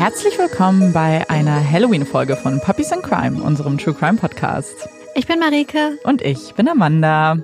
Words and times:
Herzlich 0.00 0.38
willkommen 0.38 0.94
bei 0.94 1.28
einer 1.28 1.62
Halloween-Folge 1.62 2.34
von 2.34 2.58
Puppies 2.60 2.90
and 2.90 3.02
Crime, 3.02 3.42
unserem 3.42 3.76
True 3.76 3.92
Crime 3.92 4.16
Podcast. 4.16 4.88
Ich 5.14 5.26
bin 5.26 5.38
Marike. 5.38 5.98
Und 6.04 6.22
ich 6.22 6.54
bin 6.54 6.70
Amanda. 6.70 7.36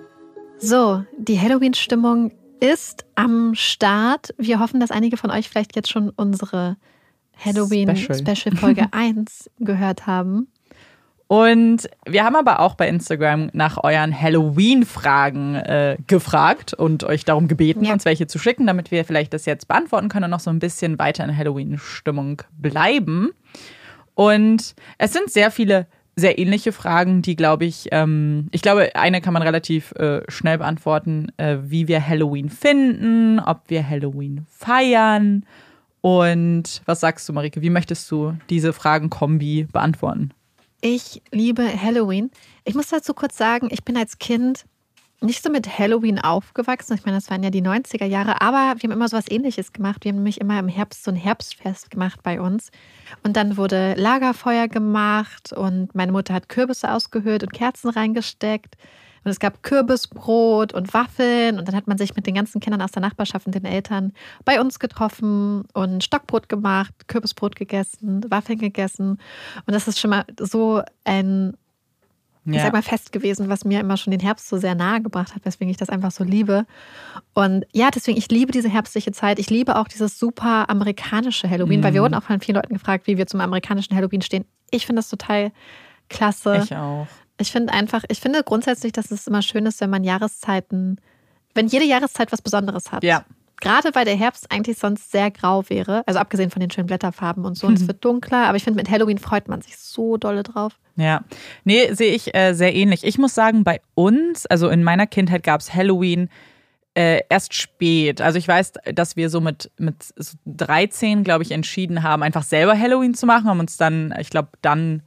So, 0.57 1.05
die 1.19 1.39
Halloween-Stimmung 1.39 2.33
ist 2.59 3.05
am 3.15 3.55
Start. 3.55 4.35
Wir 4.39 4.59
hoffen, 4.59 4.81
dass 4.81 4.91
einige 4.91 5.19
von 5.19 5.31
euch 5.31 5.51
vielleicht 5.51 5.77
jetzt 5.77 5.91
schon 5.91 6.09
unsere 6.09 6.79
Halloween-Special-Folge 7.45 8.85
Special 8.85 8.89
1 8.91 9.51
gehört 9.59 10.07
haben. 10.07 10.49
Und 11.29 11.89
wir 12.07 12.25
haben 12.25 12.37
aber 12.37 12.61
auch 12.61 12.77
bei 12.77 12.89
Instagram 12.89 13.51
nach 13.53 13.83
euren 13.83 14.19
Halloween-Fragen 14.19 15.57
äh, 15.57 15.97
gefragt 16.07 16.73
und 16.73 17.03
euch 17.03 17.25
darum 17.25 17.49
gebeten, 17.49 17.85
ja. 17.85 17.93
uns 17.93 18.05
welche 18.05 18.29
zu 18.29 18.39
schicken, 18.39 18.67
damit 18.67 18.93
wir 18.93 19.05
vielleicht 19.05 19.35
das 19.35 19.45
jetzt 19.45 19.67
beantworten 19.67 20.09
können 20.09 20.25
und 20.25 20.31
noch 20.31 20.41
so 20.41 20.51
ein 20.51 20.61
bisschen 20.61 20.99
weiter 21.01 21.25
in 21.25 21.37
Halloween-Stimmung 21.37 22.43
bleiben. 22.57 23.33
Und 24.15 24.75
es 24.99 25.13
sind 25.13 25.31
sehr 25.31 25.51
viele 25.51 25.87
sehr 26.19 26.39
ähnliche 26.39 26.73
Fragen, 26.73 27.21
die, 27.21 27.37
glaube 27.37 27.67
ich, 27.67 27.89
ähm, 27.93 28.49
ich 28.51 28.63
glaube, 28.63 28.97
eine 28.97 29.21
kann 29.21 29.35
man 29.35 29.43
relativ 29.43 29.93
äh, 29.93 30.23
schnell 30.29 30.57
beantworten, 30.57 31.31
äh, 31.37 31.59
wie 31.61 31.89
wir 31.89 32.07
Halloween 32.07 32.49
finden, 32.49 33.39
ob 33.39 33.65
wir 33.69 33.87
Halloween 33.87 34.47
feiern. 34.49 35.45
Und 36.01 36.81
was 36.87 37.01
sagst 37.01 37.29
du, 37.29 37.35
Marike, 37.35 37.61
wie 37.61 37.69
möchtest 37.69 38.11
du 38.11 38.35
diese 38.49 38.73
Fragen-Kombi 38.73 39.69
beantworten? 39.71 40.31
Ich 40.89 41.21
liebe 41.33 41.83
Halloween. 41.83 42.31
Ich 42.65 42.77
muss 42.77 42.91
dazu 42.91 43.13
kurz 43.13 43.37
sagen, 43.37 43.67
ich 43.73 43.83
bin 43.83 43.97
als 43.97 44.21
Kind 44.21 44.67
nicht 45.21 45.43
so 45.43 45.51
mit 45.51 45.81
Halloween 45.81 46.21
aufgewachsen. 46.21 46.95
Ich 46.95 47.05
meine, 47.05 47.17
das 47.17 47.29
waren 47.29 47.43
ja 47.43 47.51
die 47.51 47.61
90er 47.61 48.05
Jahre, 48.05 48.41
aber 48.41 48.77
wir 48.77 48.85
haben 48.85 48.93
immer 48.93 49.09
so 49.09 49.17
was 49.17 49.29
ähnliches 49.29 49.73
gemacht. 49.73 50.05
Wir 50.05 50.11
haben 50.11 50.19
nämlich 50.19 50.41
immer 50.41 50.61
im 50.61 50.69
Herbst 50.69 51.03
so 51.03 51.11
ein 51.11 51.17
Herbstfest 51.17 51.91
gemacht 51.91 52.21
bei 52.23 52.41
uns. 52.41 52.71
Und 53.25 53.37
dann 53.37 53.57
wurde 53.57 53.95
Lagerfeuer 53.95 54.69
gemacht 54.69 55.53
und 55.53 55.93
meine 55.97 56.13
Mutter 56.13 56.35
hat 56.35 56.49
Kürbisse 56.49 56.93
ausgehöhlt 56.93 57.43
und 57.43 57.53
Kerzen 57.53 57.91
reingesteckt. 57.91 58.77
Und 59.27 59.33
es 59.33 59.41
gab 59.41 59.65
Kürbisbrot 59.65 60.73
und 60.73 60.95
Waffeln. 60.95 61.59
Und 61.59 61.67
dann 61.67 61.75
hat 61.75 61.89
man 61.89 61.99
sich 61.99 62.15
mit 62.15 62.29
den 62.29 62.37
ganzen 62.37 62.61
Kindern 62.61 62.81
aus 62.81 62.93
der 62.93 63.03
Nachbarschaft 63.03 63.45
und 63.45 63.57
den 63.57 63.65
Eltern 63.65 64.13
bei 64.45 64.61
uns 64.61 64.79
getroffen 64.79 65.65
und 65.75 66.05
Stockbrot 66.05 66.49
gemacht, 66.49 66.93
Kürbisbrot 67.09 67.57
gegessen, 67.57 68.25
Waffeln 68.31 68.61
gegessen. 68.61 69.19
Und 69.67 69.75
das 69.75 69.89
ist 69.89 69.99
schon 69.99 70.11
mal 70.11 70.25
so 70.39 70.81
ein 71.03 71.55
ja. 72.45 72.55
ich 72.55 72.63
sag 72.63 72.73
mal, 72.73 72.83
fest 72.83 73.11
gewesen, 73.11 73.49
was 73.49 73.65
mir 73.65 73.81
immer 73.81 73.97
schon 73.97 74.13
den 74.13 74.21
Herbst 74.21 74.49
so 74.49 74.59
sehr 74.59 74.77
nahe 74.77 75.03
gebracht 75.03 75.35
hat, 75.35 75.45
weswegen 75.45 75.71
ich 75.73 75.77
das 75.77 75.91
einfach 75.91 76.13
so 76.13 76.23
liebe. 76.23 76.65
Und 77.35 77.67
ja, 77.73 77.91
deswegen, 77.91 78.17
ich 78.17 78.29
liebe 78.29 78.53
diese 78.53 78.69
herbstliche 78.69 79.11
Zeit. 79.11 79.41
Ich 79.41 79.51
liebe 79.51 79.75
auch 79.75 79.89
dieses 79.89 80.21
super 80.21 80.71
amerikanische 80.71 81.51
Halloween, 81.51 81.81
mhm. 81.81 81.85
weil 81.85 81.95
wir 81.95 82.01
mhm. 82.03 82.05
wurden 82.05 82.15
auch 82.15 82.23
von 82.23 82.41
vielen 82.41 82.55
Leuten 82.55 82.75
gefragt, 82.75 83.09
wie 83.09 83.19
wir 83.19 83.27
zum 83.27 83.41
amerikanischen 83.41 83.97
Halloween 83.97 84.23
stehen. 84.23 84.45
Ich 84.71 84.87
finde 84.87 85.01
das 85.01 85.09
total 85.09 85.51
klasse. 86.09 86.61
Ich 86.63 86.77
auch. 86.77 87.09
Ich 87.39 87.53
finde 87.53 87.73
einfach, 87.73 88.05
ich 88.09 88.21
finde 88.21 88.43
grundsätzlich, 88.43 88.93
dass 88.93 89.11
es 89.11 89.27
immer 89.27 89.43
schön 89.43 89.67
ist, 89.67 89.81
wenn 89.81 89.91
man 89.91 90.05
Jahreszeiten, 90.05 91.01
wenn 91.55 91.67
jede 91.67 91.85
Jahreszeit 91.85 92.33
was 92.33 92.43
Besonderes 92.43 92.93
hat. 92.93 93.05
Ja. 93.05 93.25
Gerade 93.61 93.95
weil 93.95 94.05
der 94.05 94.17
Herbst 94.17 94.51
eigentlich 94.51 94.79
sonst 94.79 95.11
sehr 95.11 95.31
grau 95.31 95.65
wäre, 95.69 96.03
also 96.07 96.19
abgesehen 96.19 96.51
von 96.51 96.61
den 96.61 96.71
schönen 96.71 96.87
Blätterfarben 96.87 97.47
und 97.47 97.57
so, 97.57 97.67
und 97.67 97.79
es 97.79 97.89
wird 97.89 98.05
dunkler, 98.05 98.47
aber 98.47 98.57
ich 98.57 98.65
finde, 98.65 98.77
mit 98.77 98.91
Halloween 98.91 99.17
freut 99.17 99.49
man 99.49 99.63
sich 99.63 99.79
so 99.79 100.19
dolle 100.19 100.43
drauf. 100.43 100.79
Ja, 100.97 101.25
nee, 101.65 101.93
sehe 101.95 102.13
ich 102.13 102.35
äh, 102.35 102.53
sehr 102.53 102.75
ähnlich. 102.75 103.03
Ich 103.03 103.17
muss 103.17 103.35
sagen, 103.35 103.65
bei 103.65 103.81
uns, 103.95 104.45
also 104.45 104.69
in 104.69 104.85
meiner 104.85 105.07
Kindheit 105.07 105.43
gab 105.43 105.63
es 105.63 105.73
Halloween 105.73 106.29
äh, 106.97 107.23
erst 107.29 107.55
spät. 107.55 108.21
Also 108.21 108.39
ich 108.39 108.49
weiß, 108.49 108.73
dass 108.95 109.17
wir 109.17 109.31
so 109.31 109.41
mit, 109.41 109.71
mit 109.79 109.97
13, 110.47 111.25
glaube 111.25 111.43
ich, 111.43 111.51
entschieden 111.51 112.03
haben, 112.03 112.23
einfach 112.23 112.43
selber 112.43 112.79
Halloween 112.79 113.15
zu 113.15 113.27
machen, 113.27 113.49
haben 113.49 113.61
uns 113.61 113.77
dann, 113.77 114.15
ich 114.19 114.31
glaube, 114.31 114.49
dann 114.63 115.03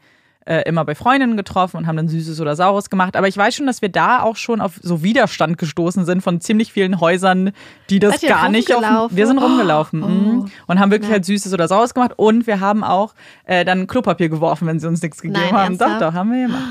äh, 0.50 0.64
immer 0.64 0.84
bei 0.84 0.96
Freundinnen 0.96 1.38
getroffen 1.38 1.78
und 1.78 1.86
haben 1.86 1.96
dann 1.96 2.08
Süßes 2.08 2.42
oder 2.42 2.56
Saures 2.56 2.90
gemacht. 2.90 3.16
Aber 3.16 3.28
ich 3.28 3.38
weiß 3.38 3.56
schon, 3.56 3.68
dass 3.68 3.84
wir 3.84 3.90
da 3.90 4.24
auch 4.24 4.36
schon 4.36 4.62
auf 4.62 4.80
so 4.82 5.04
Widerstand 5.04 5.60
gestoßen 5.60 6.06
sind 6.06 6.22
von 6.22 6.42
ziemlich 6.42 6.74
vielen 6.74 7.00
Häusern, 7.00 7.52
die 7.92 8.00
das 8.00 8.22
Seid 8.22 8.32
gar 8.32 8.50
nicht 8.50 8.74
auf. 8.74 9.16
Wir 9.16 9.28
sind 9.28 9.38
rumgelaufen 9.38 10.04
oh. 10.04 10.08
mh, 10.08 10.46
und 10.66 10.80
haben 10.80 10.90
wirklich 10.90 11.10
ja. 11.10 11.14
halt 11.14 11.26
Süßes 11.26 11.54
oder 11.54 11.68
Saures 11.68 11.94
gemacht. 11.94 12.14
Und 12.16 12.48
wir 12.48 12.62
haben 12.62 12.84
auch 12.84 13.14
äh, 13.46 13.64
dann 13.64 13.86
Klopapier 13.86 14.30
geworfen, 14.30 14.68
wenn 14.68 14.80
sie 14.80 14.88
uns 14.88 15.04
nichts 15.04 15.22
gegeben 15.22 15.40
Nein, 15.40 15.54
haben. 15.54 15.78
Doch, 15.78 16.00
doch, 16.00 16.14
haben 16.14 16.32
wir 16.32 16.48
gemacht. 16.48 16.64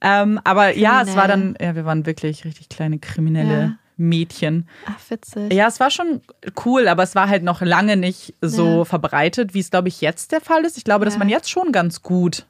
Ähm, 0.00 0.40
aber 0.42 0.68
Kriminell. 0.68 0.82
ja, 0.82 1.02
es 1.02 1.14
war 1.14 1.28
dann, 1.28 1.56
ja, 1.60 1.74
wir 1.74 1.84
waren 1.84 2.06
wirklich 2.06 2.46
richtig 2.46 2.70
kleine 2.70 2.98
Kriminelle. 2.98 3.60
Ja. 3.60 3.72
Mädchen. 3.98 4.68
Ach, 4.84 5.10
witzig. 5.10 5.54
Ja, 5.54 5.68
es 5.68 5.80
war 5.80 5.90
schon 5.90 6.20
cool, 6.66 6.86
aber 6.86 7.02
es 7.02 7.14
war 7.14 7.30
halt 7.30 7.42
noch 7.42 7.62
lange 7.62 7.96
nicht 7.96 8.34
so 8.42 8.78
ja. 8.78 8.84
verbreitet, 8.84 9.54
wie 9.54 9.60
es, 9.60 9.70
glaube 9.70 9.88
ich, 9.88 10.02
jetzt 10.02 10.32
der 10.32 10.42
Fall 10.42 10.66
ist. 10.66 10.76
Ich 10.76 10.84
glaube, 10.84 11.06
ja. 11.06 11.10
dass 11.10 11.18
man 11.18 11.30
jetzt 11.30 11.50
schon 11.50 11.72
ganz 11.72 12.02
gut 12.02 12.44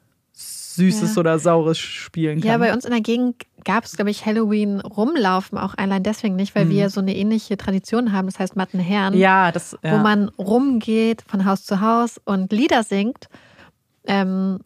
Süßes 0.77 1.15
ja. 1.15 1.21
oder 1.21 1.39
Saures 1.39 1.79
spielen 1.79 2.41
kann. 2.41 2.49
Ja, 2.49 2.59
bei 2.59 2.73
uns 2.73 2.85
in 2.85 2.93
der 2.93 3.01
Gegend 3.01 3.43
gab 3.65 3.85
es, 3.85 3.97
glaube 3.97 4.11
ich, 4.11 4.25
Halloween 4.25 4.81
rumlaufen 4.81 5.59
auch 5.59 5.75
allein 5.77 6.03
deswegen 6.03 6.37
nicht, 6.37 6.55
weil 6.55 6.67
mhm. 6.67 6.71
wir 6.71 6.91
so 6.91 7.01
eine 7.01 7.17
ähnliche 7.17 7.57
Tradition 7.57 8.13
haben, 8.13 8.27
das 8.27 8.39
heißt 8.39 8.57
Mattenherren. 8.57 9.15
Ja, 9.15 9.51
das. 9.51 9.77
Ja. 9.83 9.93
Wo 9.93 9.97
man 10.03 10.29
rumgeht 10.39 11.23
von 11.27 11.45
Haus 11.45 11.65
zu 11.65 11.81
Haus 11.81 12.21
und 12.25 12.53
Lieder 12.53 12.83
singt. 12.83 13.29
Ähm, 14.07 14.61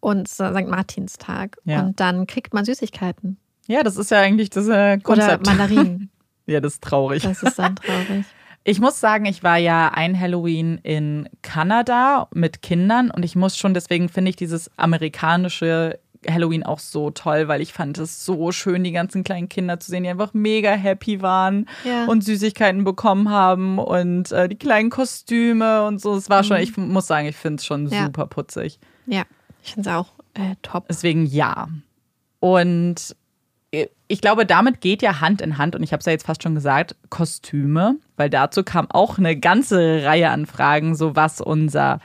und 0.00 0.28
St. 0.28 0.68
Martinstag. 0.68 1.56
Ja. 1.64 1.80
Und 1.80 1.98
dann 1.98 2.28
kriegt 2.28 2.54
man 2.54 2.64
Süßigkeiten. 2.64 3.38
Ja, 3.66 3.82
das 3.82 3.96
ist 3.96 4.12
ja 4.12 4.20
eigentlich 4.20 4.50
das 4.50 4.68
äh, 4.68 4.98
Konzept. 4.98 5.48
Oder 5.48 5.56
Mandarinen. 5.56 6.10
ja, 6.46 6.60
das 6.60 6.74
ist 6.74 6.84
traurig. 6.84 7.24
Das 7.24 7.42
ist 7.42 7.58
dann 7.58 7.74
traurig. 7.74 8.24
Ich 8.68 8.80
muss 8.80 8.98
sagen, 8.98 9.26
ich 9.26 9.44
war 9.44 9.58
ja 9.58 9.92
ein 9.94 10.18
Halloween 10.18 10.78
in 10.82 11.28
Kanada 11.42 12.26
mit 12.34 12.62
Kindern 12.62 13.12
und 13.12 13.24
ich 13.24 13.36
muss 13.36 13.56
schon, 13.56 13.74
deswegen 13.74 14.08
finde 14.08 14.30
ich 14.30 14.34
dieses 14.34 14.68
amerikanische 14.76 16.00
Halloween 16.28 16.64
auch 16.64 16.80
so 16.80 17.12
toll, 17.12 17.46
weil 17.46 17.60
ich 17.60 17.72
fand 17.72 17.96
es 17.98 18.24
so 18.24 18.50
schön, 18.50 18.82
die 18.82 18.90
ganzen 18.90 19.22
kleinen 19.22 19.48
Kinder 19.48 19.78
zu 19.78 19.92
sehen, 19.92 20.02
die 20.02 20.08
einfach 20.08 20.34
mega 20.34 20.72
happy 20.72 21.22
waren 21.22 21.68
ja. 21.84 22.06
und 22.06 22.24
Süßigkeiten 22.24 22.82
bekommen 22.82 23.30
haben 23.30 23.78
und 23.78 24.32
äh, 24.32 24.48
die 24.48 24.58
kleinen 24.58 24.90
Kostüme 24.90 25.86
und 25.86 26.00
so. 26.00 26.16
Es 26.16 26.28
war 26.28 26.42
schon, 26.42 26.56
mhm. 26.56 26.62
ich 26.64 26.76
muss 26.76 27.06
sagen, 27.06 27.28
ich 27.28 27.36
finde 27.36 27.60
es 27.60 27.64
schon 27.64 27.86
ja. 27.86 28.06
super 28.06 28.26
putzig. 28.26 28.80
Ja, 29.06 29.22
ich 29.62 29.74
finde 29.74 29.90
es 29.90 29.94
auch 29.94 30.08
äh, 30.34 30.56
top. 30.62 30.86
Deswegen 30.88 31.24
ja. 31.24 31.68
Und 32.40 33.14
ich 34.08 34.20
glaube, 34.20 34.46
damit 34.46 34.80
geht 34.80 35.02
ja 35.02 35.20
Hand 35.20 35.40
in 35.40 35.58
Hand, 35.58 35.74
und 35.74 35.82
ich 35.82 35.92
habe 35.92 36.00
es 36.00 36.06
ja 36.06 36.12
jetzt 36.12 36.26
fast 36.26 36.42
schon 36.42 36.54
gesagt, 36.54 36.96
Kostüme, 37.10 37.96
weil 38.16 38.30
dazu 38.30 38.62
kam 38.62 38.90
auch 38.90 39.18
eine 39.18 39.36
ganze 39.36 40.04
Reihe 40.04 40.30
an 40.30 40.46
Fragen, 40.46 40.94
so 40.94 41.16
was 41.16 41.40
unser 41.40 42.00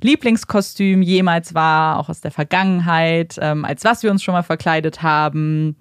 Lieblingskostüm 0.00 1.02
jemals 1.02 1.54
war, 1.54 1.98
auch 1.98 2.08
aus 2.08 2.20
der 2.20 2.30
Vergangenheit, 2.30 3.38
ähm, 3.40 3.64
als 3.64 3.84
was 3.84 4.02
wir 4.02 4.10
uns 4.10 4.22
schon 4.22 4.34
mal 4.34 4.42
verkleidet 4.42 5.02
haben. 5.02 5.76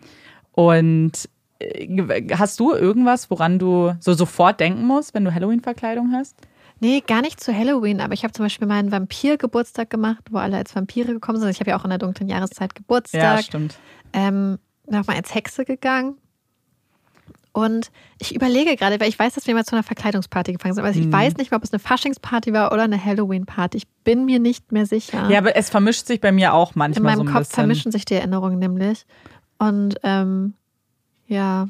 Und 0.51 1.27
äh, 1.59 2.35
hast 2.37 2.59
du 2.59 2.73
irgendwas, 2.73 3.29
woran 3.29 3.59
du 3.59 3.93
so 3.99 4.13
sofort 4.13 4.59
denken 4.59 4.85
musst, 4.85 5.13
wenn 5.13 5.25
du 5.25 5.33
Halloween-Verkleidung 5.33 6.13
hast? 6.13 6.37
Nee, 6.79 7.01
gar 7.05 7.21
nicht 7.21 7.39
zu 7.39 7.53
Halloween, 7.57 8.01
aber 8.01 8.13
ich 8.13 8.23
habe 8.23 8.33
zum 8.33 8.45
Beispiel 8.45 8.67
meinen 8.67 8.91
Vampir-Geburtstag 8.91 9.89
gemacht, 9.89 10.23
wo 10.31 10.37
alle 10.37 10.57
als 10.57 10.75
Vampire 10.75 11.13
gekommen 11.13 11.39
sind. 11.39 11.49
Ich 11.49 11.59
habe 11.59 11.69
ja 11.69 11.79
auch 11.79 11.83
in 11.83 11.89
der 11.89 11.99
dunklen 11.99 12.29
Jahreszeit 12.29 12.75
Geburtstag. 12.75 13.21
Ja, 13.21 13.41
stimmt. 13.41 13.77
Ähm, 14.11 14.59
nochmal 14.87 15.17
als 15.17 15.33
Hexe 15.33 15.65
gegangen. 15.65 16.17
Und 17.53 17.91
ich 18.17 18.35
überlege 18.35 18.75
gerade, 18.75 18.99
weil 18.99 19.09
ich 19.09 19.17
weiß, 19.17 19.35
dass 19.35 19.45
wir 19.45 19.53
mal 19.53 19.63
zu 19.63 19.75
einer 19.75 19.83
Verkleidungsparty 19.83 20.53
gefangen 20.53 20.73
sind, 20.73 20.83
aber 20.83 20.91
ich 20.91 21.05
mhm. 21.05 21.13
weiß 21.13 21.37
nicht 21.37 21.51
mehr, 21.51 21.57
ob 21.57 21.63
es 21.63 21.71
eine 21.71 21.79
Faschingsparty 21.79 22.51
war 22.51 22.71
oder 22.73 22.81
eine 22.81 23.03
Halloween-Party. 23.03 23.77
Ich 23.77 23.87
bin 24.03 24.25
mir 24.25 24.39
nicht 24.39 24.71
mehr 24.71 24.87
sicher. 24.87 25.29
Ja, 25.29 25.37
aber 25.37 25.55
es 25.55 25.69
vermischt 25.69 26.07
sich 26.07 26.19
bei 26.19 26.31
mir 26.31 26.55
auch 26.55 26.73
manchmal 26.73 27.13
In 27.13 27.17
meinem 27.17 27.27
so 27.27 27.33
Kopf 27.33 27.41
bisschen. 27.41 27.55
vermischen 27.55 27.91
sich 27.91 28.05
die 28.05 28.15
Erinnerungen 28.15 28.57
nämlich. 28.57 29.05
Und 29.59 29.97
ähm, 30.01 30.55
ja. 31.27 31.69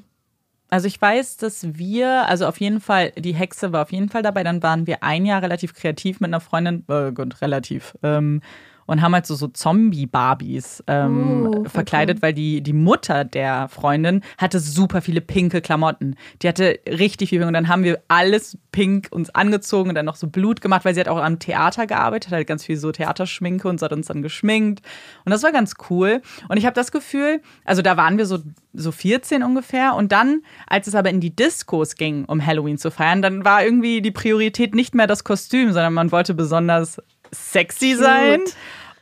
Also 0.69 0.87
ich 0.87 0.99
weiß, 0.99 1.35
dass 1.37 1.77
wir, 1.77 2.29
also 2.29 2.47
auf 2.47 2.61
jeden 2.61 2.79
Fall, 2.79 3.11
die 3.11 3.35
Hexe 3.35 3.73
war 3.73 3.81
auf 3.81 3.91
jeden 3.91 4.07
Fall 4.07 4.23
dabei. 4.23 4.43
Dann 4.43 4.63
waren 4.63 4.87
wir 4.87 5.03
ein 5.03 5.25
Jahr 5.25 5.41
relativ 5.41 5.73
kreativ 5.73 6.21
mit 6.21 6.29
einer 6.29 6.39
Freundin, 6.39 6.85
äh, 6.87 7.11
gut, 7.11 7.41
relativ. 7.41 7.93
Ähm, 8.03 8.41
und 8.85 9.01
haben 9.01 9.13
halt 9.13 9.25
so, 9.25 9.35
so 9.35 9.47
Zombie-Barbies 9.47 10.83
ähm, 10.87 11.47
uh, 11.47 11.65
verkleidet, 11.65 12.21
weil 12.21 12.33
die, 12.33 12.61
die 12.61 12.73
Mutter 12.73 13.23
der 13.25 13.67
Freundin 13.67 14.21
hatte 14.37 14.59
super 14.59 15.01
viele 15.01 15.21
pinke 15.21 15.61
Klamotten. 15.61 16.15
Die 16.41 16.47
hatte 16.47 16.79
richtig 16.87 17.29
viel 17.29 17.43
und 17.43 17.53
dann 17.53 17.67
haben 17.67 17.83
wir 17.83 18.01
alles 18.07 18.57
pink 18.71 19.07
uns 19.11 19.29
angezogen 19.29 19.89
und 19.89 19.95
dann 19.95 20.05
noch 20.05 20.15
so 20.15 20.27
Blut 20.27 20.61
gemacht, 20.61 20.85
weil 20.85 20.93
sie 20.93 20.99
hat 20.99 21.07
auch 21.07 21.21
am 21.21 21.39
Theater 21.39 21.87
gearbeitet, 21.87 22.31
hat 22.31 22.37
halt 22.37 22.47
ganz 22.47 22.65
viel 22.65 22.77
so 22.77 22.91
Theaterschminke 22.91 23.67
und 23.67 23.79
so 23.79 23.85
hat 23.85 23.93
uns 23.93 24.07
dann 24.07 24.21
geschminkt. 24.21 24.81
Und 25.25 25.31
das 25.31 25.43
war 25.43 25.51
ganz 25.51 25.75
cool. 25.89 26.21
Und 26.49 26.57
ich 26.57 26.65
habe 26.65 26.73
das 26.73 26.91
Gefühl, 26.91 27.41
also 27.65 27.81
da 27.81 27.97
waren 27.97 28.17
wir 28.17 28.25
so 28.25 28.39
so 28.73 28.91
14 28.91 29.43
ungefähr 29.43 29.93
und 29.95 30.11
dann, 30.11 30.41
als 30.67 30.87
es 30.87 30.95
aber 30.95 31.11
in 31.11 31.19
die 31.19 31.35
Diskos 31.35 31.95
ging, 31.95 32.25
um 32.25 32.43
Halloween 32.43 32.77
zu 32.79 32.89
feiern, 32.89 33.21
dann 33.21 33.45
war 33.45 33.63
irgendwie 33.63 34.01
die 34.01 34.11
Priorität 34.11 34.73
nicht 34.73 34.95
mehr 34.95 35.05
das 35.05 35.23
Kostüm, 35.23 35.71
sondern 35.71 35.93
man 35.93 36.11
wollte 36.11 36.33
besonders 36.33 36.99
sexy 37.33 37.95
sein. 37.95 38.41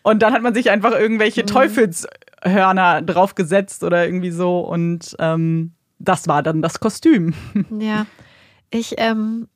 Und 0.03 0.21
dann 0.23 0.33
hat 0.33 0.41
man 0.41 0.53
sich 0.53 0.69
einfach 0.69 0.91
irgendwelche 0.91 1.43
mhm. 1.43 1.47
Teufelshörner 1.47 3.01
draufgesetzt 3.01 3.83
oder 3.83 4.05
irgendwie 4.05 4.31
so. 4.31 4.59
Und 4.59 5.15
ähm, 5.19 5.73
das 5.99 6.27
war 6.27 6.41
dann 6.41 6.61
das 6.61 6.79
Kostüm. 6.79 7.33
Ja. 7.79 8.05
Ich, 8.71 8.95
ähm, 8.97 9.47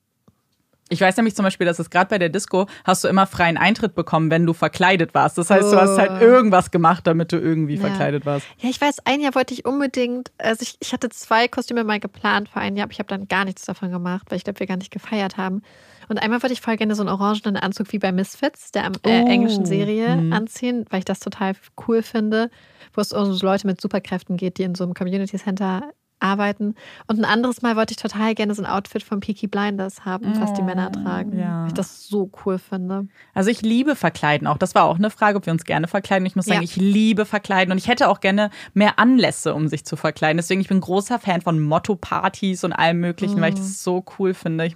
Ich 0.90 1.02
weiß 1.02 1.18
nämlich 1.18 1.36
zum 1.36 1.44
Beispiel, 1.44 1.66
dass 1.66 1.80
es 1.80 1.90
gerade 1.90 2.10
bei 2.10 2.20
der 2.20 2.30
Disco 2.30 2.68
hast 2.84 3.04
du 3.04 3.08
immer 3.08 3.26
freien 3.26 3.58
Eintritt 3.58 3.96
bekommen, 3.96 4.30
wenn 4.30 4.46
du 4.46 4.54
verkleidet 4.54 5.16
warst. 5.16 5.36
Das 5.36 5.50
heißt, 5.50 5.74
du 5.74 5.78
hast 5.78 5.98
halt 5.98 6.12
Oh. 6.22 6.24
irgendwas 6.24 6.70
gemacht, 6.70 7.08
damit 7.08 7.32
du 7.32 7.38
irgendwie 7.38 7.74
Ja. 7.74 7.82
verkleidet 7.82 8.24
warst. 8.26 8.46
Ja, 8.60 8.70
ich 8.70 8.80
weiß, 8.80 9.00
ein 9.06 9.20
Jahr 9.20 9.34
wollte 9.34 9.56
ich 9.56 9.66
unbedingt, 9.66 10.32
also 10.38 10.62
ich, 10.62 10.76
ich 10.80 10.94
hatte 10.94 11.10
zwei 11.10 11.48
Kostüme 11.48 11.84
mal 11.84 12.00
geplant 12.00 12.50
für 12.50 12.60
ein 12.60 12.76
Jahr, 12.76 12.84
aber 12.84 12.92
ich 12.92 13.00
habe 13.00 13.08
dann 13.10 13.28
gar 13.28 13.46
nichts 13.46 13.66
davon 13.66 13.90
gemacht, 13.90 14.28
weil 14.30 14.38
ich 14.38 14.44
glaube, 14.44 14.60
wir 14.60 14.68
gar 14.68 14.78
nicht 14.78 14.92
gefeiert 14.92 15.38
haben. 15.38 15.64
Und 16.08 16.20
einmal 16.20 16.44
wollte 16.44 16.54
ich 16.54 16.62
voll 16.62 16.78
gerne 16.78 16.94
so 16.94 17.02
einen 17.02 17.10
orangenen 17.10 17.58
Anzug 17.58 17.92
wie 17.92 17.98
bei 17.98 18.12
Misfits, 18.12 18.72
der 18.72 18.86
äh, 18.86 18.90
Oh. 19.24 19.26
englischen 19.28 19.66
Serie, 19.66 20.18
Mhm. 20.18 20.34
anziehen, 20.34 20.86
weil 20.92 21.00
ich 21.00 21.06
das 21.06 21.20
total 21.20 21.54
cool 21.88 22.04
finde, 22.04 22.52
wo 22.94 23.02
es 23.02 23.12
um 23.12 23.34
so 23.34 23.44
Leute 23.44 23.66
mit 23.66 23.82
Superkräften 23.82 24.38
geht, 24.38 24.60
die 24.60 24.64
in 24.64 24.76
so 24.76 24.84
einem 24.84 24.94
Community 24.94 25.38
Center 25.38 25.82
arbeiten. 26.25 26.75
Und 27.07 27.19
ein 27.19 27.25
anderes 27.25 27.62
Mal 27.62 27.75
wollte 27.75 27.92
ich 27.92 27.98
total 27.98 28.36
gerne 28.36 28.54
so 28.56 28.63
ein 28.63 28.66
Outfit 28.66 29.04
von 29.04 29.19
Peaky 29.19 29.48
Blinders 29.48 30.06
haben, 30.06 30.39
was 30.42 30.54
die 30.54 30.62
Männer 30.62 30.92
tragen, 30.92 31.38
ja. 31.38 31.62
weil 31.62 31.68
ich 31.68 31.74
das 31.74 32.07
so 32.07 32.31
cool 32.45 32.57
finde. 32.57 33.07
Also 33.33 33.50
ich 33.50 33.62
liebe 33.62 33.95
Verkleiden 33.95 34.48
auch. 34.48 34.57
Das 34.57 34.75
war 34.75 34.86
auch 34.86 34.98
eine 34.98 35.10
Frage, 35.10 35.38
ob 35.38 35.45
wir 35.45 35.54
uns 35.54 35.63
gerne 35.63 35.88
verkleiden. 35.88 36.25
Ich 36.25 36.36
muss 36.36 36.45
sagen, 36.45 36.62
Ja. 36.62 36.63
ich 36.63 36.75
liebe 36.75 37.25
Verkleiden 37.25 37.72
und 37.72 37.77
ich 37.77 37.88
hätte 37.88 38.10
auch 38.10 38.19
gerne 38.19 38.50
mehr 38.74 38.98
Anlässe, 39.00 39.54
um 39.54 39.68
sich 39.68 39.86
zu 39.86 39.95
verkleiden. 39.95 40.38
Deswegen 40.38 40.62
ich 40.62 40.68
bin 40.68 40.81
großer 40.81 41.19
Fan 41.19 41.42
von 41.42 41.62
Motto-Partys 41.62 42.63
und 42.63 42.74
allem 42.74 43.00
Möglichen, 43.00 43.39
weil 43.39 43.54
ich 43.54 43.60
das 43.60 43.83
so 43.83 44.04
cool 44.18 44.33
finde. 44.33 44.66
Ich 44.66 44.75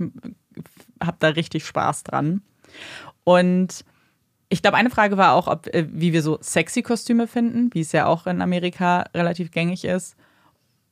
habe 1.02 1.18
da 1.20 1.30
richtig 1.30 1.66
Spaß 1.66 2.04
dran. 2.04 2.42
Und 3.24 3.84
ich 4.50 4.62
glaube, 4.62 4.78
eine 4.78 4.90
Frage 4.90 5.18
war 5.18 5.34
auch, 5.34 5.48
ob, 5.48 5.68
äh, 5.68 5.86
wie 5.92 6.12
wir 6.12 6.24
so 6.24 6.38
sexy 6.42 6.82
Kostüme 6.82 7.28
finden, 7.28 7.70
wie 7.74 7.82
es 7.82 7.92
ja 7.92 8.08
auch 8.08 8.26
in 8.28 8.42
Amerika 8.42 9.06
relativ 9.14 9.52
gängig 9.52 9.86
ist. 9.86 10.16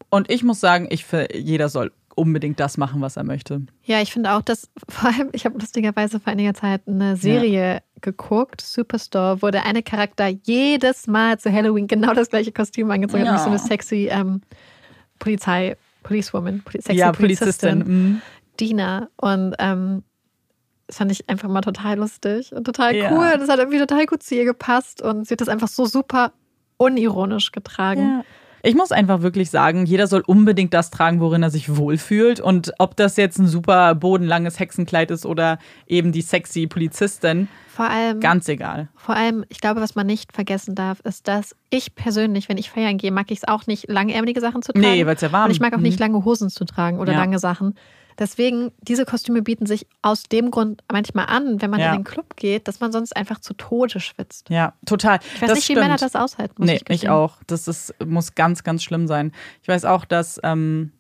Und 0.10 0.30
ich 0.32 0.44
muss 0.44 0.60
sagen, 0.60 0.88
ich 0.90 1.06
finde, 1.06 1.38
jeder 1.38 1.70
soll 1.70 1.92
unbedingt 2.16 2.60
das 2.60 2.78
machen, 2.78 3.02
was 3.02 3.16
er 3.18 3.24
möchte. 3.24 3.62
Ja, 3.84 4.02
ich 4.02 4.12
finde 4.12 4.32
auch, 4.32 4.42
dass 4.42 4.70
vor 4.90 5.10
allem, 5.10 5.30
ich 5.34 5.46
habe 5.46 5.60
lustigerweise 5.60 6.20
vor 6.20 6.32
einiger 6.34 6.54
Zeit 6.54 6.82
eine 6.88 7.16
Serie 7.16 7.84
geguckt, 8.02 8.62
Superstore, 8.62 9.42
wo 9.42 9.50
der 9.52 9.66
eine 9.66 9.84
Charakter 9.84 10.28
jedes 10.28 11.08
Mal 11.08 11.40
zu 11.40 11.52
Halloween 11.52 11.88
genau 11.88 12.14
das 12.14 12.30
gleiche 12.30 12.52
Kostüm 12.52 12.90
angezogen 12.90 13.22
hat, 13.22 13.28
Ja. 13.28 13.32
nämlich 13.34 13.44
so 13.44 13.50
eine 13.50 13.60
sexy 13.60 14.08
ähm, 14.12 14.42
Polizei, 15.20 15.78
Policewoman, 16.04 16.62
Poli 16.64 16.82
sexy 16.82 17.00
ja, 17.00 17.12
Polizistin, 17.12 17.80
Polizistin. 17.80 18.12
mhm. 18.14 18.22
Dina. 18.60 19.10
Und 19.18 19.56
ähm, 19.60 20.04
das 20.88 20.98
fand 20.98 21.12
ich 21.12 21.28
einfach 21.30 21.50
mal 21.50 21.62
total 21.62 21.98
lustig 21.98 22.52
und 22.54 22.64
total 22.64 22.96
Ja. 22.96 23.12
cool. 23.12 23.34
Das 23.38 23.50
hat 23.50 23.60
irgendwie 23.60 23.80
total 23.80 24.06
gut 24.06 24.24
zu 24.24 24.36
ihr 24.36 24.46
gepasst 24.46 25.02
und 25.02 25.28
sie 25.28 25.34
hat 25.34 25.42
das 25.42 25.50
einfach 25.50 25.68
so 25.68 25.86
super 25.86 26.32
unironisch 26.78 27.52
getragen. 27.52 28.24
Ich 28.68 28.76
muss 28.76 28.92
einfach 28.92 29.22
wirklich 29.22 29.50
sagen, 29.50 29.86
jeder 29.86 30.08
soll 30.08 30.24
unbedingt 30.28 30.74
das 30.74 30.92
tragen, 30.92 31.22
worin 31.22 31.42
er 31.42 31.50
sich 31.50 31.78
wohlfühlt. 31.78 32.42
Und 32.42 32.74
ob 32.80 32.98
das 32.98 33.16
jetzt 33.16 33.40
ein 33.40 33.48
super 33.48 33.96
bodenlanges 33.96 34.60
Hexenkleid 34.60 35.10
ist 35.10 35.26
oder 35.26 35.58
eben 35.88 36.12
die 36.12 36.22
sexy 36.22 36.68
Polizistin, 36.68 37.48
Vor 37.70 37.90
allem. 37.90 38.20
ganz 38.20 38.50
egal. 38.50 38.90
Vor 38.98 39.16
allem, 39.16 39.46
ich 39.48 39.62
glaube, 39.62 39.80
was 39.80 39.96
man 39.96 40.06
nicht 40.06 40.34
vergessen 40.34 40.76
darf, 40.76 41.00
ist, 41.06 41.30
dass 41.30 41.56
ich 41.70 41.96
persönlich, 41.96 42.50
wenn 42.50 42.58
ich 42.58 42.70
feiern 42.70 42.98
gehe, 42.98 43.12
mag 43.14 43.32
ich 43.32 43.38
es 43.38 43.48
auch 43.48 43.68
nicht, 43.68 43.88
langärmelige 43.90 44.42
Sachen 44.42 44.62
zu 44.62 44.74
tragen. 44.74 44.86
Nee, 44.86 45.06
weil 45.06 45.16
es 45.16 45.22
ja 45.22 45.32
warm 45.32 45.46
Und 45.46 45.52
ich 45.52 45.62
mag 45.62 45.74
auch 45.74 45.78
nicht 45.80 45.98
Mhm. 46.02 46.06
lange 46.06 46.26
Hosen 46.26 46.50
zu 46.50 46.66
tragen 46.66 47.00
oder 47.00 47.14
Ja. 47.14 47.20
lange 47.20 47.40
Sachen. 47.40 47.74
Deswegen, 48.20 48.72
diese 48.82 49.06
Kostüme 49.06 49.42
bieten 49.42 49.66
sich 49.66 49.86
aus 50.02 50.24
dem 50.24 50.50
Grund 50.52 50.84
manchmal 50.92 51.28
an, 51.28 51.62
wenn 51.62 51.70
man 51.70 51.80
Ja. 51.80 51.92
in 51.94 52.00
den 52.00 52.04
Club 52.04 52.36
geht, 52.36 52.68
dass 52.68 52.80
man 52.80 52.92
sonst 52.92 53.16
einfach 53.16 53.40
zu 53.40 53.54
Tode 53.54 54.00
schwitzt. 54.00 54.50
Ja, 54.50 54.74
total. 54.86 55.20
Ich 55.36 55.42
weiß 55.42 55.50
das 55.50 55.56
nicht, 55.58 55.66
stimmt. 55.66 55.78
wie 55.80 55.82
Männer 55.84 55.98
das 55.98 56.16
aushalten. 56.16 56.56
Muss 56.58 56.68
Nee, 56.68 56.80
ich, 56.90 57.04
ich 57.04 57.10
auch. 57.10 57.38
Das 57.48 57.68
ist, 57.68 57.94
muss 58.04 58.34
ganz, 58.36 58.64
ganz 58.64 58.84
schlimm 58.84 59.08
sein. 59.08 59.32
Ich 59.62 59.68
weiß 59.68 59.86
auch, 59.86 60.04
dass 60.06 60.40
ähm, 60.44 60.92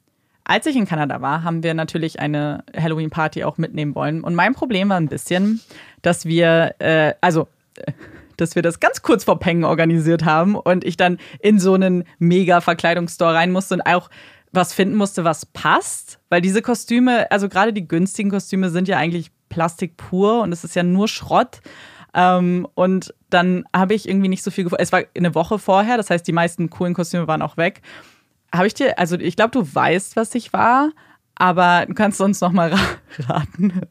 als 0.44 0.66
ich 0.66 0.76
in 0.76 0.86
Kanada 0.86 1.22
war, 1.22 1.44
haben 1.44 1.64
wir 1.64 1.74
natürlich 1.74 2.20
eine 2.20 2.64
Halloween-Party 2.76 3.44
auch 3.44 3.58
mitnehmen 3.58 3.96
wollen. 3.96 4.24
Und 4.24 4.34
mein 4.36 4.54
Problem 4.54 4.90
war 4.90 4.98
ein 4.98 5.10
bisschen, 5.10 5.60
dass 6.04 6.26
wir, 6.26 6.76
äh, 6.80 7.14
also, 7.20 7.48
äh, 7.76 7.92
dass 8.38 8.56
wir 8.56 8.62
das 8.62 8.80
ganz 8.80 9.02
kurz 9.02 9.24
vor 9.24 9.40
Pengen 9.40 9.64
organisiert 9.66 10.24
haben 10.24 10.56
und 10.56 10.86
ich 10.86 10.96
dann 10.96 11.18
in 11.40 11.60
so 11.60 11.74
einen 11.74 12.04
mega 12.20 12.62
Verkleidungsstore 12.62 13.34
rein 13.34 13.52
musste 13.52 13.74
und 13.74 13.82
auch 13.82 14.10
was 14.52 14.74
finden 14.74 14.96
musste, 14.96 15.24
was 15.24 15.46
passt. 15.46 16.20
Weil 16.30 16.42
diese 16.42 16.62
Kostüme, 16.62 17.30
also 17.32 17.50
gerade 17.50 17.74
die 17.74 17.88
günstigen 17.88 18.30
Kostüme 18.30 18.70
sind 18.70 18.88
ja 18.88 18.98
eigentlich 18.98 19.32
Plastik 19.50 19.98
pur 19.98 20.42
und 20.42 20.52
es 20.52 20.64
ist 20.64 20.76
ja 20.76 20.84
nur 20.84 21.08
Schrott. 21.08 21.62
Ähm, 22.14 22.68
und 22.74 23.14
dann 23.30 23.66
habe 23.76 23.94
ich 23.94 24.08
irgendwie 24.08 24.30
nicht 24.30 24.44
so 24.44 24.52
viel 24.52 24.64
gefunden. 24.64 24.82
Es 24.82 24.92
war 24.92 25.04
eine 25.16 25.36
Woche 25.36 25.60
vorher, 25.60 25.98
das 25.98 26.10
heißt, 26.10 26.28
die 26.28 26.34
meisten 26.34 26.70
coolen 26.70 26.94
Kostüme 26.94 27.28
waren 27.28 27.42
auch 27.42 27.58
weg. 27.58 27.82
Habe 28.54 28.68
ich 28.68 28.74
dir, 28.74 28.98
also 28.98 29.18
ich 29.18 29.36
glaube, 29.36 29.52
du 29.52 29.76
weißt, 29.76 30.16
was 30.16 30.34
ich 30.36 30.54
war, 30.54 30.92
aber 31.36 31.86
du 31.86 31.94
kannst 31.94 32.18
sonst 32.18 32.42
noch 32.42 32.52
mal 32.52 32.74
ra 32.74 32.80
raten. 33.28 33.82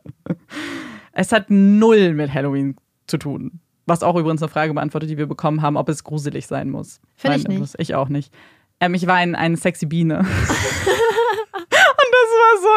Es 1.13 1.33
hat 1.33 1.47
null 1.51 2.15
mit 2.15 2.33
Halloween 2.33 2.77
zu 3.07 3.19
tun. 3.19 3.61
Was 3.87 4.03
auch 4.03 4.17
übrigens 4.17 4.43
eine 4.43 4.49
Frage 4.49 4.75
beantwortet, 4.75 5.09
die 5.09 5.19
wir 5.19 5.27
bekommen 5.27 5.63
haben, 5.63 5.77
ob 5.77 5.89
es 5.89 6.03
gruselig 6.03 6.47
sein 6.47 6.71
muss. 6.71 7.01
Find 7.15 7.37
ich 7.37 7.49
nicht. 7.49 7.59
muss 7.61 7.75
Ich 7.79 7.95
auch 7.95 8.09
nicht. 8.09 8.35
Ähm, 8.81 8.95
ich 8.95 9.07
war 9.07 9.15
ein, 9.17 9.35
eine 9.35 9.57
sexy 9.57 9.87
Biene. 9.87 10.19
Und 10.21 10.27
das 12.13 12.31
war 12.33 12.63
so 12.63 12.69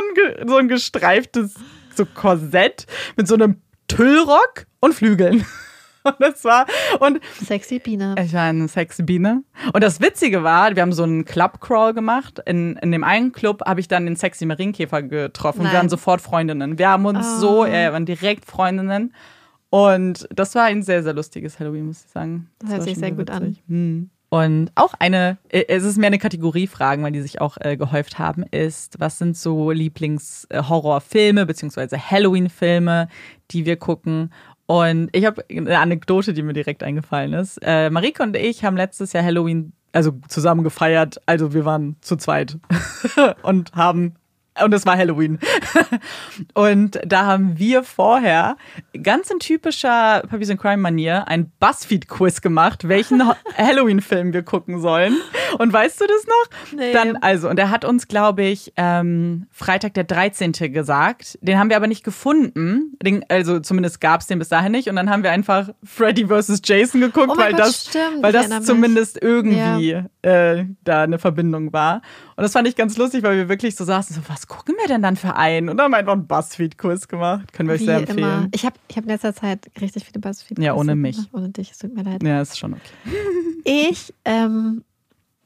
ein, 0.42 0.48
so 0.48 0.57
ein 0.57 0.68
gestreiftes 0.68 1.56
so 1.96 2.06
Korsett 2.06 2.86
mit 3.18 3.28
so 3.28 3.36
einem 3.36 3.62
Tüllrock 3.88 4.66
und 4.80 4.94
Flügeln. 4.94 5.46
Und 6.04 6.16
das 6.19 6.46
war, 6.46 6.66
und 7.01 7.19
Sexy 7.46 7.78
Biene. 7.80 8.16
ich 8.24 8.34
war 8.34 8.44
eine 8.44 8.69
sexy 8.69 9.04
Biene. 9.04 9.44
Und 9.74 9.84
das 9.84 10.00
Witzige 10.00 10.44
war, 10.44 10.74
wir 10.74 10.81
haben 10.81 10.94
so 10.94 11.04
einen 11.04 11.25
Club-Crawl 11.25 11.94
gemacht. 11.94 12.40
In, 12.46 12.78
in 12.78 12.94
dem 12.94 13.04
einen 13.04 13.34
Club 13.34 13.63
habe 13.66 13.81
ich 13.81 13.90
dann 13.90 14.06
den 14.06 14.16
sexy 14.16 14.46
Marienkäfer 14.46 15.04
getroffen. 15.04 15.60
Und 15.60 15.66
wir 15.66 15.72
Nein. 15.74 15.78
waren 15.81 15.90
sofort 15.90 16.22
Freundinnen. 16.22 16.78
Wir 16.80 16.88
haben 16.90 17.06
uns 17.06 17.28
Oh. 17.36 17.40
so, 17.40 17.66
äh, 17.66 17.92
waren 17.92 18.06
direkt 18.06 18.46
Freundinnen. 18.46 19.13
Und 19.69 20.25
das 20.34 20.56
war 20.56 20.63
ein 20.63 20.84
sehr, 20.84 21.04
sehr 21.04 21.13
lustiges 21.13 21.60
Halloween, 21.60 21.88
muss 21.88 22.06
ich 22.06 22.12
sagen. 22.12 22.50
Das 22.60 22.69
war 22.69 22.78
hört 22.78 22.88
sich 22.88 22.98
sehr 22.98 23.12
gut 23.12 23.30
an. 23.30 23.44
witzig. 23.48 23.63
Hm. 23.68 24.10
Und 24.30 24.72
auch 24.76 24.94
eine, 25.00 25.38
äh, 25.50 25.66
es 25.68 25.84
ist 25.84 25.98
mehr 25.98 26.08
eine 26.08 26.20
Kategoriefragen, 26.20 27.04
weil 27.04 27.12
die 27.12 27.22
sich 27.22 27.42
auch 27.42 27.58
äh, 27.60 27.78
gehäuft 27.78 28.20
haben, 28.20 28.44
ist, 28.52 29.00
was 29.00 29.18
sind 29.18 29.36
so 29.36 29.72
Lieblings-Horrorfilme 29.72 31.46
beziehungsweise 31.46 31.98
Halloween-Filme, 31.98 33.08
die 33.52 33.66
wir 33.66 33.78
gucken? 33.78 34.31
Und 34.68 35.10
ich 35.14 35.26
habe 35.26 35.44
eine 35.50 35.80
Anekdote, 35.80 36.34
die 36.34 36.44
mir 36.44 36.54
direkt 36.54 36.84
eingefallen 36.84 37.34
ist. 37.34 37.58
Äh, 37.64 37.90
Marike 37.90 38.22
und 38.22 38.36
ich 38.36 38.64
haben 38.64 38.78
letztes 38.78 39.14
Jahr 39.14 39.24
Halloween, 39.24 39.74
also 39.94 40.12
zusammen 40.28 40.64
gefeiert. 40.64 41.20
Also 41.25 41.54
wir 41.56 41.66
waren 41.66 41.96
zu 42.02 42.16
zweit 42.16 42.60
und 43.42 43.74
haben 43.74 44.13
und 44.63 44.74
es 44.74 44.86
war 44.86 44.98
Halloween. 44.98 45.39
und 46.54 47.00
da 47.06 47.25
haben 47.25 47.58
wir 47.58 47.84
vorher 47.84 48.58
ganz 49.04 49.30
in 49.30 49.39
typischer 49.39 50.24
Puppies 50.30 50.50
and 50.50 50.60
Crime 50.60 50.78
Manier 50.78 51.28
ein 51.28 51.51
Buzzfeed-Quiz 51.60 52.42
gemacht, 52.42 52.88
welchen 52.88 53.22
Halloween-Film 53.58 54.34
wir 54.34 54.44
gucken 54.44 54.80
sollen. 54.82 55.16
Und 55.58 55.72
weißt 55.72 56.00
du 56.01 56.06
das 56.06 56.25
noch? 56.28 56.78
Nee. 56.78 56.94
Dann, 56.94 57.18
also, 57.18 57.50
und 57.50 57.60
er 57.60 57.70
hat 57.70 57.86
uns, 57.86 58.08
glaube 58.08 58.44
ich, 58.44 58.74
ähm, 58.78 59.48
Freitag 59.51 59.94
der 59.94 60.04
13. 60.04 60.51
gesagt. 60.74 61.38
Den 61.42 61.58
haben 61.58 61.70
wir 61.70 61.78
aber 61.78 61.88
nicht 61.88 62.04
gefunden. 62.04 62.98
Den, 63.01 63.25
also 63.30 63.60
zumindest 63.60 64.01
gab 64.01 64.22
es 64.22 64.28
den 64.28 64.39
bis 64.39 64.50
dahin 64.50 64.72
nicht. 64.72 64.89
Und 64.89 64.96
dann 64.96 65.10
haben 65.10 65.24
wir 65.24 65.32
einfach 65.32 65.70
Freddy 65.84 66.28
vs. 66.28 66.62
Jason 66.63 67.01
geguckt, 67.01 67.32
Oh 67.34 67.38
weil 67.38 67.51
Gott, 67.51 67.62
das, 67.62 67.86
stimmt, 67.86 68.22
weil 68.22 68.32
das 68.32 68.50
zumindest 68.66 69.22
irgendwie 69.22 70.04
äh, 70.22 70.66
da 70.84 71.04
eine 71.04 71.20
Verbindung 71.20 71.74
war. 71.74 72.01
Und 72.39 72.43
das 72.43 72.53
fand 72.53 72.69
ich 72.69 72.77
ganz 72.77 72.96
lustig, 72.96 73.22
weil 73.24 73.36
wir 73.36 73.50
wirklich 73.50 73.75
so 73.75 73.84
saßen, 73.84 74.15
so, 74.15 74.22
was 74.29 74.48
gucken 74.48 74.74
wir 74.79 74.88
denn 74.88 75.01
dann 75.01 75.17
für 75.17 75.36
einen? 75.36 75.67
Und 75.67 75.81
haben 75.81 75.93
einfach 75.93 76.13
einen 76.13 76.25
Buzzfeed-Quiz 76.25 77.10
gemacht. 77.10 77.51
Können 77.51 77.67
wir 77.67 77.75
euch 77.75 77.81
Wie 77.81 77.86
sehr 77.86 77.98
empfehlen. 77.98 78.17
immer. 78.19 78.48
Ich 78.53 78.65
habe 78.65 78.77
ich 78.88 78.96
hab 78.96 79.03
in 79.03 79.10
letzter 79.10 79.36
Zeit 79.36 79.69
richtig 79.81 80.05
viele 80.05 80.22
Buzzfeed. 80.22 80.58
Ja, 80.58 80.74
ohne 80.74 80.96
mich. 80.96 81.17
gemacht. 81.17 81.31
Ohne 81.34 81.50
dich, 81.50 81.72
es 81.72 81.79
tut 81.79 81.93
mir 81.93 82.03
leid. 82.03 82.24
Ja, 82.24 82.41
ist 82.41 82.58
schon 82.58 82.75
okay. 82.75 82.93
Ich, 83.65 84.13
ähm, 84.24 84.86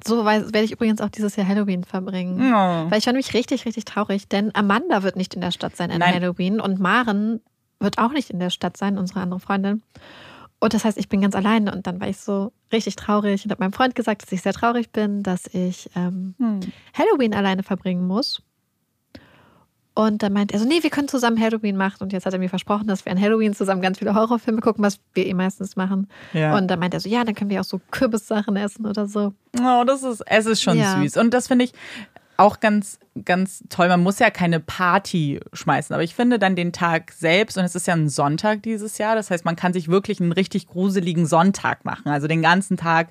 so 0.06 0.24
werde 0.24 0.62
ich 0.62 0.72
übrigens 0.72 1.02
auch 1.02 1.10
dieses 1.10 1.36
Jahr 1.36 1.48
Halloween 1.48 1.84
verbringen. 1.84 2.40
Oh. 2.40 2.92
Weil 2.92 3.00
ich 3.00 3.08
war 3.08 3.14
nämlich 3.14 3.34
richtig, 3.34 3.66
richtig 3.66 3.86
traurig, 3.86 4.28
denn 4.28 4.52
Amanda 4.54 5.02
wird 5.02 5.16
nicht 5.16 5.34
in 5.34 5.42
der 5.42 5.50
Stadt 5.50 5.76
sein 5.76 5.90
an 5.90 5.98
Nein. 5.98 6.14
Halloween 6.14 6.60
und 6.60 6.80
Maren 6.80 7.42
wird 7.80 7.98
auch 7.98 8.12
nicht 8.12 8.30
in 8.30 8.38
der 8.38 8.52
Stadt 8.52 8.78
sein, 8.78 9.00
unsere 9.00 9.22
andere 9.22 9.40
Freundin. 9.40 9.82
Und 10.64 10.74
das 10.74 10.86
heißt, 10.86 10.98
ich 10.98 11.10
bin 11.10 11.20
ganz 11.20 11.36
alleine 11.36 11.74
und 11.74 11.86
dann 11.88 12.00
war 12.00 12.08
ich 12.08 12.18
so 12.18 12.54
richtig 12.72 12.96
traurig 12.96 13.44
und 13.44 13.52
habe 13.52 13.62
meinem 13.62 13.74
Freund 13.74 13.96
gesagt, 13.96 14.24
dass 14.24 14.32
ich 14.32 14.42
sehr 14.42 14.54
traurig 14.54 14.92
bin, 14.92 15.22
dass 15.22 15.46
ich 15.48 15.90
ähm, 15.94 16.36
Hm. 16.40 16.62
Halloween 16.98 17.34
alleine 17.34 17.64
verbringen 17.64 18.08
muss. 18.08 18.42
Und 19.96 20.24
dann 20.24 20.32
meint 20.34 20.52
er 20.54 20.60
so, 20.60 20.66
nee, 20.66 20.82
wir 20.82 20.90
können 20.90 21.08
zusammen 21.10 21.40
Halloween 21.40 21.76
machen. 21.76 21.98
Und 22.02 22.14
jetzt 22.14 22.26
hat 22.26 22.34
er 22.34 22.40
mir 22.40 22.50
versprochen, 22.50 22.88
dass 22.88 23.04
wir 23.06 23.12
an 23.12 23.20
Halloween 23.22 23.54
zusammen 23.54 23.82
ganz 23.82 24.00
viele 24.00 24.16
Horrorfilme 24.16 24.60
gucken, 24.62 24.84
was 24.84 25.00
wir 25.14 25.28
eh 25.28 25.34
meistens 25.36 25.76
machen. 25.76 26.08
Ja. 26.32 26.58
Und 26.58 26.68
dann 26.70 26.80
meint 26.80 26.94
er 26.96 27.00
so, 27.02 27.10
ja, 27.10 27.24
dann 27.26 27.36
können 27.36 27.50
wir 27.52 27.60
auch 27.60 27.66
so 27.66 27.80
Kürbissachen 27.92 28.56
essen 28.56 28.88
oder 28.88 29.06
so. 29.06 29.34
Oh, 29.62 29.84
das 29.86 30.02
ist, 30.02 30.24
es 30.26 30.46
ist 30.48 30.62
schon 30.64 30.78
Ja. 30.80 31.00
süß. 31.00 31.18
Und 31.18 31.32
das 31.34 31.48
finde 31.48 31.66
ich, 31.66 31.74
auch 32.38 32.60
ganz, 32.60 33.00
ganz 33.26 33.64
toll. 33.70 33.88
Man 33.88 34.02
muss 34.02 34.20
ja 34.20 34.30
keine 34.30 34.60
Party 34.60 35.40
schmeißen, 35.54 35.94
aber 35.94 36.04
ich 36.04 36.16
finde 36.16 36.40
dann 36.40 36.56
den 36.56 36.74
Tag 36.74 37.12
selbst, 37.12 37.58
und 37.58 37.64
es 37.64 37.76
ist 37.76 37.88
ja 37.88 37.94
ein 37.94 38.10
Sonntag 38.10 38.64
dieses 38.64 38.98
Jahr, 38.98 39.16
das 39.16 39.30
heißt, 39.30 39.46
man 39.46 39.56
kann 39.56 39.74
sich 39.74 39.88
wirklich 39.88 40.20
einen 40.20 40.32
richtig 40.32 40.68
gruseligen 40.68 41.26
Sonntag 41.26 41.86
machen. 41.86 42.10
Also 42.10 42.28
den 42.28 42.42
ganzen 42.42 42.78
Tag 42.78 43.10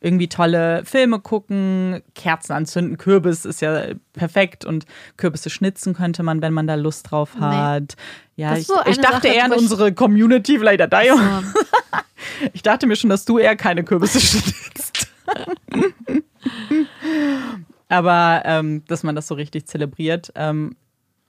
irgendwie 0.00 0.28
tolle 0.28 0.84
Filme 0.84 1.20
gucken, 1.20 2.02
Kerzen 2.14 2.52
anzünden, 2.52 2.98
Kürbis 2.98 3.44
ist 3.44 3.62
ja 3.62 3.94
perfekt 4.12 4.64
und 4.64 4.84
Kürbisse 5.16 5.50
schnitzen 5.50 5.94
könnte 5.94 6.22
man, 6.22 6.42
wenn 6.42 6.52
man 6.52 6.66
da 6.66 6.74
Lust 6.74 7.10
drauf 7.10 7.36
hat. 7.40 7.94
Nee. 8.36 8.42
Ja, 8.42 8.56
ich, 8.56 8.66
so 8.66 8.74
ich, 8.86 8.98
dachte 8.98 9.28
Sache, 9.28 9.36
eher 9.36 9.44
an 9.44 9.52
unsere 9.52 9.94
Community, 9.94 10.58
vielleicht 10.58 10.82
an. 10.82 10.90
So. 10.90 11.60
ich 12.52 12.62
dachte 12.62 12.86
mir 12.86 12.96
schon, 12.96 13.10
dass 13.10 13.24
du 13.24 13.38
eher 13.38 13.56
keine 13.56 13.84
Kürbisse 13.84 14.20
schnitzt. 14.26 15.08
Aber 17.88 18.42
ähm, 18.44 18.84
dass 18.86 19.02
man 19.02 19.14
das 19.14 19.26
so 19.28 19.34
richtig 19.34 19.66
zelebriert. 19.66 20.32
Ähm, 20.34 20.76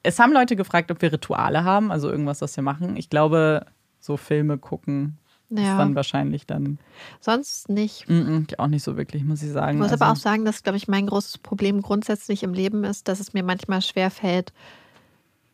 es 0.04 0.20
haben 0.20 0.34
Leute 0.34 0.56
gefragt, 0.56 0.92
ob 0.92 1.02
wir 1.02 1.12
Rituale 1.12 1.64
haben, 1.64 1.92
also 1.92 2.10
irgendwas, 2.10 2.42
was 2.42 2.56
wir 2.56 2.64
machen. 2.64 2.96
Ich 2.96 3.10
glaube, 3.10 3.66
so 4.00 4.18
Filme 4.18 4.58
gucken 4.58 5.18
ja. 5.50 5.74
ist 5.74 5.80
dann 5.80 5.96
wahrscheinlich 5.96 6.46
dann. 6.46 6.80
Sonst 7.20 7.70
nicht. 7.70 8.08
Mm 8.10 8.14
-mm, 8.14 8.60
auch 8.60 8.68
nicht 8.68 8.84
so 8.84 8.98
wirklich, 8.98 9.24
muss 9.24 9.44
ich 9.44 9.52
sagen. 9.52 9.78
Ich 9.78 9.82
muss 9.82 9.92
also, 9.92 10.04
aber 10.04 10.14
auch 10.14 10.18
sagen, 10.18 10.46
dass, 10.46 10.64
glaube 10.64 10.78
ich, 10.78 10.88
mein 10.88 11.08
großes 11.08 11.40
Problem 11.40 11.82
grundsätzlich 11.82 12.44
im 12.44 12.54
Leben 12.54 12.84
ist, 12.84 13.08
dass 13.08 13.20
es 13.20 13.34
mir 13.34 13.44
manchmal 13.44 13.82
schwerfällt, 13.82 14.54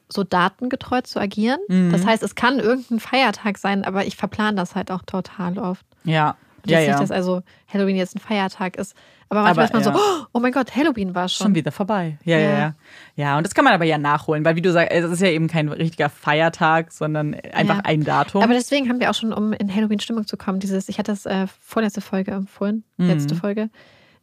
so 0.10 0.24
datengetreu 0.24 1.02
zu 1.02 1.20
agieren. 1.20 1.60
Mhm. 1.68 1.92
Das 1.92 2.06
heißt, 2.06 2.24
es 2.24 2.36
kann 2.36 2.60
irgendein 2.60 3.00
Feiertag 3.00 3.58
sein, 3.58 3.84
aber 3.86 4.06
ich 4.06 4.18
verplane 4.18 4.56
das 4.56 4.76
halt 4.76 4.92
auch 4.92 5.04
total 5.04 5.58
oft. 5.58 5.86
Ja. 6.04 6.36
Ja, 6.66 6.80
ja. 6.80 6.90
Nicht, 6.90 7.02
dass 7.02 7.12
also 7.12 7.42
Halloween 7.72 7.96
jetzt 7.96 8.16
ein 8.16 8.20
Feiertag 8.20 8.76
ist. 8.78 8.96
Aber 9.32 9.44
manchmal 9.44 9.68
aber, 9.68 9.80
ist 9.80 9.86
man 9.86 9.96
ja. 9.96 10.00
so, 10.00 10.26
oh 10.34 10.40
mein 10.42 10.52
Gott, 10.52 10.76
Halloween 10.76 11.16
war 11.16 11.30
schon. 11.30 11.46
Schon 11.46 11.56
wieder 11.56 11.72
vorbei. 11.72 12.18
Ja, 12.26 12.38
ja, 12.38 12.50
ja, 12.52 12.76
ja. 13.16 13.38
und 13.38 13.48
das 13.48 13.54
kann 13.54 13.64
man 13.64 13.74
aber 13.74 13.86
ja 13.86 13.98
nachholen, 13.98 14.44
weil 14.44 14.58
wie 14.58 14.62
du 14.62 14.74
sagst, 14.74 14.92
es 14.92 15.10
ist 15.10 15.22
ja 15.22 15.30
eben 15.30 15.48
kein 15.48 15.70
richtiger 15.70 16.10
Feiertag, 16.10 16.92
sondern 16.92 17.36
einfach 17.36 17.78
ja. 17.78 17.86
ein 17.86 18.04
Datum. 18.04 18.44
Aber 18.44 18.54
deswegen 18.54 18.90
haben 18.90 19.00
wir 19.00 19.10
auch 19.10 19.16
schon, 19.16 19.32
um 19.32 19.54
in 19.54 19.74
Halloween-Stimmung 19.74 20.28
zu 20.28 20.36
kommen, 20.36 20.60
dieses, 20.60 20.90
ich 20.90 21.00
hatte 21.00 21.14
das 21.14 21.26
äh, 21.26 21.48
vorletzte 21.62 22.02
Folge 22.02 22.32
empfohlen, 22.32 22.84
mhm. 22.98 23.08
letzte 23.08 23.36
Folge, 23.36 23.70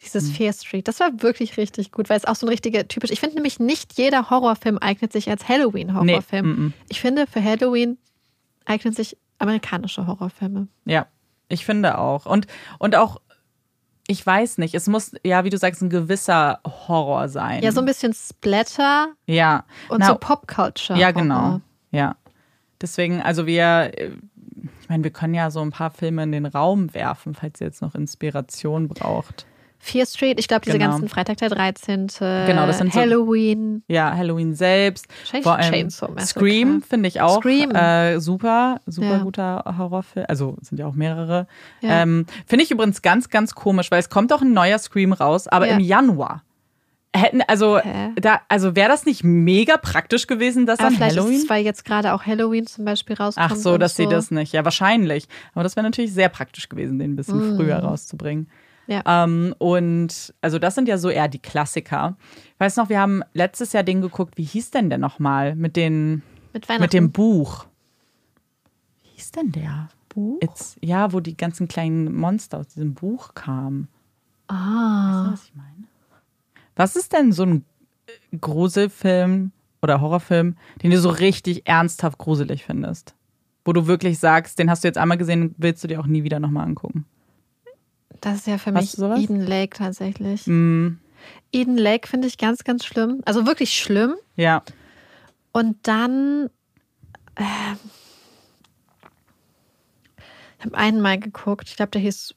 dieses 0.03 0.25
mhm. 0.25 0.33
Fear 0.33 0.53
Street. 0.53 0.87
Das 0.87 1.01
war 1.01 1.23
wirklich 1.23 1.57
richtig 1.57 1.91
gut, 1.91 2.11
weil 2.11 2.19
es 2.19 2.27
auch 2.27 2.37
so 2.37 2.45
ein 2.45 2.51
richtiger 2.51 2.87
typisch. 2.87 3.11
Ich 3.11 3.21
finde 3.21 3.37
nämlich 3.37 3.59
nicht 3.59 3.97
jeder 3.97 4.29
Horrorfilm 4.29 4.77
eignet 4.77 5.15
sich 5.15 5.31
als 5.31 5.49
Halloween-Horrorfilm. 5.49 6.47
Nee. 6.47 6.53
Mhm. 6.53 6.73
Ich 6.91 7.01
finde, 7.01 7.27
für 7.27 7.43
Halloween 7.43 7.97
eignen 8.67 8.93
sich 8.93 9.17
amerikanische 9.39 10.07
Horrorfilme. 10.07 10.69
Ja, 10.85 11.07
ich 11.49 11.65
finde 11.65 11.99
auch. 11.99 12.27
Und, 12.27 12.47
und 12.79 12.97
auch 12.97 13.21
ich 14.11 14.25
weiß 14.25 14.57
nicht, 14.57 14.75
es 14.75 14.87
muss, 14.89 15.13
ja, 15.23 15.45
wie 15.45 15.51
du 15.51 15.59
sagst, 15.59 15.83
ein 15.83 15.91
gewisser 15.91 16.61
Horror 16.67 17.29
sein. 17.29 17.63
Ja, 17.63 17.73
so 17.73 17.81
ein 17.81 17.87
bisschen 17.87 18.15
Splatter. 18.15 19.09
Ja. 19.27 19.65
Und 19.91 20.01
Na, 20.01 20.07
so 20.07 20.15
Popculture. 20.15 20.99
Ja, 20.99 21.11
genau. 21.11 21.61
Ja. 21.91 22.17
Deswegen, 22.81 23.21
also 23.21 23.47
wir, 23.47 23.93
ich 24.81 24.89
meine, 24.89 25.05
wir 25.05 25.11
können 25.11 25.35
ja 25.35 25.51
so 25.51 25.61
ein 25.61 25.71
paar 25.71 25.91
Filme 25.91 26.23
in 26.23 26.33
den 26.33 26.47
Raum 26.47 26.95
werfen, 26.95 27.35
falls 27.35 27.61
ihr 27.61 27.67
jetzt 27.67 27.83
noch 27.83 27.95
Inspiration 27.95 28.89
braucht. 28.89 29.47
Fear 29.79 30.07
Street, 30.07 30.41
ich 30.41 30.49
glaube, 30.49 30.65
diese 30.65 30.79
genau. 30.79 30.91
ganzen 30.91 31.09
Freitag 31.09 31.39
der 31.39 31.51
13. 31.51 32.09
Genau, 32.19 32.67
das 32.67 32.79
sind 32.79 32.93
Halloween. 32.95 33.85
So, 33.87 33.95
ja, 33.95 34.15
Halloween 34.15 34.55
selbst. 34.55 35.07
Vor 35.43 35.57
allem 35.57 35.89
Scream 35.91 36.83
finde 36.83 37.09
ich 37.09 37.21
auch 37.21 37.41
Scream. 37.41 37.71
Äh, 37.71 38.21
super, 38.21 38.81
super 38.87 39.07
ja. 39.07 39.19
guter 39.19 39.65
Horrorfilm. 39.79 40.27
Also 40.29 40.57
sind 40.61 40.79
ja 40.79 40.87
auch 40.87 40.95
mehrere. 40.95 41.47
Ja. 41.81 42.03
Ähm, 42.03 42.27
finde 42.47 42.65
ich 42.65 42.71
übrigens 42.71 43.03
ganz, 43.03 43.31
ganz 43.31 43.55
komisch, 43.55 43.91
weil 43.91 44.01
es 44.01 44.11
kommt 44.11 44.33
auch 44.33 44.43
ein 44.43 44.53
neuer 44.53 44.79
Scream 44.79 45.13
raus, 45.13 45.47
aber 45.47 45.69
ja. 45.69 45.75
im 45.75 45.81
Januar. 45.81 46.43
Hätten, 47.17 47.41
also, 47.43 47.81
da, 48.17 48.43
also 48.49 48.77
wäre 48.77 48.89
das 48.89 49.07
nicht 49.07 49.25
mega 49.25 49.79
praktisch 49.79 50.27
gewesen, 50.27 50.67
dass 50.67 50.79
aber 50.79 50.89
an 50.89 50.95
vielleicht 50.95 51.17
Halloween? 51.17 51.37
Ist 51.37 51.45
es, 51.45 51.51
weil 51.51 51.65
jetzt 51.65 51.85
gerade 51.85 52.13
auch 52.13 52.27
Halloween 52.27 52.67
zum 52.67 52.85
Beispiel 52.85 53.17
rauskommt. 53.17 53.51
Ach 53.51 53.57
so, 53.57 53.79
dass 53.79 53.97
so. 53.97 54.03
sie 54.03 54.09
das 54.09 54.31
nicht. 54.31 54.53
Ja, 54.53 54.65
wahrscheinlich. 54.65 55.27
Aber 55.55 55.63
das 55.63 55.75
wäre 55.75 55.85
natürlich 55.85 56.13
sehr 56.13 56.29
praktisch 56.29 56.69
gewesen, 56.69 56.99
den 56.99 57.13
ein 57.13 57.17
bisschen 57.17 57.55
mm. 57.55 57.57
früher 57.57 57.77
rauszubringen. 57.79 58.49
Ja. 58.89 59.03
Ähm, 59.07 59.55
und 59.59 60.35
also 60.41 60.59
das 60.59 60.75
sind 60.75 60.89
ja 60.89 60.99
so 60.99 61.11
eher 61.11 61.29
die 61.29 61.39
Klassiker. 61.39 62.17
Ich 62.55 62.61
weiß 62.61 62.77
noch, 62.77 62.89
wir 62.89 62.99
haben 62.99 63.23
letztes 63.35 63.73
Jahr 63.73 63.85
den 63.85 64.01
geguckt, 64.01 64.39
wie 64.39 64.45
hieß 64.45 64.71
denn 64.71 64.89
der 64.89 64.99
nochmal? 64.99 65.55
Mit 65.55 65.77
den 65.77 66.23
mit, 66.55 66.67
mit 66.81 66.93
dem 66.95 67.13
Buch. 67.13 67.67
Wie 69.03 69.11
hieß 69.11 69.31
denn 69.33 69.53
der? 69.53 69.91
Buch? 70.09 70.39
It's, 70.41 70.77
ja, 70.83 71.13
wo 71.13 71.21
die 71.21 71.37
ganzen 71.37 71.69
kleinen 71.69 72.15
Monster 72.15 72.59
aus 72.59 72.69
diesem 72.69 72.95
Buch 72.95 73.35
kamen. 73.35 73.89
Ah. 74.49 74.57
Weißt 74.57 75.27
du, 75.27 75.33
was 75.33 75.45
ich 75.45 75.55
meine? 75.55 75.85
Was 76.75 76.97
ist 76.97 77.13
denn 77.13 77.33
so 77.33 77.45
ein 77.45 77.65
Gruselfilm 78.41 79.53
oder 79.83 80.01
Horrorfilm, 80.01 80.57
den 80.83 80.91
du 80.91 80.99
so 80.99 81.11
richtig 81.11 81.69
ernsthaft 81.69 82.19
gruselig 82.19 82.65
findest? 82.65 83.15
Wo 83.65 83.73
du 83.75 83.87
wirklich 83.87 84.19
sagst, 84.19 84.59
den 84.59 84.71
hast 84.71 84.83
du 84.83 84.89
jetzt 84.89 84.97
einmal 84.97 85.19
gesehen, 85.19 85.55
willst 85.59 85.85
du 85.85 85.89
dir 85.89 86.01
auch 86.01 86.07
nie 86.07 86.25
wieder 86.25 86.41
nochmal 86.41 86.67
angucken? 86.67 87.05
Das 88.21 88.37
ist 88.37 88.47
ja 88.47 88.59
für 88.59 88.73
mich 88.73 88.99
Eden 88.99 89.41
Lake 89.41 89.77
tatsächlich. 89.77 90.47
Mm. 90.47 90.99
Eden 91.53 91.79
Lake 91.79 92.09
finde 92.09 92.29
ich 92.29 92.39
ganz, 92.39 92.65
ganz 92.65 92.85
schlimm. 92.85 93.21
Also 93.25 93.47
wirklich 93.47 93.73
schlimm. 93.77 94.15
Ja. 94.37 94.63
Und 95.53 95.77
dann. 95.87 96.51
Äh, 97.37 97.75
ich 100.59 100.65
habe 100.65 100.77
einen 100.77 101.01
mal 101.01 101.19
geguckt. 101.19 101.69
Ich 101.69 101.77
glaube, 101.77 101.91
der 101.93 102.01
hieß 102.01 102.35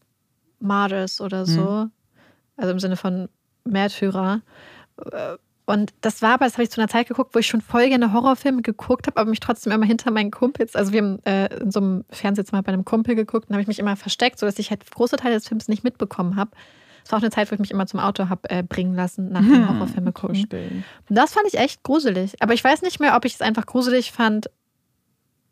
Martyrs 0.60 1.22
oder 1.22 1.46
so. 1.46 1.62
Mhm. 1.62 1.92
Also 2.58 2.72
im 2.72 2.80
Sinne 2.80 2.98
von 2.98 3.30
Märtyrer. 3.64 4.42
Äh, 5.12 5.38
und 5.66 5.94
das 6.02 6.22
war 6.22 6.34
aber, 6.34 6.46
das 6.46 6.54
habe 6.54 6.64
ich 6.64 6.72
zu 6.72 6.82
einer 6.82 6.90
Zeit 6.90 7.08
geguckt, 7.08 7.34
wo 7.36 7.40
ich 7.40 7.48
schon 7.48 7.62
voll 7.62 7.88
gerne 7.88 8.14
Horrorfilme 8.14 8.62
geguckt 8.62 9.08
habe, 9.08 9.20
aber 9.20 9.30
mich 9.30 9.40
trotzdem 9.40 9.72
immer 9.72 9.86
hinter 9.86 10.12
meinen 10.12 10.32
Kumpels, 10.32 10.76
also 10.76 10.92
wir 10.92 11.02
haben 11.02 11.20
äh, 11.26 11.48
in 11.62 11.72
so 11.72 11.80
einem 11.80 12.06
Fernsehzimmer 12.10 12.64
bei 12.64 12.74
einem 12.74 12.86
Kumpel 12.86 13.16
geguckt 13.16 13.50
und 13.50 13.56
habe 13.56 13.62
ich 13.62 13.68
mich 13.68 13.80
immer 13.80 13.96
versteckt, 13.96 14.40
sodass 14.40 14.60
ich 14.60 14.70
halt 14.70 14.90
große 14.90 15.16
Teile 15.18 15.36
des 15.36 15.48
Films 15.48 15.68
nicht 15.68 15.84
mitbekommen 15.84 16.36
habe. 16.36 16.52
Es 17.04 17.12
war 17.12 17.20
auch 17.20 17.24
eine 17.24 17.32
Zeit, 17.32 17.50
wo 17.50 17.54
ich 17.56 17.60
mich 17.60 17.72
immer 17.72 17.88
zum 17.88 18.00
Auto 18.00 18.30
habe 18.30 18.50
äh, 18.50 18.64
bringen 18.64 18.94
lassen, 18.94 19.32
nach 19.32 19.42
dem 19.42 19.54
hm, 19.54 19.70
Horrorfilme 19.70 20.12
gucken. 20.12 20.36
Verstehen. 20.36 20.84
Und 21.10 21.16
das 21.16 21.34
fand 21.34 21.48
ich 21.48 21.58
echt 21.58 21.84
gruselig. 21.84 22.42
Aber 22.42 22.54
ich 22.54 22.64
weiß 22.64 22.82
nicht 22.84 23.00
mehr, 23.00 23.16
ob 23.16 23.26
ich 23.26 23.34
es 23.34 23.42
einfach 23.42 23.66
gruselig 23.66 24.12
fand 24.12 24.50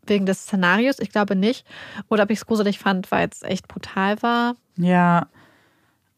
wegen 0.06 0.26
des 0.26 0.44
Szenarios. 0.44 1.00
Ich 1.00 1.10
glaube 1.10 1.36
nicht. 1.36 1.66
Oder 2.10 2.24
ob 2.24 2.30
ich 2.30 2.40
es 2.40 2.46
gruselig 2.46 2.78
fand, 2.80 3.12
weil 3.12 3.30
es 3.32 3.42
echt 3.42 3.68
brutal 3.68 4.22
war. 4.22 4.56
Ja, 4.78 5.28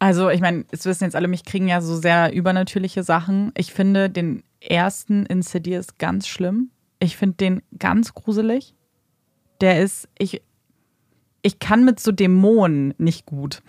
also, 0.01 0.31
ich 0.31 0.41
meine, 0.41 0.65
es 0.71 0.83
wissen 0.85 1.03
jetzt 1.03 1.15
alle, 1.15 1.27
mich 1.27 1.45
kriegen 1.45 1.67
ja 1.67 1.79
so 1.79 1.95
sehr 1.95 2.33
übernatürliche 2.33 3.03
Sachen. 3.03 3.51
Ich 3.55 3.71
finde 3.71 4.09
den 4.09 4.41
ersten 4.59 5.27
Insidious 5.27 5.99
ganz 5.99 6.27
schlimm. 6.27 6.71
Ich 6.97 7.15
finde 7.15 7.37
den 7.37 7.61
ganz 7.77 8.15
gruselig. 8.15 8.73
Der 9.61 9.79
ist, 9.79 10.09
ich, 10.17 10.41
ich 11.43 11.59
kann 11.59 11.85
mit 11.85 11.99
so 11.99 12.11
Dämonen 12.11 12.95
nicht 12.97 13.27
gut. 13.27 13.61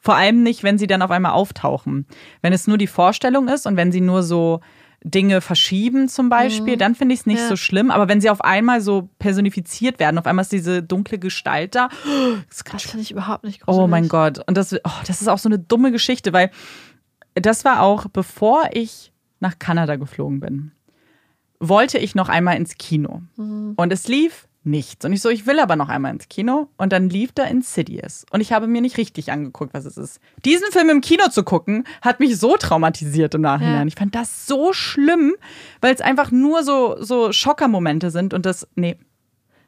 Vor 0.00 0.16
allem 0.16 0.42
nicht, 0.42 0.64
wenn 0.64 0.76
sie 0.76 0.86
dann 0.86 1.00
auf 1.00 1.10
einmal 1.10 1.32
auftauchen. 1.32 2.04
Wenn 2.42 2.52
es 2.52 2.66
nur 2.66 2.76
die 2.76 2.86
Vorstellung 2.86 3.48
ist 3.48 3.66
und 3.66 3.78
wenn 3.78 3.90
sie 3.90 4.02
nur 4.02 4.22
so 4.22 4.60
Dinge 5.04 5.42
verschieben 5.42 6.08
zum 6.08 6.30
Beispiel, 6.30 6.74
mhm. 6.74 6.78
dann 6.78 6.94
finde 6.94 7.14
ich 7.14 7.20
es 7.20 7.26
nicht 7.26 7.40
ja. 7.40 7.48
so 7.48 7.56
schlimm. 7.56 7.90
Aber 7.90 8.08
wenn 8.08 8.22
sie 8.22 8.30
auf 8.30 8.40
einmal 8.40 8.80
so 8.80 9.10
personifiziert 9.18 9.98
werden, 9.98 10.16
auf 10.18 10.26
einmal 10.26 10.42
ist 10.42 10.52
diese 10.52 10.82
dunkle 10.82 11.18
Gestalt 11.18 11.74
da. 11.74 11.88
Das, 12.48 12.64
das 12.64 12.82
finde 12.82 13.02
ich 13.02 13.10
überhaupt 13.10 13.44
nicht 13.44 13.60
gruselig. 13.60 13.84
Oh 13.84 13.86
mein 13.86 14.08
Gott. 14.08 14.40
Und 14.46 14.56
das, 14.56 14.72
oh, 14.72 15.02
das 15.06 15.20
ist 15.20 15.28
auch 15.28 15.38
so 15.38 15.48
eine 15.48 15.58
dumme 15.58 15.92
Geschichte, 15.92 16.32
weil 16.32 16.50
das 17.34 17.64
war 17.64 17.82
auch, 17.82 18.06
bevor 18.06 18.70
ich 18.72 19.12
nach 19.40 19.58
Kanada 19.58 19.96
geflogen 19.96 20.40
bin, 20.40 20.72
wollte 21.60 21.98
ich 21.98 22.14
noch 22.14 22.28
einmal 22.28 22.56
ins 22.56 22.76
Kino. 22.76 23.22
Mhm. 23.36 23.74
Und 23.76 23.92
es 23.92 24.08
lief 24.08 24.48
nichts. 24.64 25.04
Und 25.04 25.12
ich 25.12 25.20
so, 25.20 25.28
ich 25.28 25.46
will 25.46 25.60
aber 25.60 25.76
noch 25.76 25.88
einmal 25.88 26.12
ins 26.12 26.28
Kino. 26.28 26.68
Und 26.76 26.92
dann 26.92 27.08
lief 27.08 27.32
da 27.32 27.44
Insidious. 27.44 28.24
Und 28.30 28.40
ich 28.40 28.52
habe 28.52 28.66
mir 28.66 28.80
nicht 28.80 28.96
richtig 28.96 29.30
angeguckt, 29.30 29.74
was 29.74 29.84
es 29.84 29.96
ist. 29.96 30.20
Diesen 30.44 30.70
Film 30.72 30.90
im 30.90 31.00
Kino 31.00 31.28
zu 31.28 31.44
gucken, 31.44 31.84
hat 32.02 32.20
mich 32.20 32.38
so 32.38 32.56
traumatisiert 32.56 33.34
im 33.34 33.42
Nachhinein. 33.42 33.82
Ja. 33.82 33.86
Ich 33.86 33.94
fand 33.94 34.14
das 34.14 34.46
so 34.46 34.72
schlimm, 34.72 35.34
weil 35.80 35.94
es 35.94 36.00
einfach 36.00 36.30
nur 36.30 36.64
so, 36.64 36.96
so 37.00 37.32
Schockermomente 37.32 38.10
sind. 38.10 38.34
Und 38.34 38.46
das, 38.46 38.66
nee. 38.74 38.96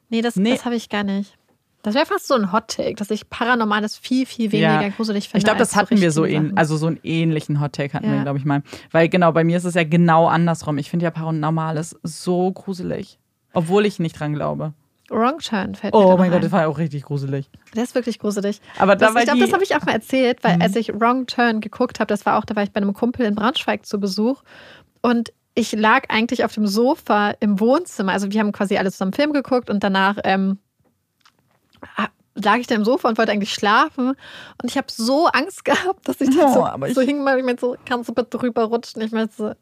Nee, 0.09 0.23
das, 0.23 0.37
nee. 0.37 0.51
das 0.51 0.65
habe 0.65 0.77
ich 0.77 0.89
gar 0.89 1.05
nicht. 1.05 1.37
Das 1.83 1.95
wäre 1.95 2.07
fast 2.07 2.27
so 2.27 2.35
ein 2.35 2.51
Hot 2.51 2.67
Take, 2.67 2.95
dass 2.95 3.13
ich 3.13 3.31
Paranormales 3.31 3.97
viel, 3.97 4.27
viel 4.27 4.51
weniger 4.51 4.83
ja. 4.83 4.89
gruselig 4.89 5.29
finde. 5.29 5.39
Ich 5.39 5.45
glaube, 5.45 5.61
das 5.61 5.77
hatten 5.77 6.01
wir 6.01 6.11
so, 6.11 6.25
ähn, 6.25 6.57
also 6.57 6.77
so 6.77 6.89
einen 6.89 6.99
ähnlichen 7.05 7.61
Hot 7.61 7.75
Take 7.75 7.95
hatten 7.95 8.07
ja. 8.07 8.15
wir, 8.15 8.23
glaube 8.23 8.41
ich 8.41 8.45
mal. 8.45 8.65
Weil 8.91 9.09
genau, 9.09 9.31
bei 9.31 9.45
mir 9.45 9.57
ist 9.57 9.65
es 9.65 9.75
ja 9.75 9.85
genau 9.85 10.27
andersrum. 10.27 10.79
Ich 10.79 10.91
finde 10.91 11.05
ja 11.05 11.13
Paranormales 11.13 11.97
so 12.03 12.51
gruselig. 12.51 13.21
Obwohl 13.53 13.87
ich 13.87 14.01
nicht 14.01 14.19
dran 14.19 14.35
glaube. 14.35 14.75
Wrong 15.11 15.39
Turn 15.39 15.75
fällt 15.75 15.95
oh 15.95 16.01
mir 16.01 16.07
Oh 16.15 16.17
mein 16.17 16.31
Gott, 16.31 16.43
das 16.43 16.53
war 16.53 16.67
auch 16.69 16.79
richtig 16.79 17.05
gruselig. 17.05 17.49
Der 17.75 17.85
ist 17.85 17.95
wirklich 17.95 18.19
gruselig. 18.19 18.61
Aber 18.79 18.97
das, 18.97 19.13
da 19.13 19.21
ich 19.21 19.27
glaube, 19.27 19.41
das 19.41 19.53
habe 19.53 19.63
ich 19.63 19.77
auch 19.77 19.83
mal 19.83 19.93
erzählt, 19.93 20.43
weil 20.43 20.57
mhm. 20.57 20.63
als 20.63 20.77
ich 20.77 20.93
Wrong 20.99 21.27
Turn 21.27 21.61
geguckt 21.61 22.01
habe, 22.01 22.09
das 22.09 22.27
war 22.27 22.39
auch, 22.39 22.45
da 22.45 22.57
war 22.57 22.63
ich 22.63 22.73
bei 22.73 22.81
einem 22.81 22.93
Kumpel 22.93 23.27
in 23.27 23.35
Braunschweig 23.35 23.87
zu 23.87 24.01
Besuch 24.01 24.43
und 25.03 25.33
ich 25.55 25.73
lag 25.73 26.05
eigentlich 26.11 26.45
auf 26.45 26.53
dem 26.53 26.67
Sofa 26.67 27.31
im 27.41 27.59
Wohnzimmer. 27.61 28.13
Also 28.13 28.31
wir 28.31 28.41
haben 28.41 28.53
quasi 28.53 28.77
alle 28.77 28.93
zusammen 28.93 29.15
Film 29.15 29.33
geguckt 29.33 29.71
und 29.71 29.83
danach 29.83 30.19
ähm, 30.25 30.59
lag 32.35 32.59
ich 32.59 32.67
da 32.67 32.75
im 32.75 32.85
Sofa 32.85 33.09
und 33.09 33.19
wollte 33.19 33.33
eigentlich 33.33 33.55
schlafen. 33.55 34.09
Und 34.09 34.71
ich 34.71 34.77
habe 34.77 34.89
so 34.91 35.27
Angst 35.27 35.65
gehabt, 35.65 36.07
dass 36.09 36.21
ich 36.21 36.37
da 36.37 36.47
Oh, 36.47 36.55
so, 36.55 36.65
aber 36.65 36.89
ich- 36.89 36.95
so 36.95 37.01
hing. 37.01 37.23
mal, 37.23 37.39
Ich 37.39 37.45
meinte 37.45 37.61
so, 37.61 37.77
kannst 37.85 38.09
du 38.09 38.15
bitte 38.15 38.37
drüber 38.39 38.65
rutschen? 38.65 39.03
Ich 39.03 39.13
meinte 39.13 39.35
so, 39.35 39.53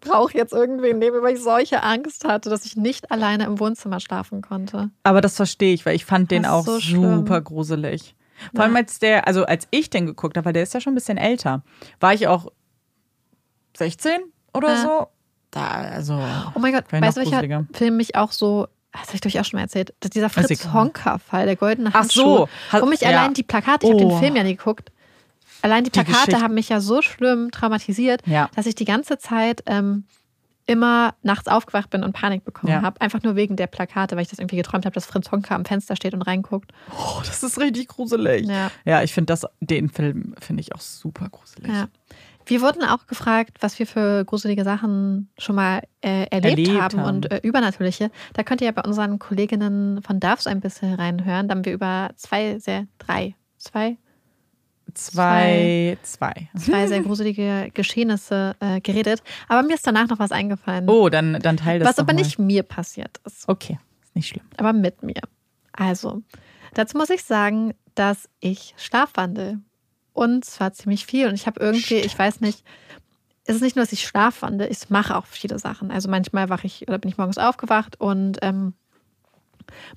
brauche 0.00 0.36
jetzt 0.36 0.52
irgendwen 0.52 0.98
neben 0.98 1.22
weil 1.22 1.34
ich 1.36 1.42
solche 1.42 1.82
Angst 1.82 2.24
hatte, 2.24 2.50
dass 2.50 2.64
ich 2.64 2.76
nicht 2.76 3.10
alleine 3.10 3.44
im 3.44 3.58
Wohnzimmer 3.60 4.00
schlafen 4.00 4.42
konnte. 4.42 4.90
Aber 5.04 5.20
das 5.20 5.36
verstehe 5.36 5.72
ich, 5.74 5.86
weil 5.86 5.94
ich 5.94 6.04
fand 6.04 6.30
den 6.30 6.46
auch 6.46 6.64
so 6.64 6.80
schlimm. 6.80 7.16
super 7.18 7.40
gruselig. 7.40 8.14
Vor 8.54 8.64
allem 8.64 8.76
als 8.76 8.98
der, 8.98 9.26
also 9.26 9.44
als 9.44 9.66
ich 9.70 9.90
den 9.90 10.06
geguckt 10.06 10.36
habe, 10.36 10.46
weil 10.46 10.52
der 10.52 10.62
ist 10.62 10.74
ja 10.74 10.80
schon 10.80 10.92
ein 10.92 10.96
bisschen 10.96 11.18
älter, 11.18 11.62
war 12.00 12.14
ich 12.14 12.28
auch 12.28 12.46
16 13.76 14.12
oder 14.54 14.68
Ja. 14.70 14.82
so. 14.82 15.06
Da, 15.50 15.66
also. 15.68 16.20
Oh 16.54 16.58
mein 16.58 16.72
Gott, 16.74 16.84
weißt 16.92 17.16
du, 17.16 17.20
welcher. 17.22 17.66
Film 17.72 17.96
mich 17.96 18.16
auch 18.16 18.32
so, 18.32 18.68
das 18.92 19.02
habe 19.02 19.14
ich 19.14 19.20
glaube 19.22 19.28
ich 19.30 19.40
auch 19.40 19.44
schon 19.44 19.58
mal 19.58 19.62
erzählt, 19.64 19.94
dass 20.00 20.10
dieser 20.10 20.28
Fritz. 20.28 20.72
Honka-Fall, 20.72 21.46
der 21.46 21.56
goldene 21.56 21.88
Ach 21.92 22.00
Handschuh. 22.00 22.20
so. 22.20 22.48
Ha- 22.72 22.82
Wo 22.82 22.86
mich 22.86 23.00
ja. 23.00 23.08
allein 23.08 23.32
die 23.34 23.42
Plakate, 23.44 23.86
ich 23.86 23.92
habe 23.92 24.04
Oh. 24.04 24.08
den 24.10 24.18
Film 24.18 24.36
ja 24.36 24.42
nie 24.42 24.56
geguckt, 24.56 24.92
allein 25.62 25.84
die 25.84 25.90
Die 25.90 25.98
Plakate 26.00 26.26
Geschichte- 26.26 26.40
haben 26.42 26.54
mich 26.54 26.68
ja 26.68 26.80
so 26.80 27.02
schlimm 27.02 27.50
traumatisiert, 27.50 28.26
Ja. 28.26 28.48
dass 28.54 28.66
ich 28.66 28.74
die 28.74 28.84
ganze 28.84 29.18
Zeit 29.18 29.62
ähm, 29.66 30.04
immer 30.66 31.14
nachts 31.22 31.48
aufgewacht 31.48 31.88
bin 31.88 32.02
und 32.04 32.12
Panik 32.12 32.44
bekommen 32.44 32.70
Ja. 32.72 32.82
habe. 32.82 33.00
Einfach 33.00 33.22
nur 33.22 33.36
wegen 33.36 33.56
der 33.56 33.66
Plakate, 33.68 34.16
weil 34.16 34.22
ich 34.22 34.28
das 34.28 34.38
irgendwie 34.38 34.56
geträumt 34.56 34.84
habe, 34.84 34.92
dass 34.94 35.06
Fritz 35.06 35.30
Honka 35.32 35.54
am 35.54 35.64
Fenster 35.64 35.96
steht 35.96 36.12
und 36.12 36.20
reinguckt. 36.22 36.72
Oh, 36.92 37.20
das 37.24 37.42
ist 37.42 37.58
richtig 37.58 37.88
gruselig. 37.88 38.46
Ja. 38.46 38.70
Ja, 38.84 39.02
ich 39.02 39.14
finde 39.14 39.32
das, 39.32 39.46
den 39.60 39.88
Film 39.88 40.34
finde 40.40 40.60
ich 40.60 40.74
auch 40.74 40.80
super 40.80 41.28
gruselig. 41.30 41.72
Ja. 41.72 41.88
Wir 42.44 42.60
wurden 42.62 42.82
auch 42.82 43.06
gefragt, 43.06 43.58
was 43.60 43.78
wir 43.78 43.86
für 43.86 44.24
gruselige 44.26 44.64
Sachen 44.64 45.30
schon 45.38 45.54
mal 45.56 45.82
äh, 46.02 46.26
erlebt, 46.30 46.58
Erlebt 46.58 46.80
haben, 46.82 47.00
haben. 47.00 47.16
und 47.16 47.30
äh, 47.30 47.40
übernatürliche. 47.42 48.10
Da 48.34 48.42
könnt 48.42 48.60
ihr 48.60 48.66
ja 48.66 48.72
bei 48.72 48.82
unseren 48.82 49.18
Kolleginnen 49.18 50.02
von 50.02 50.18
DAFs 50.20 50.46
ein 50.46 50.60
bisschen 50.60 50.94
reinhören. 50.94 51.48
Da 51.48 51.54
haben 51.54 51.64
wir 51.64 51.72
über 51.74 52.10
zwei, 52.16 52.58
sehr, 52.58 52.86
drei, 52.98 53.34
zwei, 53.58 53.96
Zwei, 54.94 55.98
zwei. 56.02 56.48
zwei 56.58 56.86
sehr 56.86 57.02
gruselige 57.04 57.70
Geschehnisse 57.74 58.56
äh, 58.60 58.80
geredet. 58.80 59.22
Aber 59.48 59.62
mir 59.62 59.74
ist 59.74 59.86
danach 59.86 60.08
noch 60.08 60.18
was 60.18 60.32
eingefallen, 60.32 60.88
Oh, 60.88 61.08
dann, 61.08 61.38
dann 61.40 61.56
teil 61.56 61.78
das 61.78 61.88
was 61.90 61.98
aber 61.98 62.12
mal. 62.12 62.20
nicht 62.22 62.38
mir 62.38 62.62
passiert 62.62 63.20
ist, 63.24 63.48
Okay, 63.48 63.78
ist 64.02 64.14
nicht 64.16 64.28
schlimm. 64.28 64.44
aber 64.56 64.72
mit 64.72 65.02
mir. 65.02 65.20
Also, 65.72 66.22
dazu 66.74 66.96
muss 66.98 67.10
ich 67.10 67.22
sagen, 67.24 67.74
dass 67.94 68.28
ich 68.40 68.74
schlafwandel. 68.76 69.58
Und 70.12 70.44
zwar 70.44 70.72
ziemlich 70.72 71.06
viel. 71.06 71.28
Und 71.28 71.34
ich 71.34 71.46
habe 71.46 71.60
irgendwie, 71.60 71.94
ich 71.98 72.18
weiß 72.18 72.40
nicht, 72.40 72.64
es 73.44 73.54
ist 73.56 73.62
nicht 73.62 73.76
nur, 73.76 73.84
dass 73.84 73.92
ich 73.92 74.04
schlafwandel, 74.04 74.68
ich 74.70 74.90
mache 74.90 75.16
auch 75.16 75.26
viele 75.26 75.58
Sachen. 75.60 75.90
Also 75.92 76.10
manchmal 76.10 76.48
wache 76.48 76.66
ich 76.66 76.88
oder 76.88 76.98
bin 76.98 77.08
ich 77.10 77.16
morgens 77.18 77.38
aufgewacht 77.38 78.00
und 78.00 78.38
ähm, 78.42 78.74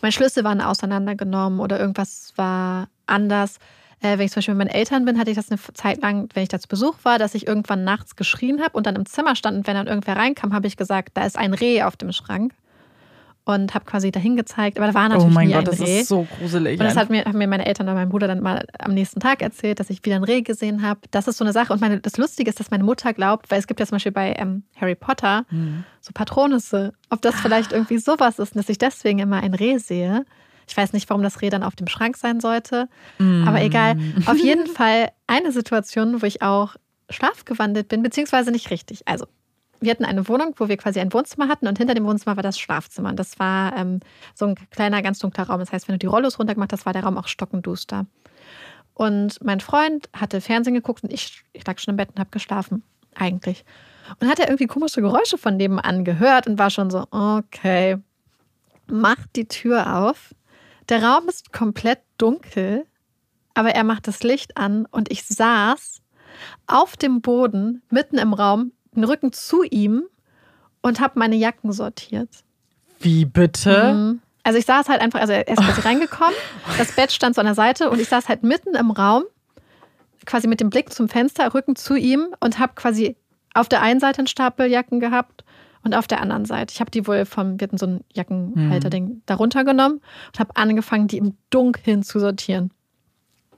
meine 0.01 0.11
Schlüssel 0.11 0.43
waren 0.43 0.61
auseinandergenommen 0.61 1.59
oder 1.59 1.79
irgendwas 1.79 2.33
war 2.35 2.87
anders. 3.07 3.57
Äh, 4.01 4.17
wenn 4.17 4.25
ich 4.25 4.31
zum 4.31 4.39
Beispiel 4.39 4.55
mit 4.55 4.67
meinen 4.67 4.75
Eltern 4.75 5.05
bin, 5.05 5.19
hatte 5.19 5.29
ich 5.31 5.37
das 5.37 5.51
eine 5.51 5.59
Zeit 5.73 6.01
lang, 6.01 6.27
wenn 6.33 6.43
ich 6.43 6.49
da 6.49 6.59
zu 6.59 6.67
Besuch 6.67 6.95
war, 7.03 7.19
dass 7.19 7.35
ich 7.35 7.47
irgendwann 7.47 7.83
nachts 7.83 8.15
geschrien 8.15 8.61
habe 8.61 8.71
und 8.75 8.85
dann 8.87 8.95
im 8.95 9.05
Zimmer 9.05 9.35
stand 9.35 9.57
und 9.59 9.67
wenn 9.67 9.75
dann 9.75 9.87
irgendwer 9.87 10.15
reinkam, 10.17 10.53
habe 10.53 10.67
ich 10.67 10.75
gesagt, 10.77 11.09
da 11.13 11.25
ist 11.25 11.37
ein 11.37 11.53
Reh 11.53 11.83
auf 11.83 11.97
dem 11.97 12.11
Schrank 12.11 12.53
und 13.43 13.73
habe 13.73 13.85
quasi 13.85 14.11
dahin 14.11 14.35
gezeigt. 14.35 14.77
Aber 14.77 14.87
da 14.87 14.93
war 14.93 15.05
Oh 15.05 15.09
natürlich 15.09 15.33
mein 15.33 15.47
nie 15.47 15.53
Gott, 15.53 15.61
ein 15.67 15.77
das 15.77 15.81
Reh. 15.81 16.01
ist 16.01 16.07
so 16.09 16.27
gruselig. 16.39 16.79
Und 16.79 16.85
das 16.85 16.95
hat 16.95 17.09
mir, 17.09 17.25
haben 17.25 17.37
mir 17.39 17.47
meine 17.47 17.65
Eltern 17.65 17.87
oder 17.87 17.95
mein 17.95 18.09
Bruder 18.09 18.27
dann 18.27 18.39
mal 18.39 18.65
am 18.79 18.93
nächsten 18.93 19.19
Tag 19.19 19.41
erzählt, 19.41 19.79
dass 19.79 19.89
ich 19.89 20.03
wieder 20.05 20.15
ein 20.15 20.23
Reh 20.23 20.41
gesehen 20.41 20.81
habe. 20.83 20.99
Das 21.11 21.27
ist 21.27 21.37
so 21.37 21.43
eine 21.43 21.51
Sache. 21.51 21.73
Und 21.73 21.81
meine, 21.81 21.99
das 21.99 22.17
Lustige 22.17 22.49
ist, 22.49 22.59
dass 22.59 22.69
meine 22.71 22.83
Mutter 22.83 23.13
glaubt, 23.13 23.49
weil 23.49 23.59
es 23.59 23.65
gibt 23.67 23.79
ja 23.79 23.85
zum 23.87 23.95
Beispiel 23.95 24.11
bei 24.11 24.35
ähm, 24.37 24.63
Harry 24.79 24.95
Potter 24.95 25.45
Hm. 25.49 25.83
so 26.01 26.11
Patronüsse, 26.13 26.93
ob 27.09 27.21
das 27.23 27.35
vielleicht 27.41 27.71
irgendwie 27.71 27.97
sowas 27.97 28.37
ist, 28.39 28.55
dass 28.55 28.69
ich 28.69 28.77
deswegen 28.77 29.19
immer 29.19 29.41
ein 29.41 29.53
Reh 29.55 29.77
sehe. 29.79 30.23
Ich 30.71 30.77
weiß 30.77 30.93
nicht, 30.93 31.09
warum 31.09 31.21
das 31.21 31.41
Reh 31.41 31.49
dann 31.49 31.63
auf 31.63 31.75
dem 31.75 31.87
Schrank 31.87 32.15
sein 32.15 32.39
sollte, 32.39 32.87
Mm. 33.19 33.45
aber 33.45 33.61
egal. 33.61 33.97
Auf 34.25 34.37
jeden 34.37 34.67
Fall 34.67 35.09
eine 35.27 35.51
Situation, 35.51 36.21
wo 36.21 36.25
ich 36.25 36.41
auch 36.41 36.75
schlafgewandelt 37.09 37.89
bin, 37.89 38.01
beziehungsweise 38.03 38.51
nicht 38.51 38.71
richtig. 38.71 39.05
Also, 39.05 39.25
wir 39.81 39.91
hatten 39.91 40.05
eine 40.05 40.29
Wohnung, 40.29 40.53
wo 40.55 40.69
wir 40.69 40.77
quasi 40.77 41.01
ein 41.01 41.11
Wohnzimmer 41.11 41.49
hatten 41.49 41.67
und 41.67 41.77
hinter 41.77 41.93
dem 41.93 42.05
Wohnzimmer 42.05 42.37
war 42.37 42.43
das 42.43 42.57
Schlafzimmer. 42.57 43.09
Und 43.09 43.19
das 43.19 43.37
war 43.37 43.75
ähm, 43.75 43.99
so 44.33 44.45
ein 44.45 44.55
kleiner, 44.69 45.01
ganz 45.01 45.19
dunkler 45.19 45.43
Raum. 45.43 45.59
Das 45.59 45.73
heißt, 45.73 45.89
wenn 45.89 45.95
du 45.95 45.99
die 45.99 46.05
Rollos 46.05 46.39
runtergemacht 46.39 46.71
hast, 46.71 46.85
war 46.85 46.93
der 46.93 47.03
Raum 47.03 47.17
auch 47.17 47.27
stockenduster. 47.27 48.05
Und 48.93 49.43
mein 49.43 49.59
Freund 49.59 50.07
hatte 50.13 50.39
Fernsehen 50.39 50.73
geguckt 50.75 51.03
und 51.03 51.11
ich, 51.11 51.43
ich 51.51 51.67
lag 51.67 51.79
schon 51.79 51.91
im 51.93 51.97
Bett 51.97 52.09
und 52.11 52.19
habe 52.19 52.29
geschlafen, 52.29 52.83
eigentlich. 53.15 53.65
Und 54.21 54.29
hat 54.29 54.39
er 54.39 54.47
irgendwie 54.47 54.67
komische 54.67 55.01
Geräusche 55.01 55.37
von 55.37 55.57
nebenan 55.57 56.05
gehört 56.05 56.47
und 56.47 56.57
war 56.57 56.69
schon 56.69 56.89
so, 56.89 57.07
okay, 57.11 57.97
macht 58.87 59.35
die 59.35 59.47
Tür 59.49 59.97
auf. 59.97 60.33
Der 60.91 61.01
Raum 61.01 61.29
ist 61.29 61.53
komplett 61.53 61.99
dunkel, 62.17 62.85
aber 63.53 63.69
er 63.69 63.85
macht 63.85 64.09
das 64.09 64.23
Licht 64.23 64.57
an 64.57 64.85
und 64.91 65.09
ich 65.09 65.23
saß 65.23 66.01
auf 66.67 66.97
dem 66.97 67.21
Boden, 67.21 67.81
mitten 67.89 68.17
im 68.17 68.33
Raum, 68.33 68.73
den 68.93 69.05
Rücken 69.05 69.31
zu 69.31 69.63
ihm 69.63 70.03
und 70.81 70.99
habe 70.99 71.17
meine 71.17 71.37
Jacken 71.37 71.71
sortiert. 71.71 72.27
Wie 72.99 73.23
bitte? 73.23 73.93
Mhm. 73.93 74.21
Also 74.43 74.59
ich 74.59 74.65
saß 74.65 74.89
halt 74.89 74.99
einfach, 74.99 75.21
also 75.21 75.31
er 75.31 75.47
ist 75.47 75.63
quasi 75.63 75.79
reingekommen, 75.87 76.35
das 76.77 76.91
Bett 76.91 77.13
stand 77.13 77.35
so 77.35 77.39
an 77.39 77.45
der 77.45 77.55
Seite 77.55 77.89
und 77.89 78.01
ich 78.01 78.09
saß 78.09 78.27
halt 78.27 78.43
mitten 78.43 78.75
im 78.75 78.91
Raum, 78.91 79.23
quasi 80.25 80.49
mit 80.49 80.59
dem 80.59 80.69
Blick 80.69 80.91
zum 80.91 81.07
Fenster, 81.07 81.53
Rücken 81.53 81.77
zu 81.77 81.95
ihm 81.95 82.35
und 82.41 82.59
habe 82.59 82.73
quasi 82.75 83.15
auf 83.53 83.69
der 83.69 83.81
einen 83.81 84.01
Seite 84.01 84.19
einen 84.19 84.27
Stapel 84.27 84.69
Jacken 84.69 84.99
gehabt 84.99 85.45
und 85.83 85.95
auf 85.95 86.07
der 86.07 86.21
anderen 86.21 86.45
Seite. 86.45 86.73
Ich 86.73 86.79
habe 86.79 86.91
die 86.91 87.07
wohl 87.07 87.25
vom, 87.25 87.59
wir 87.59 87.67
hatten 87.67 87.77
so 87.77 87.85
ein 87.87 88.01
Jackenhalter-Ding 88.13 89.21
darunter 89.25 89.63
genommen 89.63 90.01
und 90.27 90.39
habe 90.39 90.55
angefangen, 90.55 91.07
die 91.07 91.17
im 91.17 91.35
Dunkeln 91.49 92.03
zu 92.03 92.19
sortieren. 92.19 92.71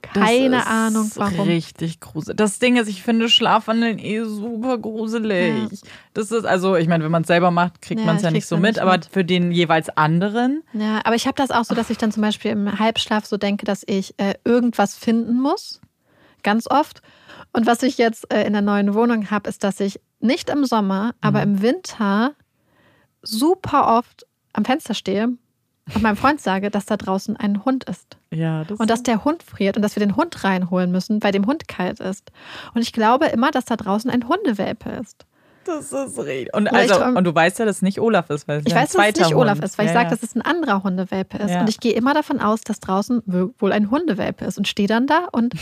Keine 0.02 0.50
Das 0.50 0.64
ist 0.64 0.70
Ahnung, 0.70 1.10
warum. 1.14 1.48
Richtig 1.48 1.98
gruselig. 2.00 2.36
Das 2.36 2.58
Ding 2.58 2.76
ist, 2.76 2.88
ich 2.88 3.02
finde 3.02 3.30
Schlafwandeln 3.30 3.98
eh 3.98 4.22
super 4.24 4.76
gruselig. 4.76 5.80
Das 6.12 6.30
ist, 6.30 6.44
also, 6.44 6.76
ich 6.76 6.88
meine, 6.88 7.04
wenn 7.04 7.10
man 7.10 7.22
es 7.22 7.28
selber 7.28 7.50
macht, 7.50 7.80
kriegt 7.80 8.00
Ja, 8.00 8.06
man 8.06 8.16
es 8.16 8.22
ja 8.22 8.28
ich 8.28 8.34
nicht 8.34 8.46
so 8.46 8.56
ja 8.56 8.60
mit, 8.60 8.72
nicht 8.72 8.80
aber 8.82 8.92
mit. 8.92 9.06
für 9.06 9.24
den 9.24 9.50
jeweils 9.50 9.88
anderen. 9.96 10.62
Ja, 10.74 11.00
aber 11.04 11.14
ich 11.14 11.26
habe 11.26 11.36
das 11.36 11.50
auch 11.50 11.64
so, 11.64 11.74
dass 11.74 11.88
ich 11.88 11.96
dann 11.96 12.12
zum 12.12 12.20
Beispiel 12.22 12.50
im 12.50 12.78
Halbschlaf 12.78 13.24
so 13.24 13.38
denke, 13.38 13.64
dass 13.64 13.82
ich 13.86 14.14
äh, 14.18 14.34
irgendwas 14.44 14.94
finden 14.94 15.40
muss. 15.40 15.80
Ganz 16.42 16.70
oft. 16.70 17.00
Und 17.54 17.66
was 17.66 17.82
ich 17.82 17.96
jetzt 17.96 18.30
äh, 18.32 18.44
in 18.46 18.52
der 18.52 18.62
neuen 18.62 18.92
Wohnung 18.92 19.30
habe, 19.30 19.48
ist, 19.48 19.64
dass 19.64 19.80
ich 19.80 20.00
nicht 20.24 20.50
im 20.50 20.64
Sommer, 20.64 21.14
aber 21.20 21.42
im 21.42 21.62
Winter 21.62 22.32
super 23.22 23.96
oft 23.96 24.26
am 24.52 24.64
Fenster 24.64 24.94
stehe 24.94 25.28
und 25.94 26.02
meinem 26.02 26.16
Freund 26.16 26.40
sage, 26.40 26.70
dass 26.70 26.86
da 26.86 26.96
draußen 26.96 27.36
ein 27.36 27.64
Hund 27.64 27.84
ist. 27.84 28.16
Ja, 28.30 28.64
das 28.64 28.80
Und 28.80 28.88
dass 28.88 29.02
der 29.02 29.24
Hund 29.24 29.42
friert 29.42 29.76
und 29.76 29.82
dass 29.82 29.96
wir 29.96 30.00
den 30.00 30.16
Hund 30.16 30.42
reinholen 30.44 30.90
müssen, 30.90 31.22
weil 31.22 31.32
dem 31.32 31.46
Hund 31.46 31.68
kalt 31.68 32.00
ist. 32.00 32.32
Und 32.74 32.82
ich 32.82 32.92
glaube 32.92 33.26
immer, 33.26 33.50
dass 33.50 33.66
da 33.66 33.76
draußen 33.76 34.10
ein 34.10 34.26
Hundewelpe 34.26 34.90
ist. 34.90 35.26
das 35.64 35.92
ist 35.92 36.18
richtig. 36.18 36.54
Und, 36.54 36.66
ich 36.66 36.72
also, 36.72 36.94
träum- 36.94 37.16
und 37.16 37.24
du 37.24 37.34
weißt 37.34 37.58
ja, 37.58 37.66
dass 37.66 37.76
es 37.76 37.82
nicht 37.82 38.00
Olaf 38.00 38.30
ist, 38.30 38.48
weil 38.48 38.60
es 38.60 38.66
Ich 38.66 38.74
weiß, 38.74 38.92
dass 38.92 39.08
es 39.08 39.18
nicht 39.18 39.34
Olaf 39.34 39.56
Hund. 39.58 39.64
ist, 39.64 39.78
weil 39.78 39.86
ich 39.86 39.92
ja, 39.92 40.00
sage, 40.00 40.10
ja. 40.10 40.10
dass 40.10 40.22
es 40.22 40.34
ein 40.34 40.42
anderer 40.42 40.82
Hundewelpe 40.82 41.38
ist. 41.38 41.50
Ja. 41.50 41.60
Und 41.60 41.68
ich 41.68 41.80
gehe 41.80 41.92
immer 41.92 42.14
davon 42.14 42.40
aus, 42.40 42.62
dass 42.62 42.80
draußen 42.80 43.22
wohl 43.58 43.72
ein 43.72 43.90
Hundewelpe 43.90 44.44
ist 44.46 44.56
und 44.56 44.68
stehe 44.68 44.88
dann 44.88 45.06
da 45.06 45.28
und 45.32 45.54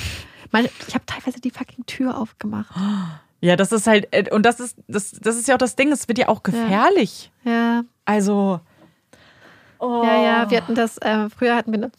meine, 0.53 0.69
ich 0.87 0.95
habe 0.95 1.07
teilweise 1.07 1.41
die 1.41 1.51
fucking 1.51 1.87
Tür 1.87 2.19
aufgemacht. 2.19 2.75
Ja, 3.43 3.57
das 3.57 3.73
ist 3.73 3.89
halt, 3.89 4.07
äh, 4.13 4.31
und 4.31 4.47
das 4.47 4.61
ist, 4.61 4.79
das, 4.87 5.11
das 5.11 5.37
ist 5.37 5.49
ja 5.49 5.57
auch 5.57 5.59
das 5.59 5.75
Ding, 5.75 5.91
es 5.91 6.07
wird 6.07 6.19
ja 6.19 6.29
auch 6.29 6.45
gefährlich. 6.45 7.33
Ja, 7.45 7.83
Also. 8.05 8.61
Oh. 9.81 10.05
ja, 10.05 10.23
ja. 10.23 10.51
Wir 10.51 10.59
hatten 10.59 10.77
das, 10.77 10.97
äh, 10.99 11.29
früher 11.29 11.57
hatten 11.57 11.73
wir 11.73 11.79
eine, 11.79 11.91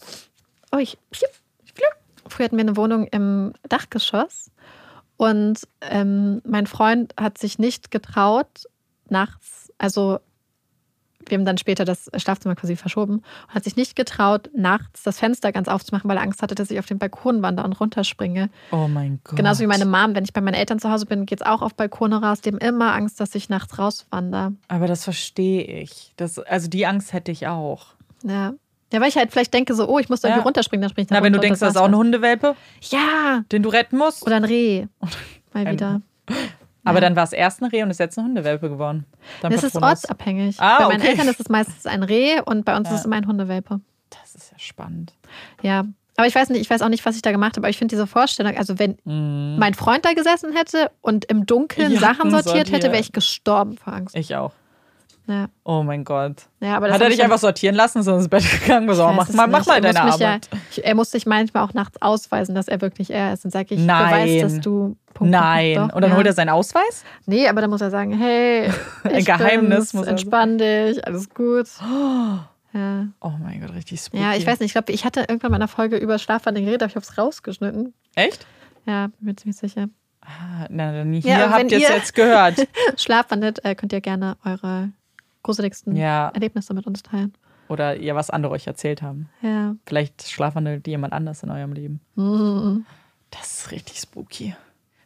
oh, 0.72 0.78
ich, 0.78 0.98
früher 2.30 2.46
hatten 2.46 2.56
wir 2.56 2.64
eine 2.64 2.78
Wohnung 2.78 3.08
im 3.08 3.52
Dachgeschoss 3.68 4.52
und 5.18 5.60
ähm, 5.82 6.42
mein 6.46 6.66
Freund 6.66 7.14
hat 7.20 7.38
sich 7.38 7.60
nicht 7.60 7.92
getraut, 7.92 8.70
nachts, 9.10 9.70
also 9.78 10.20
wir 11.30 11.38
haben 11.38 11.46
dann 11.46 11.58
später 11.58 11.86
das 11.86 12.10
Schlafzimmer 12.16 12.56
quasi 12.56 12.76
verschoben 12.76 13.16
und 13.16 13.24
hat 13.56 13.64
sich 13.64 13.76
nicht 13.76 13.96
getraut, 13.96 14.50
nachts 14.56 15.04
das 15.04 15.20
Fenster 15.20 15.52
ganz 15.52 15.68
aufzumachen, 15.68 16.10
weil 16.10 16.18
er 16.18 16.24
Angst 16.24 16.42
hatte, 16.42 16.56
dass 16.56 16.72
ich 16.72 16.80
auf 16.80 16.86
den 16.86 17.00
Balkon 17.00 17.42
wandere 17.42 17.66
und 17.66 17.74
runterspringe. 17.74 18.50
Oh 18.72 18.88
mein 18.88 19.20
Gott. 19.24 19.38
Genauso 19.38 19.62
wie 19.64 19.68
meine 19.68 19.86
Mom, 19.86 20.16
wenn 20.16 20.24
ich 20.24 20.34
bei 20.34 20.42
meinen 20.42 20.56
Eltern 20.56 20.80
zu 20.80 20.90
Hause 20.92 21.06
bin, 21.06 21.26
geht 21.26 21.42
es 21.42 21.46
auch 21.46 21.62
auf 21.62 21.76
Balkone 21.76 22.22
raus. 22.22 22.42
Die 22.42 22.50
haben 22.50 22.58
immer 22.58 22.94
Angst, 22.94 23.20
dass 23.20 23.36
ich 23.36 23.50
nachts 23.50 23.78
rauswandere. 23.80 24.54
Aber 24.68 24.88
das 24.88 25.04
verstehe 25.04 25.64
ich. 25.82 26.14
Das, 26.18 26.40
also 26.40 26.68
die 26.70 26.86
Angst 26.86 27.14
hätte 27.14 27.32
ich 27.32 27.48
auch. 27.48 27.88
Ja. 28.24 28.54
Ja, 28.92 29.02
weil 29.02 29.10
ich 29.10 29.16
halt 29.18 29.32
vielleicht 29.32 29.54
denke 29.56 29.74
so, 29.74 29.88
oh, 29.90 29.98
ich 29.98 30.08
muss 30.10 30.22
da 30.22 30.28
irgendwie 30.28 30.42
Ja. 30.42 30.44
runterspringen, 30.46 30.82
dann 30.84 30.92
springe 30.92 31.04
ich 31.06 31.10
da 31.10 31.16
Na, 31.16 31.24
wenn 31.24 31.34
du 31.34 31.40
denkst, 31.40 31.60
das 31.60 31.72
ist 31.72 31.78
auch 31.78 31.86
ein 31.86 31.94
war's 31.94 31.98
Hundewelpe. 32.00 32.56
Ja, 32.92 33.44
den 33.52 33.64
du 33.64 33.70
retten 33.70 33.98
musst. 33.98 34.24
oder 34.24 34.36
ein 34.36 34.44
Reh. 34.44 34.86
Mal 35.54 35.72
wieder. 35.72 36.02
Aber 36.86 36.98
Ja. 36.98 37.02
dann 37.02 37.16
war 37.16 37.24
es 37.24 37.34
erst 37.34 37.62
ein 37.62 37.66
Reh 37.70 37.82
und 37.84 37.90
ist 37.92 38.00
jetzt 38.00 38.18
eine 38.18 38.28
Hundewelpe 38.28 38.70
geworden. 38.70 39.06
Dein 39.42 39.52
Es 39.54 39.64
ist 39.64 39.76
ortsabhängig. 39.82 40.60
Ah, 40.60 40.80
bei 40.80 40.88
meinen 40.90 41.02
okay. 41.02 41.12
Eltern 41.12 41.28
ist 41.30 41.40
es 41.40 41.50
meistens 41.50 41.86
ein 41.86 42.04
Reh 42.04 42.42
und 42.42 42.66
bei 42.66 42.76
uns 42.76 42.90
Ja. 42.90 42.96
ist 42.96 43.02
es 43.02 43.06
immer 43.06 43.16
ein 43.16 43.28
Hundewelpe. 43.28 43.80
Das 44.10 44.36
ist 44.36 44.52
ja 44.52 44.60
spannend. 44.60 45.14
Ja. 45.62 45.86
Aber 46.16 46.28
ich 46.28 46.36
weiß 46.36 46.50
nicht, 46.50 46.62
ich 46.62 46.70
weiß 46.70 46.82
auch 46.84 46.90
nicht, 46.90 47.04
was 47.06 47.16
ich 47.16 47.22
da 47.24 47.32
gemacht 47.32 47.54
habe, 47.56 47.62
aber 47.66 47.70
ich 47.70 47.78
finde 47.78 47.96
diese 47.96 48.06
Vorstellung, 48.06 48.56
also 48.58 48.78
wenn 48.78 48.98
Mhm. 49.06 49.58
mein 49.58 49.74
Freund 49.74 50.06
da 50.06 50.14
gesessen 50.14 50.54
hätte 50.54 50.92
und 51.02 51.26
im 51.26 51.46
Dunkeln 51.48 51.92
Jacken 51.94 52.30
Sachen 52.30 52.32
sortiert 52.32 52.72
hätte, 52.72 52.88
wäre 52.92 53.00
ich 53.02 53.12
gestorben 53.14 53.78
vor 53.78 53.94
Angst. 53.94 54.16
Ich 54.16 54.36
auch. 54.36 54.52
Ja. 55.26 55.48
Oh 55.64 55.84
mein 55.84 56.04
Gott. 56.04 56.48
Ja, 56.60 56.82
Hat 56.82 56.84
er 57.02 57.08
dich 57.08 57.18
ich 57.18 57.24
einfach 57.24 57.38
sortieren 57.38 57.76
lassen, 57.76 58.00
ist 58.00 58.08
ins 58.08 58.28
Bett 58.28 58.44
gegangen? 58.62 58.94
So, 58.94 59.08
mach 59.08 59.30
mal, 59.30 59.48
mach 59.48 59.66
mal 59.66 59.76
Er 59.76 59.82
deine 59.82 60.02
Arbeit. 60.02 60.50
Ja, 60.52 60.60
ich, 60.70 60.84
er 60.86 60.96
muss 60.96 61.12
sich 61.12 61.26
manchmal 61.26 61.64
auch 61.64 61.74
nachts 61.74 62.02
ausweisen, 62.02 62.56
dass 62.56 62.68
er 62.68 62.82
wirklich 62.82 63.10
er 63.10 63.34
ist. 63.34 63.46
Dann 63.46 63.52
sage 63.52 63.76
ich, 63.76 63.80
Nein. 63.80 64.06
beweis, 64.28 64.42
dass 64.42 64.60
du. 64.62 64.98
Punkt, 65.14 65.32
Nein. 65.32 65.76
Punkt, 65.76 65.92
doch, 65.92 65.96
Und 65.96 66.02
dann 66.02 66.12
ja. 66.12 66.18
holt 66.18 66.26
er 66.28 66.34
seinen 66.34 66.50
Ausweis? 66.50 67.06
Nee, 67.26 67.48
aber 67.48 67.62
dann 67.62 67.70
muss 67.70 67.80
er 67.82 67.90
sagen, 67.92 68.12
hey, 68.18 68.70
Ein 69.04 69.24
Geheimnis 69.24 69.70
bin's, 69.78 69.94
muss 69.94 70.08
entspann 70.08 70.58
dich, 70.58 71.06
alles 71.08 71.30
gut. 71.30 71.68
Ja. 72.76 73.06
Oh 73.22 73.34
mein 73.40 73.62
Gott, 73.62 73.76
richtig 73.76 74.02
spooky. 74.02 74.24
ja, 74.24 74.34
ich 74.34 74.48
weiß 74.48 74.60
nicht, 74.60 74.70
ich 74.70 74.74
glaube, 74.74 74.92
ich 74.92 75.06
hatte 75.06 75.20
irgendwann 75.20 75.52
mal 75.52 75.58
in 75.58 75.62
einer 75.62 75.68
Folge 75.68 75.98
über 75.98 76.18
Schlafwandeln 76.18 76.66
geredet, 76.66 76.82
aber 76.82 76.90
ich 76.90 76.96
habe 76.96 77.06
es 77.06 77.20
rausgeschnitten. 77.20 77.94
Echt? 78.16 78.48
Ja, 78.88 79.10
bin 79.20 79.28
mir 79.28 79.36
ziemlich 79.36 79.58
sicher. 79.58 79.90
Ah, 80.22 80.66
Na, 80.70 80.92
dann 80.92 81.14
hier 81.14 81.30
Ja, 81.38 81.52
habt 81.52 81.72
ihr 81.72 81.78
es 81.78 81.88
jetzt 81.88 82.16
gehört. 82.16 82.56
Schlafwandelt, 82.98 83.64
äh, 83.64 83.76
könnt 83.76 83.94
ihr 83.94 84.02
gerne 84.02 84.38
eure 84.44 84.90
gruseligsten 85.44 85.96
Ja. 85.96 86.30
Erlebnisse 86.34 86.74
mit 86.74 86.88
uns 86.88 87.04
teilen. 87.04 87.34
Oder 87.70 87.96
ihr 87.98 88.16
was 88.16 88.30
andere 88.30 88.54
euch 88.54 88.68
erzählt 88.68 89.02
haben. 89.02 89.30
Ja. 89.42 89.76
Vielleicht 89.86 90.28
schlafwandelt 90.30 90.86
jemand 90.88 91.14
anders 91.14 91.44
in 91.44 91.50
eurem 91.50 91.74
Leben. 91.74 92.02
Mhm. 92.16 92.86
Das 93.32 93.60
ist 93.60 93.72
richtig 93.72 93.98
spooky. 94.00 94.56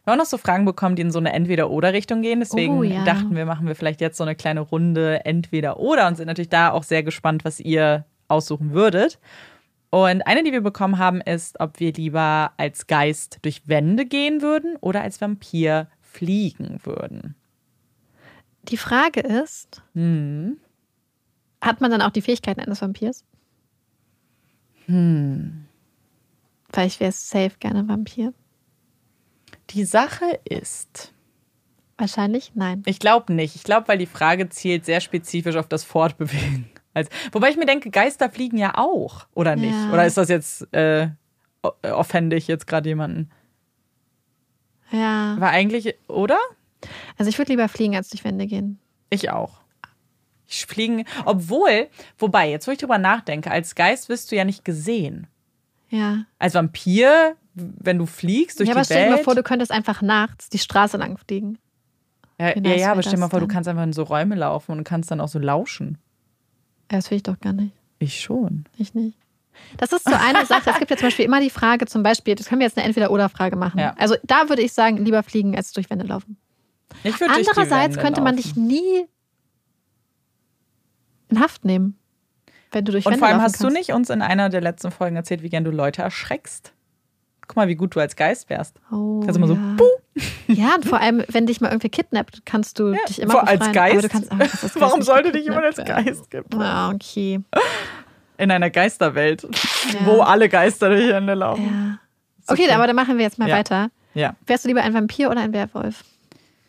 Wir 0.04 0.12
haben 0.12 0.20
auch 0.20 0.24
noch 0.24 0.30
so 0.30 0.38
Fragen 0.38 0.64
bekommen, 0.64 0.96
die 0.96 1.02
in 1.02 1.10
so 1.12 1.18
eine 1.18 1.32
Entweder-Oder-Richtung 1.32 2.22
gehen. 2.22 2.40
Deswegen 2.40 2.78
Oh, 2.78 2.82
ja. 2.82 3.04
dachten 3.04 3.36
wir, 3.36 3.44
machen 3.46 3.66
wir 3.66 3.74
vielleicht 3.74 4.00
jetzt 4.00 4.16
so 4.16 4.24
eine 4.24 4.34
kleine 4.34 4.60
Runde 4.60 5.24
Entweder-Oder 5.24 6.08
und 6.08 6.16
sind 6.16 6.26
natürlich 6.26 6.48
da 6.48 6.70
auch 6.72 6.82
sehr 6.82 7.02
gespannt, 7.02 7.44
was 7.44 7.60
ihr 7.60 8.04
aussuchen 8.26 8.72
würdet. 8.72 9.18
Und 9.90 10.26
eine, 10.26 10.42
die 10.44 10.52
wir 10.52 10.60
bekommen 10.60 10.98
haben, 10.98 11.20
ist, 11.20 11.60
ob 11.60 11.80
wir 11.80 11.92
lieber 11.92 12.52
als 12.58 12.86
Geist 12.86 13.38
durch 13.42 13.68
Wände 13.68 14.04
gehen 14.04 14.42
würden 14.42 14.76
oder 14.80 15.00
als 15.02 15.20
Vampir 15.20 15.88
fliegen 16.02 16.80
würden. 16.84 17.34
Die 18.68 18.76
Frage 18.76 19.20
ist, 19.20 19.82
Hm. 19.94 20.58
hat 21.60 21.80
man 21.80 21.90
dann 21.90 22.02
auch 22.02 22.10
die 22.10 22.22
Fähigkeiten 22.22 22.60
eines 22.60 22.80
Vampirs? 22.82 23.24
Hm. 24.86 25.64
Weil 26.72 26.86
ich 26.86 27.00
wäre 27.00 27.12
safe 27.12 27.52
gerne 27.58 27.88
Vampir. 27.88 28.32
Die 29.70 29.84
Sache 29.84 30.38
ist, 30.44 31.12
Wahrscheinlich 32.00 32.52
nein. 32.54 32.84
Ich 32.86 33.00
glaube 33.00 33.32
nicht. 33.32 33.56
Ich 33.56 33.64
glaube, 33.64 33.88
weil 33.88 33.98
die 33.98 34.06
Frage 34.06 34.48
zielt 34.50 34.84
sehr 34.84 35.00
spezifisch 35.00 35.56
auf 35.56 35.66
das 35.66 35.82
Fortbewegen. 35.82 36.70
Als, 36.94 37.08
wobei 37.32 37.50
ich 37.50 37.56
mir 37.56 37.66
denke, 37.66 37.90
Geister 37.90 38.30
fliegen 38.30 38.56
ja 38.56 38.76
auch, 38.78 39.26
oder 39.34 39.56
nicht? 39.56 39.72
Ja. 39.74 39.92
Oder 39.92 40.06
ist 40.06 40.16
das 40.16 40.28
jetzt, 40.28 40.72
äh, 40.72 41.08
o- 41.64 41.72
offende 41.82 42.36
ich 42.36 42.46
jetzt 42.46 42.68
gerade 42.68 42.88
jemanden? 42.88 43.30
Ja. 44.92 45.34
Aber 45.34 45.48
eigentlich, 45.48 45.96
oder? 46.06 46.38
Also 47.18 47.28
ich 47.28 47.38
würde 47.38 47.52
lieber 47.52 47.68
fliegen, 47.68 47.96
als 47.96 48.08
durch 48.08 48.24
Wände 48.24 48.46
gehen. 48.46 48.78
Ich 49.10 49.30
auch. 49.30 49.58
Ich 50.46 50.64
fliegen, 50.64 51.04
obwohl, 51.26 51.88
wobei, 52.18 52.50
jetzt 52.50 52.66
wo 52.66 52.70
ich 52.70 52.78
drüber 52.78 52.96
nachdenke, 52.96 53.50
als 53.50 53.74
Geist 53.74 54.08
wirst 54.08 54.32
du 54.32 54.36
ja 54.36 54.44
nicht 54.44 54.64
gesehen. 54.64 55.26
Ja. 55.90 56.24
Als 56.38 56.54
Vampir, 56.54 57.36
wenn 57.54 57.98
du 57.98 58.06
fliegst 58.06 58.58
durch 58.58 58.68
ja, 58.68 58.74
aber 58.74 58.82
die 58.82 58.86
stell 58.86 59.04
dir 59.04 59.10
Welt. 59.10 59.18
mal 59.18 59.24
vor, 59.24 59.34
du 59.34 59.42
könntest 59.42 59.70
einfach 59.70 60.00
nachts 60.00 60.48
die 60.48 60.58
Straße 60.58 60.96
lang 60.96 61.18
fliegen. 61.18 61.58
ja, 62.38 62.56
ja, 62.56 62.74
ja, 62.74 62.92
aber 62.92 63.02
stell 63.02 63.14
dir 63.14 63.20
mal 63.20 63.28
vor, 63.28 63.40
du 63.40 63.48
kannst 63.48 63.68
einfach 63.68 63.82
in 63.82 63.92
so 63.92 64.04
Räume 64.04 64.36
laufen 64.36 64.72
und 64.72 64.84
kannst 64.84 65.10
dann 65.10 65.20
auch 65.20 65.28
so 65.28 65.38
lauschen. 65.38 65.98
Ja, 66.90 66.98
Das 66.98 67.10
will 67.10 67.16
ich 67.16 67.24
doch 67.24 67.38
gar 67.40 67.52
nicht. 67.52 67.74
Ich 67.98 68.20
schon. 68.20 68.64
Ich 68.78 68.94
nicht. 68.94 69.18
Das 69.76 69.92
ist 69.92 70.04
so 70.08 70.14
eine 70.14 70.46
Sache. 70.46 70.70
Es 70.70 70.78
gibt 70.78 70.90
ja 70.90 70.96
zum 70.96 71.08
Beispiel 71.08 71.24
immer 71.24 71.40
die 71.40 71.50
Frage, 71.50 71.86
zum 71.86 72.02
Beispiel, 72.02 72.36
das 72.36 72.46
können 72.46 72.60
wir 72.60 72.66
jetzt 72.66 72.78
eine 72.78 72.86
Entweder-Oder-Frage 72.86 73.56
machen. 73.56 73.80
Ja. 73.80 73.94
Also 73.98 74.14
da 74.22 74.48
würde 74.48 74.62
ich 74.62 74.72
sagen, 74.72 75.04
lieber 75.04 75.22
fliegen 75.22 75.56
als 75.56 75.72
durch 75.72 75.90
Wände 75.90 76.06
laufen. 76.06 76.36
Andererseits 77.04 77.96
könnte 77.98 78.20
man 78.20 78.36
dich 78.36 78.56
nie 78.56 79.06
in 81.28 81.40
Haft 81.40 81.64
nehmen, 81.64 81.98
wenn 82.72 82.84
du 82.84 82.92
durch 82.92 83.04
Und 83.06 83.12
Wände 83.12 83.18
vor 83.20 83.28
allem 83.28 83.42
hast 83.42 83.56
du 83.60 83.64
kannst. 83.64 83.76
nicht 83.76 83.92
uns 83.92 84.10
in 84.10 84.22
einer 84.22 84.48
der 84.48 84.60
letzten 84.60 84.90
Folgen 84.90 85.16
erzählt, 85.16 85.42
wie 85.42 85.50
gern 85.50 85.64
du 85.64 85.70
Leute 85.70 86.02
erschreckst. 86.02 86.72
Guck 87.46 87.56
mal, 87.56 87.68
wie 87.68 87.76
gut 87.76 87.94
du 87.96 88.00
als 88.00 88.14
Geist 88.16 88.50
wärst. 88.50 88.76
Oh, 88.92 89.20
Kannst 89.20 89.36
du 89.36 89.40
mal 89.40 89.46
so, 89.46 89.54
ja. 89.54 89.76
Ja, 90.48 90.74
und 90.74 90.84
vor 90.84 91.00
allem, 91.00 91.22
wenn 91.28 91.46
dich 91.46 91.60
mal 91.60 91.68
irgendwie 91.68 91.88
kidnappt, 91.88 92.44
kannst 92.44 92.78
du 92.78 92.92
dich 93.08 93.20
immer 93.22 93.32
vor- 93.32 93.48
als. 93.48 93.72
Geist? 93.72 94.04
Du 94.04 94.08
kannst, 94.08 94.32
du 94.32 94.36
als 94.36 94.50
Geist 94.60 94.80
Warum 94.80 95.02
sollte 95.02 95.32
dich 95.32 95.44
jemand 95.44 95.64
als. 95.64 95.76
Geist 95.76 96.30
gibt? 96.30 96.52
Ja, 96.54 96.90
okay. 96.90 97.40
In 98.36 98.50
einer 98.50 98.70
Geisterwelt, 98.70 99.46
wo 100.04 100.20
alle 100.20 100.48
Geister 100.48 100.88
durch 100.90 101.06
die 101.06 101.12
Hände 101.14 101.34
laufen. 101.34 101.98
Ja. 102.48 102.52
Okay, 102.52 102.70
aber 102.70 102.86
dann 102.86 102.96
machen 102.96 103.16
wir 103.18 103.24
jetzt 103.24 103.38
mal 103.38 103.48
Ja. 103.48 103.56
weiter. 103.56 103.90
Ja. 104.14 104.34
Wärst 104.46 104.64
du 104.64 104.68
lieber 104.68 104.82
ein 104.82 104.92
Vampir 104.94 105.30
oder 105.30 105.40
ein 105.40 105.52
Werwolf? 105.52 106.04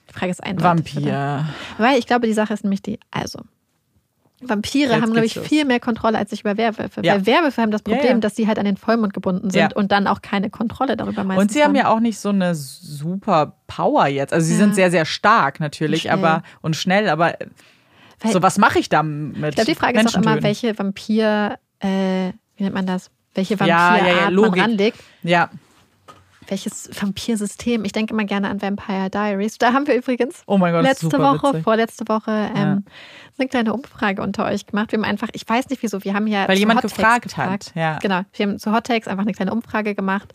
Die 0.10 0.14
Frage 0.14 0.32
ist 0.32 0.44
eindeutig. 0.44 0.96
Vampir. 0.96 1.46
Weil 1.78 1.98
ich 2.00 2.08
glaube, 2.08 2.28
die 2.28 2.34
Sache 2.34 2.54
ist 2.54 2.64
nämlich 2.64 2.82
die, 2.82 3.00
also. 3.12 3.40
Vampire 4.42 4.94
Jetzt 4.94 5.02
haben, 5.02 5.12
glaube 5.12 5.26
ich, 5.26 5.36
los. 5.36 5.46
viel 5.46 5.66
mehr 5.66 5.82
Kontrolle 5.82 6.18
als 6.18 6.32
ich 6.32 6.42
über 6.42 6.56
Werwölfe. 6.56 7.02
Ja. 7.04 7.16
Weil 7.16 7.26
Werwölfe 7.26 7.62
haben 7.62 7.72
das 7.72 7.82
Ja, 7.86 7.94
Problem, 7.96 8.14
ja. 8.14 8.20
dass 8.20 8.38
sie 8.38 8.48
halt 8.48 8.58
an 8.58 8.64
den 8.64 8.78
Vollmond 8.78 9.14
gebunden 9.14 9.50
sind 9.50 9.60
Ja. 9.72 9.76
und 9.76 9.92
dann 9.92 10.08
auch 10.08 10.22
keine 10.22 10.50
Kontrolle 10.50 10.96
darüber 10.96 11.26
meistens 11.26 11.42
Und 11.44 11.52
sie 11.52 11.62
haben 11.62 11.76
ja 11.76 11.90
auch 11.90 12.00
nicht 12.00 12.18
so 12.20 12.30
eine 12.30 12.56
super 12.56 13.58
Power 13.68 14.08
jetzt. 14.08 14.32
Also 14.32 14.48
sie 14.48 14.54
Ja. 14.54 14.60
sind 14.60 14.76
sehr, 14.76 14.92
sehr 14.92 15.04
stark 15.04 15.60
natürlich, 15.60 16.06
Und 16.06 16.14
schnell. 16.14 16.26
aber 16.26 16.44
und 16.62 16.76
schnell, 16.78 17.10
aber 17.10 17.34
Weil- 18.22 18.32
so 18.32 18.42
was 18.42 18.58
mache 18.58 18.80
ich 18.80 18.88
damit? 18.88 19.36
Ich 19.50 19.56
glaube, 19.56 19.66
die 19.72 19.76
Frage 19.76 20.00
ist 20.00 20.16
auch 20.18 20.22
immer, 20.22 20.42
welche 20.42 20.78
Vampir, 20.80 21.58
äh, 21.80 22.32
wie 22.56 22.64
nennt 22.64 22.76
man 22.76 22.86
das? 22.86 23.12
Welche 23.36 23.56
Ja, 23.56 23.66
ja, 23.66 23.78
Vampirart 23.94 24.32
ja, 24.32 24.40
man 24.40 24.60
ranlegt. 24.60 25.00
Ja. 25.24 25.50
Welches 26.50 26.90
Vampirsystem? 27.00 27.86
Ich 27.86 27.92
denke 27.92 28.14
immer 28.14 28.26
gerne 28.26 28.50
an 28.50 28.62
Vampire 28.62 29.10
Diaries. 29.10 29.58
Da 29.60 29.72
haben 29.74 29.86
wir 29.88 29.96
übrigens 29.96 30.42
Oh 30.48 30.58
Gott, 30.58 30.82
letzte 30.84 31.12
Woche, 31.20 31.50
witzig. 31.50 31.64
vorletzte 31.64 32.08
Woche 32.08 32.32
ähm, 32.32 32.56
Ja. 32.56 32.82
eine 33.38 33.48
kleine 33.50 33.74
Umfrage 33.74 34.22
unter 34.22 34.46
euch 34.46 34.66
gemacht. 34.66 34.92
Wir 34.92 34.98
haben 35.00 35.06
einfach, 35.06 35.30
ich 35.34 35.48
weiß 35.48 35.70
nicht 35.70 35.84
wieso, 35.84 36.04
wir 36.04 36.14
haben 36.14 36.28
ja 36.28 36.48
Weil 36.48 36.58
jemand 36.58 36.78
Hot 36.84 36.90
Takes 36.92 36.98
gefragt 36.98 37.38
hat, 37.38 37.72
ja. 37.76 38.00
Genau, 38.00 38.22
wir 38.34 38.46
haben 38.48 38.58
zu 38.60 38.72
Hot 38.74 38.86
Takes 38.88 39.08
einfach 39.08 39.24
eine 39.24 39.34
kleine 39.34 39.54
Umfrage 39.54 39.94
gemacht 39.96 40.34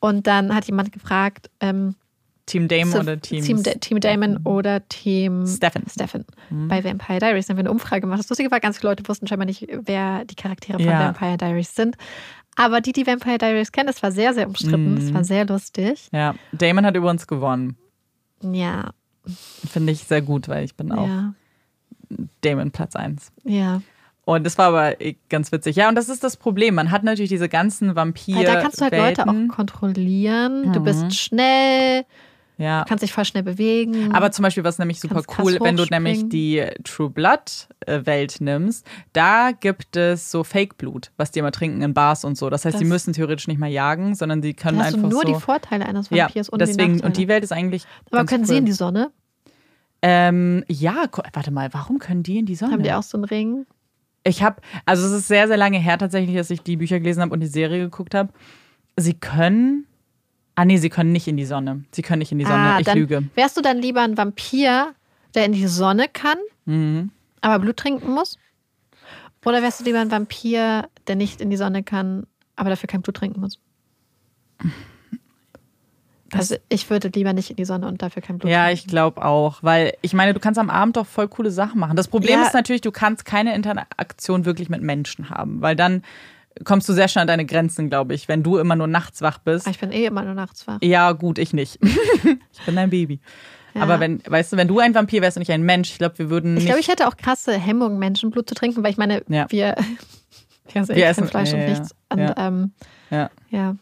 und 0.00 0.26
dann 0.26 0.54
hat 0.54 0.64
jemand 0.66 0.92
gefragt, 0.92 1.50
ähm, 1.60 1.94
Team 2.46 2.68
Damon 2.68 2.92
so- 2.92 2.98
oder 3.00 3.18
Team, 3.20 3.42
Team, 3.42 3.62
Team 3.80 4.00
Damon 4.00 4.36
oder 4.44 4.86
Team 4.88 5.46
Stefan. 5.46 5.84
Stefan. 5.90 6.26
Bei 6.50 6.84
Vampire 6.84 7.18
Diaries 7.18 7.48
haben 7.48 7.56
wir 7.56 7.60
eine 7.60 7.70
Umfrage 7.70 8.02
gemacht. 8.02 8.18
Das 8.20 8.28
Lustige 8.28 8.50
war, 8.50 8.60
ganz 8.60 8.78
viele 8.78 8.90
Leute 8.90 9.08
wussten 9.08 9.26
scheinbar 9.26 9.46
nicht, 9.46 9.66
wer 9.70 10.26
die 10.26 10.34
Charaktere 10.34 10.76
von 10.78 10.86
Ja. 10.86 11.00
Vampire 11.06 11.38
Diaries 11.38 11.74
sind. 11.74 11.96
Aber 12.56 12.80
die, 12.80 12.92
die 12.92 13.06
Vampire 13.06 13.38
Diaries 13.38 13.72
kennen, 13.72 13.86
das 13.88 14.02
war 14.02 14.12
sehr, 14.12 14.32
sehr 14.34 14.46
umstritten. 14.46 14.96
Das 14.96 15.04
Mhm. 15.06 15.14
war 15.14 15.24
sehr 15.24 15.46
lustig. 15.46 16.08
Ja, 16.12 16.34
Damon 16.52 16.86
hat 16.86 16.94
übrigens 16.96 17.26
gewonnen. 17.26 17.76
Ja, 18.42 18.90
Finde 19.66 19.92
ich 19.92 20.04
sehr 20.04 20.20
gut, 20.20 20.48
weil 20.48 20.64
ich 20.64 20.74
bin 20.74 20.92
auch 20.92 21.06
ja, 21.08 21.32
Damon 22.42 22.70
Platz 22.70 22.94
1. 22.96 23.32
ja. 23.44 23.80
Und 24.26 24.44
das 24.44 24.56
war 24.56 24.68
aber 24.68 25.02
eh 25.02 25.16
ganz 25.28 25.52
witzig. 25.52 25.76
Ja, 25.76 25.86
und 25.90 25.96
das 25.96 26.08
ist 26.08 26.24
das 26.24 26.38
Problem. 26.38 26.74
Man 26.76 26.90
hat 26.90 27.04
natürlich 27.04 27.28
diese 27.28 27.50
ganzen 27.50 27.94
Vampir. 27.94 28.36
Weil 28.36 28.44
da 28.46 28.62
kannst 28.62 28.80
du 28.80 28.84
halt 28.84 28.94
Leute 28.96 29.26
Welten. 29.26 29.50
auch 29.50 29.54
kontrollieren. 29.54 30.72
Du 30.72 30.80
Mhm. 30.80 30.84
bist 30.84 31.14
schnell, 31.14 32.06
Ja. 32.56 32.84
kannst 32.88 33.02
dich 33.02 33.12
voll 33.12 33.24
schnell 33.24 33.42
bewegen. 33.42 34.12
Aber 34.12 34.30
zum 34.30 34.44
Beispiel, 34.44 34.62
was 34.62 34.78
nämlich 34.78 35.00
super 35.00 35.22
cool, 35.38 35.58
wenn 35.60 35.76
du 35.76 35.84
nämlich 35.90 36.28
die 36.28 36.64
True 36.84 37.10
Blood 37.10 37.66
äh, 37.86 38.06
Welt 38.06 38.36
nimmst, 38.40 38.86
da 39.12 39.50
gibt 39.58 39.96
es 39.96 40.30
so 40.30 40.44
Fake 40.44 40.78
Blut, 40.78 41.10
was 41.16 41.32
die 41.32 41.40
immer 41.40 41.50
trinken 41.50 41.82
in 41.82 41.94
Bars 41.94 42.24
und 42.24 42.38
so. 42.38 42.50
Das 42.50 42.64
heißt, 42.64 42.74
Das- 42.74 42.80
die 42.80 42.86
müssen 42.86 43.12
theoretisch 43.12 43.48
nicht 43.48 43.58
mal 43.58 43.70
jagen, 43.70 44.14
sondern 44.14 44.40
die 44.40 44.54
können 44.54 44.78
da 44.78 44.84
hast 44.84 44.92
du 44.92 44.98
einfach 44.98 45.10
nur 45.10 45.22
so. 45.22 45.28
die 45.32 45.40
Vorteile 45.40 45.86
eines 45.86 46.10
ja, 46.10 46.26
Vampirs 46.26 46.48
und 46.48 46.60
die 46.62 46.66
deswegen 46.66 46.92
Nachteile. 46.92 47.06
und 47.08 47.16
die 47.16 47.28
Welt 47.28 47.42
ist 47.44 47.52
eigentlich. 47.52 47.84
Aber 48.12 48.24
können 48.24 48.44
cool. 48.44 48.48
sie 48.48 48.56
in 48.58 48.66
die 48.66 48.72
Sonne? 48.72 49.10
Ähm, 50.02 50.64
ja, 50.68 51.06
warte 51.32 51.50
mal, 51.50 51.72
warum 51.72 51.98
können 51.98 52.22
die 52.22 52.38
in 52.38 52.46
die 52.46 52.54
Sonne? 52.56 52.72
Haben 52.72 52.82
die 52.82 52.92
auch 52.92 53.02
so 53.02 53.16
einen 53.16 53.24
Ring? 53.24 53.66
Ich 54.22 54.42
habe, 54.42 54.60
also 54.86 55.06
es 55.06 55.12
ist 55.12 55.28
sehr, 55.28 55.48
sehr 55.48 55.56
lange 55.56 55.78
her 55.78 55.98
tatsächlich, 55.98 56.36
dass 56.36 56.50
ich 56.50 56.62
die 56.62 56.76
Bücher 56.76 57.00
gelesen 57.00 57.20
habe 57.22 57.32
und 57.32 57.40
die 57.40 57.46
Serie 57.46 57.80
geguckt 57.80 58.14
habe. 58.14 58.30
Sie 58.96 59.14
können. 59.14 59.86
Ah, 60.56 60.64
nee, 60.64 60.76
sie 60.76 60.88
können 60.90 61.12
nicht 61.12 61.26
in 61.26 61.36
die 61.36 61.44
Sonne. 61.46 61.84
Sie 61.92 62.02
können 62.02 62.20
nicht 62.20 62.30
in 62.32 62.38
die 62.38 62.44
Sonne. 62.44 62.74
ah, 62.74 62.78
ich 62.80 62.92
lüge. 62.94 63.24
Wärst 63.34 63.56
du 63.56 63.60
dann 63.60 63.78
lieber 63.78 64.02
ein 64.02 64.16
Vampir, 64.16 64.94
der 65.34 65.46
in 65.46 65.52
die 65.52 65.66
Sonne 65.66 66.06
kann, 66.12 66.38
Mhm. 66.64 67.10
aber 67.40 67.58
Blut 67.58 67.76
trinken 67.76 68.12
muss? 68.12 68.38
Oder 69.44 69.62
wärst 69.62 69.80
du 69.80 69.84
lieber 69.84 70.00
ein 70.00 70.10
Vampir, 70.10 70.88
der 71.06 71.16
nicht 71.16 71.40
in 71.40 71.50
die 71.50 71.56
Sonne 71.56 71.82
kann, 71.82 72.26
aber 72.56 72.70
dafür 72.70 72.86
kein 72.86 73.02
Blut 73.02 73.16
trinken 73.16 73.40
muss? 73.40 73.58
Das- 76.30 76.52
also 76.52 76.56
ich 76.68 76.88
würde 76.90 77.08
lieber 77.08 77.32
nicht 77.32 77.50
in 77.50 77.56
die 77.56 77.64
Sonne 77.64 77.86
und 77.86 78.00
dafür 78.02 78.22
kein 78.22 78.38
Blut 78.38 78.50
Ja, 78.50 78.64
trinken. 78.64 78.74
ich 78.80 78.86
glaube 78.86 79.24
auch, 79.24 79.62
weil 79.62 79.92
ich 80.02 80.14
meine, 80.14 80.34
du 80.34 80.40
kannst 80.40 80.58
am 80.58 80.70
Abend 80.70 80.96
doch 80.96 81.06
voll 81.06 81.28
coole 81.28 81.50
Sachen 81.50 81.78
machen. 81.78 81.96
Das 81.96 82.08
Problem 82.08 82.40
Ja. 82.40 82.46
ist 82.46 82.54
natürlich, 82.54 82.80
du 82.80 82.90
kannst 82.92 83.24
keine 83.24 83.54
Interaktion 83.54 84.44
wirklich 84.44 84.68
mit 84.68 84.82
Menschen 84.82 85.30
haben, 85.30 85.60
weil 85.60 85.76
dann 85.76 86.02
kommst 86.64 86.88
du 86.88 86.92
sehr 86.92 87.08
schnell 87.08 87.22
an 87.22 87.28
deine 87.28 87.44
Grenzen, 87.46 87.88
glaube 87.90 88.14
ich, 88.14 88.28
wenn 88.28 88.42
du 88.42 88.58
immer 88.58 88.76
nur 88.76 88.86
nachts 88.86 89.22
wach 89.22 89.38
bist. 89.38 89.66
Aber 89.66 89.72
ich 89.74 89.80
bin 89.80 89.90
eh 89.92 90.06
immer 90.06 90.22
nur 90.22 90.34
nachts 90.34 90.66
wach. 90.66 90.78
Ja, 90.82 91.12
gut, 91.12 91.38
ich 91.38 91.52
nicht. 91.52 91.78
ich 91.82 92.62
bin 92.66 92.76
dein 92.76 92.90
Baby. 92.90 93.20
Ja. 93.74 93.82
Aber 93.82 93.98
wenn, 93.98 94.22
weißt 94.24 94.52
du, 94.52 94.56
wenn 94.56 94.68
du 94.68 94.78
ein 94.78 94.94
Vampir 94.94 95.20
wärst 95.20 95.36
und 95.36 95.40
nicht 95.40 95.50
ein 95.50 95.62
Mensch, 95.64 95.90
ich 95.90 95.98
glaube, 95.98 96.18
wir 96.18 96.30
würden 96.30 96.56
Ich 96.56 96.64
glaube, 96.66 96.78
ich 96.80 96.86
hätte 96.88 97.08
auch 97.08 97.16
krasse 97.16 97.52
Hemmungen, 97.58 97.98
Menschenblut 97.98 98.48
zu 98.48 98.54
trinken, 98.54 98.84
weil 98.84 98.92
ich 98.92 98.96
meine, 98.98 99.22
Ja. 99.28 99.46
wir, 99.48 99.74
wir 100.72 100.88
Wir 100.88 101.06
essen- 101.08 101.26
Fleisch 101.26 101.52
ja, 101.52 101.58
und 101.58 101.64
nichts. 101.68 101.94
Und, 102.08 102.18
ja. 102.20 102.34
Ähm, 102.36 102.72
ja. 103.10 103.30
ja. 103.50 103.76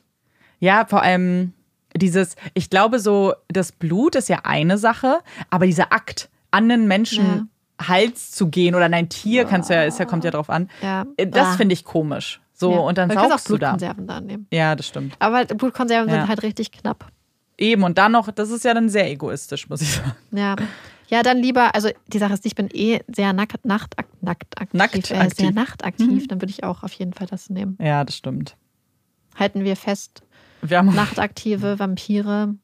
ja, 0.61 0.87
vor 0.89 1.03
allem 1.03 1.53
dieses, 1.95 2.37
ich 2.55 2.71
glaube, 2.71 3.01
so, 3.01 3.35
das 3.49 3.73
Blut 3.73 4.15
ist 4.17 4.31
ja 4.31 4.41
eine 4.45 4.79
Sache, 4.79 5.19
aber 5.51 5.67
dieser 5.67 5.93
Akt, 5.93 6.31
an 6.51 6.71
einen 6.71 6.89
Menschen 6.89 7.51
Hals 7.81 8.31
zu 8.31 8.49
gehen 8.49 8.75
oder 8.75 8.89
nein, 8.89 9.09
Tier 9.09 9.45
kannst 9.45 9.69
du 9.69 9.75
ja, 9.75 9.83
ist 9.85 9.99
ja, 9.99 10.05
kommt 10.05 10.25
ja 10.25 10.31
drauf 10.31 10.49
an. 10.51 10.71
Das 11.17 11.49
Ah. 11.49 11.57
finde 11.57 11.73
ich 11.75 11.85
komisch. 11.85 12.41
So, 12.63 12.73
Ja. 12.73 12.79
und 12.79 12.97
dann 12.97 13.09
du 13.09 13.15
kannst 13.17 13.27
auch 13.27 13.31
saugst 13.33 13.51
du 13.51 13.59
da. 13.59 13.71
Blutkonserven 13.73 14.07
da 14.07 14.21
nehmen. 14.21 14.47
Ja, 14.53 14.77
das 14.77 14.87
stimmt. 14.87 15.15
Aber 15.19 15.45
Blutkonserven 15.45 16.09
Ja. 16.09 16.21
sind 16.21 16.29
halt 16.29 16.43
richtig 16.45 16.71
knapp. 16.71 17.11
Eben, 17.59 17.83
und 17.83 17.99
dann 17.99 18.13
noch, 18.13 18.31
das 18.31 18.51
ist 18.51 18.65
ja 18.65 18.73
dann 18.73 18.89
sehr 18.89 19.11
egoistisch, 19.11 19.69
muss 19.69 19.83
ich 19.83 19.91
sagen. 19.97 20.13
Ja. 20.31 20.55
Ja, 21.09 21.23
dann 21.23 21.39
lieber, 21.39 21.75
also 21.75 21.91
die 22.07 22.19
Sache 22.19 22.33
ist, 22.35 22.47
ich 22.47 22.55
bin 22.55 22.69
eh 22.73 23.01
sehr 23.09 23.33
nackt, 23.33 23.65
nachtak, 23.67 24.07
nackt 24.23 24.59
aktiv, 24.61 24.79
Nackt 24.79 25.11
äh, 25.11 25.15
aktiv. 25.17 25.37
sehr 25.37 25.51
nachtaktiv, 25.53 26.07
Mhm. 26.23 26.29
dann 26.29 26.41
würde 26.41 26.51
ich 26.51 26.63
auch 26.65 26.83
auf 26.85 26.93
jeden 26.95 27.13
Fall 27.13 27.27
das 27.27 27.51
nehmen. 27.51 27.77
Ja, 27.81 28.05
das 28.05 28.17
stimmt. 28.17 28.57
Halten 29.39 29.65
wir 29.65 29.77
fest, 29.77 30.23
Wir 30.63 30.79
haben 30.79 30.95
nachtaktive 30.95 31.79
Vampire, 31.81 32.55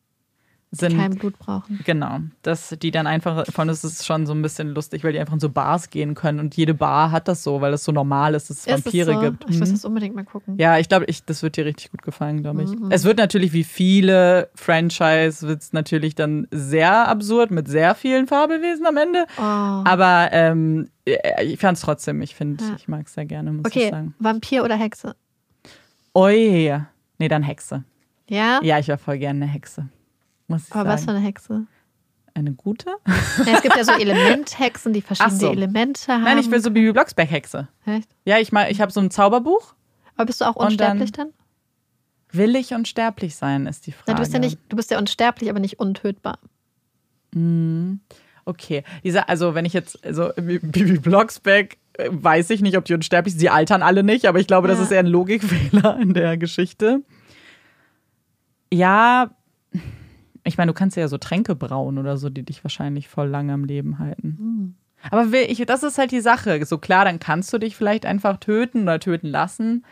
sind 0.71 0.97
kein 0.99 1.15
Blut 1.15 1.39
brauchen. 1.39 1.81
Genau, 1.85 2.19
dass 2.43 2.77
die 2.83 2.91
dann 2.91 3.07
einfach, 3.07 3.47
von 3.47 3.69
es 3.71 3.85
ist 3.85 4.05
schon 4.05 4.27
so 4.27 4.35
ein 4.35 4.43
bisschen 4.43 4.69
lustig, 4.75 5.03
weil 5.03 5.13
die 5.13 5.19
einfach 5.19 5.33
in 5.33 5.41
so 5.41 5.49
Bars 5.49 5.89
gehen 5.89 6.15
können 6.15 6.41
und 6.41 6.55
jede 6.57 6.75
Bar 6.75 7.11
hat 7.11 7.27
das 7.27 7.43
so, 7.43 7.61
weil 7.63 7.73
es 7.73 7.85
so 7.85 7.93
normal 7.93 8.35
ist, 8.35 8.51
dass 8.51 8.59
es 8.59 8.67
Ist 8.67 8.85
Vampire 8.85 9.15
so? 9.15 9.21
gibt. 9.21 9.45
Ich 9.49 9.59
muss 9.59 9.71
Mhm. 9.71 9.73
das 9.75 9.85
unbedingt 9.87 10.15
mal 10.15 10.25
gucken. 10.25 10.57
Ja, 10.59 10.77
ich 10.79 10.89
glaube, 10.91 11.07
ich, 11.07 11.25
das 11.25 11.43
wird 11.43 11.57
dir 11.57 11.65
richtig 11.65 11.91
gut 11.91 12.03
gefallen, 12.03 12.43
glaube 12.43 12.65
ich. 12.65 12.71
Mhm. 12.71 12.91
Es 12.91 13.05
wird 13.05 13.17
natürlich 13.17 13.53
wie 13.55 13.65
viele 13.65 14.51
Franchise, 14.55 15.47
wird 15.49 15.63
es 15.63 15.73
natürlich 15.73 16.15
dann 16.15 16.47
sehr 16.51 17.09
absurd 17.09 17.51
mit 17.51 17.67
sehr 17.67 17.95
vielen 17.95 18.27
Fabelwesen 18.27 18.85
am 18.87 18.97
Ende. 18.99 19.25
Oh. 19.39 19.43
Aber 19.43 20.29
ähm, 20.33 20.91
ich 21.07 21.59
fand 21.59 21.79
es 21.79 21.83
trotzdem, 21.83 22.21
ich 22.21 22.35
finde, 22.35 22.63
Ja. 22.63 22.75
ich 22.77 22.89
mag 22.89 23.07
es 23.07 23.15
sehr 23.15 23.25
gerne, 23.25 23.53
muss 23.53 23.67
ich 23.71 23.75
Okay, 23.77 23.91
sagen. 23.91 24.15
Vampir 24.19 24.63
oder 24.65 24.77
Hexe? 24.77 25.17
Oi, 26.15 26.79
nee, 27.19 27.29
dann 27.29 27.43
Hexe. 27.43 27.85
Ja? 28.29 28.61
Ja, 28.63 28.79
ich 28.79 28.89
wäre 28.89 28.99
voll 28.99 29.19
gerne 29.19 29.45
eine 29.45 29.53
Hexe. 29.53 29.89
Muss 30.49 30.67
ich 30.69 30.75
Aber 30.75 30.89
was 30.91 31.01
für 31.03 31.07
sagen. 31.07 31.19
eine 31.19 31.27
Hexe? 31.27 31.67
Eine 32.35 32.53
gute? 32.53 32.91
Ja, 33.45 33.55
es 33.57 33.63
gibt 33.63 33.77
ja 33.77 33.85
so 33.85 33.93
Elementhexen, 33.99 34.93
die 34.93 35.03
verschiedene 35.03 35.37
so. 35.39 35.51
Elemente 35.53 36.13
haben. 36.13 36.25
Nein, 36.25 36.39
ich 36.39 36.51
will 36.51 36.61
so 36.61 36.71
Bibi 36.71 36.93
Blocksberg-Hexe. 36.93 37.69
Echt? 37.87 38.09
Ja, 38.25 38.39
ich 38.39 38.53
mal, 38.53 38.71
ich 38.71 38.81
habe 38.81 38.93
so 38.93 39.01
ein 39.01 39.11
Zauberbuch. 39.11 39.75
Aber 40.17 40.27
bist 40.27 40.41
du 40.41 40.45
auch 40.45 40.57
Und 40.57 40.81
dann- 40.81 40.99
unsterblich 40.99 41.13
dann? 41.13 41.29
Will 42.31 42.57
ich 42.57 42.75
unsterblich 42.75 43.37
sein, 43.37 43.67
ist 43.67 43.87
die 43.87 43.93
Frage. 43.93 44.05
Nein, 44.09 44.17
du 44.17 44.21
bist 44.23 44.33
ja 44.35 44.39
nicht, 44.39 44.59
du 44.69 44.77
bist 44.77 44.91
ja 44.91 44.99
unsterblich, 44.99 45.49
aber 45.49 45.61
nicht 45.61 45.81
untötbar. 45.81 46.39
Mhm. 47.35 48.01
Okay. 48.45 48.85
Diese, 49.03 49.29
also 49.29 49.55
wenn 49.55 49.65
ich 49.65 49.73
jetzt, 49.73 50.05
also 50.05 50.31
Bibi 50.37 50.99
Blocksberg, 50.99 51.77
äh, 51.95 52.09
weiß 52.11 52.51
ich 52.51 52.61
nicht, 52.61 52.77
ob 52.77 52.85
die 52.85 52.95
unsterblich 52.95 53.33
sind. 53.35 53.41
Sie 53.41 53.49
altern 53.51 53.83
alle 53.83 54.03
nicht, 54.03 54.27
aber 54.27 54.39
ich 54.41 54.47
glaube, 54.47 54.69
das 54.69 54.79
Ja. 54.79 54.85
ist 54.85 54.91
eher 54.93 55.01
ein 55.01 55.07
Logikfehler 55.07 55.99
in 56.01 56.15
der 56.15 56.37
Geschichte. 56.37 57.03
Ja, 58.73 59.31
ich 60.45 60.57
meine, 60.59 60.71
du 60.73 60.75
kannst 60.75 60.97
ja 60.97 61.09
so 61.09 61.19
Tränke 61.19 61.55
brauen 61.55 61.99
oder 61.99 62.17
so, 62.17 62.31
die 62.31 62.43
dich 62.43 62.65
wahrscheinlich 62.65 63.09
voll 63.09 63.29
lange 63.29 63.53
am 63.53 63.65
Leben 63.65 63.99
halten. 63.99 64.37
Hm. 64.39 64.75
Aber 65.11 65.31
will 65.33 65.47
ich, 65.49 65.65
das 65.67 65.83
ist 65.83 65.99
halt 65.99 66.11
die 66.11 66.21
Sache. 66.21 66.65
So 66.65 66.79
klar, 66.79 67.05
dann 67.05 67.21
kannst 67.21 67.53
du 67.53 67.59
dich 67.59 67.77
vielleicht 67.77 68.05
einfach 68.05 68.39
töten 68.39 68.83
oder 68.83 68.99
töten 68.99 69.29
lassen. 69.29 69.85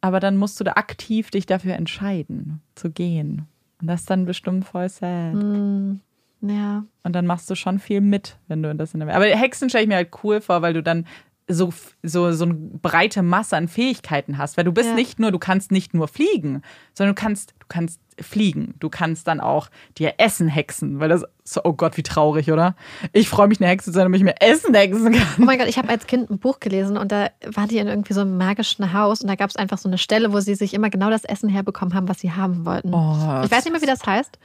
Aber 0.00 0.20
dann 0.20 0.36
musst 0.36 0.58
du 0.60 0.64
da 0.64 0.72
aktiv 0.72 1.30
dich 1.30 1.46
dafür 1.46 1.74
entscheiden, 1.74 2.60
zu 2.74 2.90
gehen. 2.90 3.46
Und 3.80 3.88
das 3.88 4.00
ist 4.00 4.10
dann 4.10 4.24
bestimmt 4.26 4.64
voll 4.64 4.88
sad. 4.88 5.34
Hm, 5.34 6.00
ja. 6.40 6.84
Und 7.02 7.12
dann 7.14 7.26
machst 7.26 7.50
du 7.50 7.54
schon 7.54 7.78
viel 7.78 8.00
mit, 8.00 8.38
wenn 8.46 8.62
du 8.62 8.74
das 8.74 8.94
in 8.94 9.00
der. 9.00 9.14
Aber 9.14 9.24
Hexen 9.26 9.68
stelle 9.68 9.82
ich 9.84 9.88
mir 9.88 9.96
halt 9.96 10.10
cool 10.22 10.40
vor, 10.40 10.62
weil 10.62 10.72
du 10.72 10.82
dann 10.82 11.06
so, 11.48 11.72
so, 12.02 12.30
so 12.32 12.44
eine 12.44 12.54
breite 12.54 13.22
Masse 13.22 13.56
an 13.56 13.68
Fähigkeiten 13.68 14.38
hast. 14.38 14.56
Weil 14.56 14.64
du 14.64 14.72
bist 14.72 14.90
Ja. 14.90 14.94
nicht 14.94 15.18
nur, 15.18 15.32
du 15.32 15.38
kannst 15.38 15.72
nicht 15.72 15.94
nur 15.94 16.06
fliegen, 16.06 16.62
sondern 16.94 17.14
du 17.16 17.20
kannst, 17.20 17.54
kannst 17.68 18.00
fliegen. 18.20 18.74
Du 18.80 18.88
kannst 18.88 19.28
dann 19.28 19.40
auch 19.40 19.68
dir 19.96 20.14
Essen 20.18 20.48
hexen. 20.48 20.98
Weil 20.98 21.08
das, 21.08 21.24
so, 21.44 21.60
oh 21.64 21.72
Gott, 21.72 21.96
wie 21.96 22.02
traurig, 22.02 22.50
oder? 22.50 22.74
Ich 23.12 23.28
freue 23.28 23.46
mich, 23.46 23.60
eine 23.60 23.68
Hexe 23.70 23.90
zu 23.90 23.92
sein, 23.94 24.04
damit 24.06 24.18
ich 24.18 24.24
mir 24.24 24.40
Essen 24.40 24.74
hexen 24.74 25.12
kann. 25.12 25.26
Oh 25.38 25.44
mein 25.44 25.58
Gott, 25.58 25.68
ich 25.68 25.78
habe 25.78 25.88
als 25.88 26.06
Kind 26.06 26.28
ein 26.30 26.38
Buch 26.38 26.58
gelesen 26.60 26.96
und 26.96 27.12
da 27.12 27.30
war 27.46 27.68
die 27.68 27.78
in 27.78 27.86
irgendwie 27.86 28.12
so 28.14 28.22
einem 28.22 28.36
magischen 28.36 28.92
Haus 28.92 29.20
und 29.20 29.28
da 29.28 29.36
gab 29.36 29.50
es 29.50 29.56
einfach 29.56 29.78
so 29.78 29.88
eine 29.88 29.98
Stelle, 29.98 30.32
wo 30.32 30.40
sie 30.40 30.56
sich 30.56 30.74
immer 30.74 30.90
genau 30.90 31.10
das 31.10 31.24
Essen 31.24 31.48
herbekommen 31.48 31.94
haben, 31.94 32.08
was 32.08 32.18
sie 32.18 32.32
haben 32.32 32.66
wollten. 32.66 32.92
Oh, 32.92 33.42
ich 33.44 33.50
weiß 33.50 33.64
nicht 33.64 33.72
mehr, 33.72 33.82
wie 33.82 33.86
das 33.86 34.04
heißt, 34.04 34.38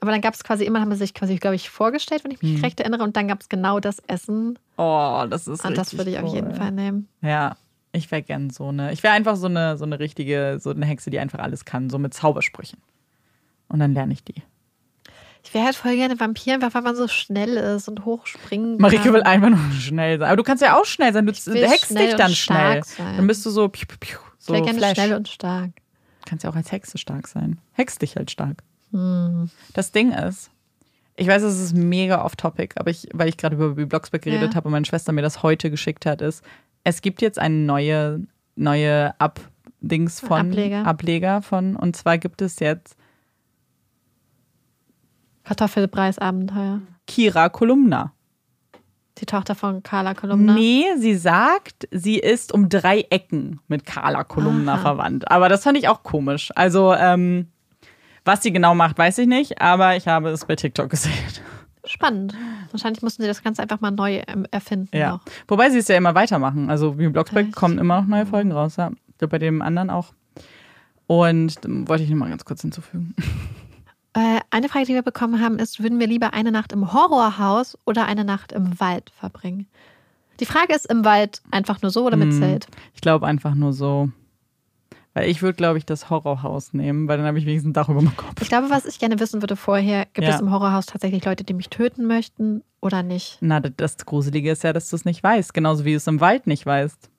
aber 0.00 0.10
dann 0.10 0.20
gab 0.22 0.32
es 0.34 0.42
quasi 0.42 0.64
immer, 0.64 0.80
haben 0.80 0.90
sie 0.92 0.98
sich 0.98 1.12
quasi, 1.14 1.36
glaube 1.36 1.56
ich, 1.56 1.68
vorgestellt, 1.68 2.24
wenn 2.24 2.30
ich 2.30 2.40
Hm. 2.40 2.54
mich 2.54 2.62
recht 2.62 2.80
erinnere, 2.80 3.02
und 3.02 3.16
dann 3.16 3.28
gab 3.28 3.40
es 3.42 3.48
genau 3.50 3.78
das 3.80 3.98
Essen 4.06 4.58
Oh, 4.78 5.24
das 5.28 5.48
ist 5.48 5.64
und 5.66 5.76
das 5.76 5.98
würde 5.98 6.10
ich 6.12 6.18
auf 6.18 6.32
jeden. 6.32 6.54
Fall 6.54 6.70
nehmen. 6.72 7.08
Ja, 7.20 7.56
ich 7.92 8.10
wäre 8.10 8.22
gern 8.22 8.50
so 8.50 8.68
eine. 8.68 8.92
Ich 8.92 9.02
wäre 9.02 9.14
einfach 9.14 9.36
so 9.36 9.46
eine, 9.46 9.76
so 9.78 9.84
eine 9.84 9.98
richtige, 9.98 10.58
so 10.60 10.70
eine 10.70 10.86
Hexe, 10.86 11.10
die 11.10 11.18
einfach 11.18 11.38
alles 11.38 11.64
kann, 11.64 11.90
so 11.90 11.98
mit 11.98 12.14
Zaubersprüchen. 12.14 12.78
Und 13.68 13.80
dann 13.80 13.94
lerne 13.94 14.12
ich 14.12 14.24
die. 14.24 14.42
Ich 15.44 15.54
wäre 15.54 15.64
halt 15.64 15.76
voll 15.76 15.94
gerne 15.96 16.18
Vampir, 16.18 16.54
einfach 16.54 16.74
weil 16.74 16.82
man 16.82 16.96
so 16.96 17.06
schnell 17.08 17.56
ist 17.56 17.88
und 17.88 18.04
hochspringen 18.04 18.72
kann. 18.72 18.82
Marike 18.82 19.12
will 19.12 19.22
einfach 19.22 19.48
nur 19.50 19.70
schnell 19.72 20.18
sein. 20.18 20.28
Aber 20.28 20.36
du 20.36 20.42
kannst 20.42 20.62
ja 20.62 20.76
auch 20.78 20.84
schnell 20.84 21.12
sein. 21.12 21.24
Du 21.26 21.32
schnell 21.34 21.68
dich 21.68 22.14
dann 22.16 22.32
schnell. 22.34 22.82
sein. 22.84 23.16
Dann 23.16 23.26
bist 23.26 23.46
du 23.46 23.50
so, 23.50 23.68
piu, 23.68 23.86
piu, 23.86 23.96
piu, 24.00 24.18
Ich 24.38 24.44
so 24.44 24.52
wäre 24.52 24.64
gerne 24.64 24.78
Flash. 24.78 24.94
schnell 24.94 25.14
und 25.14 25.28
stark. 25.28 25.70
kannst 26.26 26.44
ja 26.44 26.50
auch 26.50 26.56
als 26.56 26.70
Hexe 26.72 26.98
stark 26.98 27.28
sein. 27.28 27.58
Hex 27.72 27.98
dich 27.98 28.16
halt 28.16 28.30
stark. 28.30 28.62
Hm. 28.90 29.48
Das 29.74 29.92
Ding 29.92 30.12
ist, 30.12 30.50
ich 31.16 31.28
weiß, 31.28 31.42
es 31.42 31.58
ist 31.60 31.74
mega 31.74 32.24
off-topic, 32.24 32.74
aber 32.78 32.90
ich, 32.90 33.08
weil 33.14 33.28
ich 33.28 33.36
gerade 33.36 33.56
über 33.56 33.86
Blocksberg 33.86 34.22
geredet 34.22 34.50
Ja. 34.50 34.56
habe 34.56 34.68
und 34.68 34.72
meine 34.72 34.84
Schwester 34.86 35.12
mir 35.12 35.22
das 35.22 35.42
heute 35.42 35.70
geschickt 35.70 36.04
hat, 36.04 36.20
ist, 36.20 36.42
es 36.84 37.02
gibt 37.02 37.22
jetzt 37.22 37.38
eine 37.38 37.54
neue, 37.54 38.26
neue 38.56 39.18
Ab-Dings 39.20 40.20
von 40.20 40.50
Ableger. 40.50 40.86
Ableger 40.86 41.42
von, 41.42 41.76
und 41.76 41.96
zwar 41.96 42.18
gibt 42.18 42.42
es 42.42 42.60
jetzt 42.60 42.96
Kartoffelpreisabenteuer. 45.44 46.82
Kira 47.06 47.48
Kolumna. 47.48 48.12
Die 49.16 49.26
Tochter 49.26 49.54
von 49.54 49.82
Carla 49.82 50.14
Kolumna. 50.14 50.52
Nee, 50.52 50.84
sie 50.98 51.14
sagt, 51.16 51.88
sie 51.90 52.18
ist 52.18 52.52
um 52.52 52.68
drei 52.68 53.00
Ecken 53.10 53.60
mit 53.66 53.84
Carla 53.84 54.24
Kolumna 54.24 54.74
Aha. 54.74 54.82
verwandt. 54.82 55.30
Aber 55.30 55.48
das 55.48 55.64
fand 55.64 55.78
ich 55.78 55.88
auch 55.88 56.02
komisch. 56.02 56.50
Also, 56.54 56.94
ähm, 56.94 57.48
was 58.24 58.42
sie 58.42 58.52
genau 58.52 58.74
macht, 58.74 58.98
weiß 58.98 59.18
ich 59.18 59.26
nicht, 59.26 59.60
aber 59.60 59.96
ich 59.96 60.06
habe 60.06 60.28
es 60.28 60.44
bei 60.44 60.54
TikTok 60.54 60.90
gesehen. 60.90 61.14
Spannend. 61.88 62.34
Wahrscheinlich 62.70 63.02
mussten 63.02 63.22
sie 63.22 63.28
das 63.28 63.42
Ganze 63.42 63.62
einfach 63.62 63.80
mal 63.80 63.90
neu 63.90 64.22
ähm, 64.28 64.46
erfinden. 64.50 64.94
Ja. 64.96 65.12
Noch. 65.12 65.20
Wobei 65.48 65.70
sie 65.70 65.78
es 65.78 65.88
ja 65.88 65.96
immer 65.96 66.14
weitermachen. 66.14 66.70
Also, 66.70 66.98
wie 66.98 67.08
Blocksberg 67.08 67.46
Echt? 67.46 67.56
kommen 67.56 67.78
immer 67.78 68.00
noch 68.00 68.06
neue 68.08 68.26
Folgen 68.26 68.52
raus. 68.52 68.76
Ja. 68.76 68.90
Bei 69.18 69.38
dem 69.38 69.62
anderen 69.62 69.90
auch. 69.90 70.12
Und 71.06 71.56
ähm, 71.64 71.88
wollte 71.88 72.04
ich 72.04 72.10
noch 72.10 72.16
mal 72.18 72.28
ganz 72.28 72.44
kurz 72.44 72.60
hinzufügen. 72.62 73.14
Äh, 74.14 74.40
eine 74.50 74.68
Frage, 74.68 74.86
die 74.86 74.94
wir 74.94 75.02
bekommen 75.02 75.40
haben, 75.40 75.58
ist: 75.58 75.82
Würden 75.82 75.98
wir 75.98 76.06
lieber 76.06 76.34
eine 76.34 76.52
Nacht 76.52 76.72
im 76.72 76.92
Horrorhaus 76.92 77.76
oder 77.84 78.06
eine 78.06 78.24
Nacht 78.24 78.52
im 78.52 78.78
Wald 78.80 79.10
verbringen? 79.18 79.66
Die 80.40 80.46
Frage 80.46 80.74
ist: 80.74 80.86
Im 80.86 81.04
Wald 81.04 81.42
einfach 81.50 81.82
nur 81.82 81.90
so 81.90 82.06
oder 82.06 82.16
mit 82.16 82.32
Hm. 82.32 82.38
Zelt? 82.38 82.66
Ich 82.94 83.00
glaube 83.00 83.26
einfach 83.26 83.54
nur 83.54 83.72
so. 83.72 84.10
Weil 85.18 85.28
ich 85.28 85.42
würde, 85.42 85.56
glaube 85.56 85.78
ich, 85.78 85.84
das 85.84 86.10
Horrorhaus 86.10 86.72
nehmen, 86.72 87.08
weil 87.08 87.18
dann 87.18 87.26
habe 87.26 87.38
ich 87.38 87.46
wenigstens 87.46 87.70
ein 87.70 87.72
Dach 87.72 87.88
über 87.88 88.00
meinem 88.00 88.16
Kopf. 88.16 88.40
Ich 88.40 88.48
glaube, 88.48 88.70
was 88.70 88.84
ich 88.86 88.98
gerne 88.98 89.18
wissen 89.18 89.42
würde 89.42 89.56
vorher: 89.56 90.06
Gibt 90.12 90.26
Ja. 90.28 90.34
es 90.34 90.40
im 90.40 90.52
Horrorhaus 90.52 90.86
tatsächlich 90.86 91.24
Leute, 91.24 91.44
die 91.44 91.54
mich 91.54 91.68
töten 91.70 92.06
möchten 92.06 92.62
oder 92.80 93.02
nicht? 93.02 93.38
Na, 93.40 93.58
das 93.60 93.96
Gruselige 93.98 94.52
ist 94.52 94.62
ja, 94.62 94.72
dass 94.72 94.90
du 94.90 94.96
es 94.96 95.04
nicht 95.04 95.22
weißt. 95.22 95.52
Genauso 95.52 95.84
wie 95.84 95.90
du 95.90 95.96
es 95.96 96.06
im 96.06 96.20
Wald 96.20 96.46
nicht 96.46 96.64
weißt. 96.66 97.10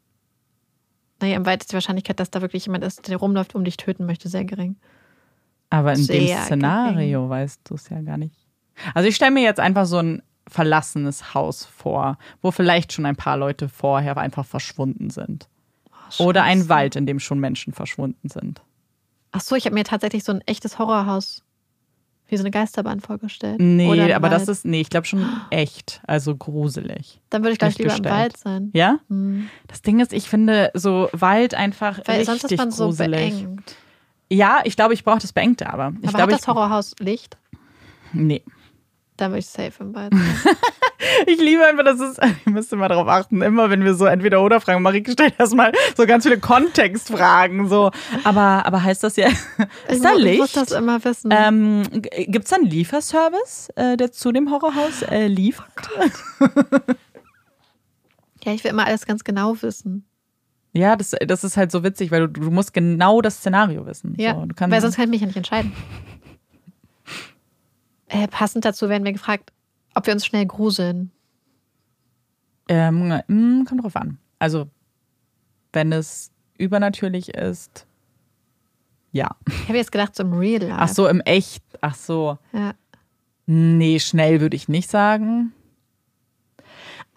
Naja, 1.22 1.36
im 1.36 1.46
Wald 1.46 1.62
ist 1.64 1.72
die 1.72 1.74
Wahrscheinlichkeit, 1.74 2.20
dass 2.20 2.32
da 2.32 2.42
wirklich 2.42 2.66
jemand 2.66 2.86
ist, 2.86 3.08
der 3.10 3.18
rumläuft 3.18 3.54
und 3.54 3.66
dich 3.66 3.76
töten 3.76 4.06
möchte, 4.06 4.30
sehr 4.30 4.46
gering. 4.46 4.78
Aber 5.70 5.92
in 5.92 5.98
dem 6.08 6.28
Sehr 6.28 6.38
Szenario 6.44 7.30
weißt 7.30 7.62
du 7.66 7.76
es 7.76 7.90
ja 7.90 8.02
gar 8.02 8.18
nicht. 8.18 8.36
Also 8.94 9.10
ich 9.10 9.16
stelle 9.18 9.32
mir 9.32 9.44
jetzt 9.44 9.60
einfach 9.60 9.86
so 9.86 9.98
ein 9.98 10.24
verlassenes 10.48 11.34
Haus 11.34 11.66
vor, 11.66 12.18
wo 12.42 12.52
vielleicht 12.52 12.94
schon 12.94 13.06
ein 13.06 13.18
paar 13.18 13.36
Leute 13.36 13.68
vorher 13.68 14.18
einfach 14.18 14.46
verschwunden 14.46 15.10
sind. 15.10 15.50
Oder 16.18 16.44
ein. 16.44 16.70
Wald, 16.70 16.96
in 16.96 17.06
dem 17.06 17.20
schon 17.20 17.40
Menschen 17.40 17.74
verschwunden 17.74 18.30
sind. 18.30 18.62
Ach 19.32 19.42
so, 19.42 19.56
ich 19.56 19.66
habe 19.66 19.76
mir 19.76 19.84
tatsächlich 19.84 20.24
so 20.24 20.32
ein 20.32 20.42
echtes 20.46 20.80
Horrorhaus 20.80 21.44
wie 22.30 22.38
so 22.38 22.44
eine 22.44 22.52
Geisterbahn 22.52 23.00
vorgestellt. 23.00 23.60
Nee, 23.60 24.14
aber 24.14 24.30
das 24.30 24.42
Wald. 24.42 24.50
ist, 24.50 24.66
nee, 24.66 24.82
ich 24.82 24.90
glaube 24.90 25.08
schon 25.08 25.26
echt, 25.50 26.02
also 26.06 26.36
gruselig. 26.36 27.20
Dann 27.30 27.42
würde 27.42 27.54
ich 27.54 27.60
gleich 27.60 27.78
lieber 27.78 27.92
im 27.92 28.04
gestellt. 28.04 28.16
Wald 28.16 28.38
sein. 28.38 28.70
Ja? 28.74 29.00
Hm. 29.10 29.50
Das 29.68 29.82
Ding 29.82 30.00
ist, 30.00 30.14
ich 30.14 30.30
finde 30.30 30.72
so 30.76 31.10
Wald 31.12 31.56
einfach 31.56 32.00
Weil 32.06 32.20
richtig 32.20 32.26
sonst 32.42 32.52
ist 32.52 32.58
man 32.58 32.72
so 32.72 32.86
gruselig. 32.86 33.34
beengt. 33.34 33.76
Ja, 34.32 34.62
ich 34.64 34.76
glaube, 34.76 34.94
ich 34.94 35.04
brauche 35.04 35.20
das 35.20 35.34
Beengte, 35.34 35.72
aber 35.74 35.94
ich 36.02 36.10
aber 36.10 36.18
glaube, 36.18 36.34
hat 36.34 36.42
das 36.42 36.48
Horrorhaus 36.48 36.94
Licht? 37.00 37.38
ich, 38.14 38.20
nee. 38.20 38.44
Dann 39.20 39.32
würde 39.32 39.40
ich 39.40 39.48
safe 39.48 39.72
im 39.82 39.94
sein. 39.94 40.10
Ich 41.26 41.40
liebe 41.40 41.66
einfach, 41.66 41.84
das 41.86 42.00
ist, 42.00 42.20
ihr 42.46 42.52
müsst 42.52 42.72
immer 42.74 42.88
darauf 42.90 43.08
achten, 43.08 43.42
immer 43.42 43.70
wenn 43.70 43.84
wir 43.84 43.94
so 43.96 44.06
entweder 44.06 44.42
oder 44.44 44.60
fragen, 44.62 44.82
Marike 44.82 45.12
stellt 45.12 45.34
erstmal 45.40 45.72
so 45.96 46.06
ganz 46.06 46.24
viele 46.26 46.40
Kontextfragen, 46.40 47.68
so. 47.70 47.92
Aber, 48.26 48.66
aber 48.66 48.84
heißt 48.84 49.04
das 49.04 49.16
ja, 49.16 49.28
Ich 49.88 49.96
ist 49.96 50.06
da 50.06 50.12
mu- 50.12 50.18
Ich 50.18 50.24
Licht? 50.24 50.40
muss 50.40 50.52
das 50.52 50.72
immer 50.72 51.04
wissen. 51.04 51.32
Ähm, 51.34 51.84
Gibt 52.28 52.46
es 52.46 52.50
da 52.50 52.58
einen 52.58 52.66
Lieferservice, 52.66 53.70
äh, 53.76 53.96
der 53.98 54.12
zu 54.12 54.32
dem 54.32 54.52
Horrorhaus 54.52 55.02
äh, 55.04 55.28
liefert? 55.28 55.66
ja, 58.44 58.54
ich 58.54 58.64
will 58.64 58.72
immer 58.72 58.86
alles 58.86 59.06
ganz 59.06 59.24
genau 59.24 59.62
wissen. 59.62 60.06
Ja, 60.74 60.96
das, 60.96 61.16
das 61.26 61.44
ist 61.44 61.58
halt 61.58 61.72
so 61.72 61.84
witzig, 61.84 62.12
weil 62.12 62.28
du, 62.28 62.42
du 62.42 62.52
musst 62.52 62.74
genau 62.74 63.22
das 63.22 63.38
Szenario 63.38 63.86
wissen. 63.86 64.14
Ja, 64.18 64.36
so, 64.36 64.46
du 64.46 64.54
kannst, 64.56 64.74
weil 64.74 64.82
sonst 64.82 64.96
kann 64.96 65.06
ich 65.06 65.10
mich 65.12 65.22
ja 65.22 65.28
nicht 65.28 65.38
entscheiden. 65.38 65.72
Äh, 68.10 68.28
passend 68.28 68.66
dazu 68.66 68.90
werden 68.90 69.06
wir 69.06 69.14
gefragt, 69.14 69.52
ob 69.96 70.06
wir 70.06 70.14
uns 70.14 70.26
schnell 70.26 70.46
gruseln. 70.46 71.12
Ähm, 72.68 73.22
mm, 73.28 73.66
kommt 73.66 73.84
drauf 73.84 73.96
an. 73.96 74.18
Also, 74.38 74.68
wenn 75.74 75.92
es 75.92 76.32
übernatürlich 76.58 77.30
ist, 77.30 77.88
ja. 79.12 79.36
Ich 79.48 79.68
habe 79.68 79.78
jetzt 79.78 79.92
gedacht, 79.92 80.16
so 80.16 80.24
im 80.24 80.34
Real 80.34 80.62
Life. 80.62 80.76
Ach 80.78 80.88
so, 80.88 81.08
im 81.08 81.22
Echt. 81.22 81.64
Ach 81.82 81.96
so. 81.96 82.38
Ja. 82.54 82.74
Nee, 83.46 84.00
schnell 84.00 84.42
würde 84.42 84.56
ich 84.56 84.68
nicht 84.68 84.90
sagen. 84.90 85.54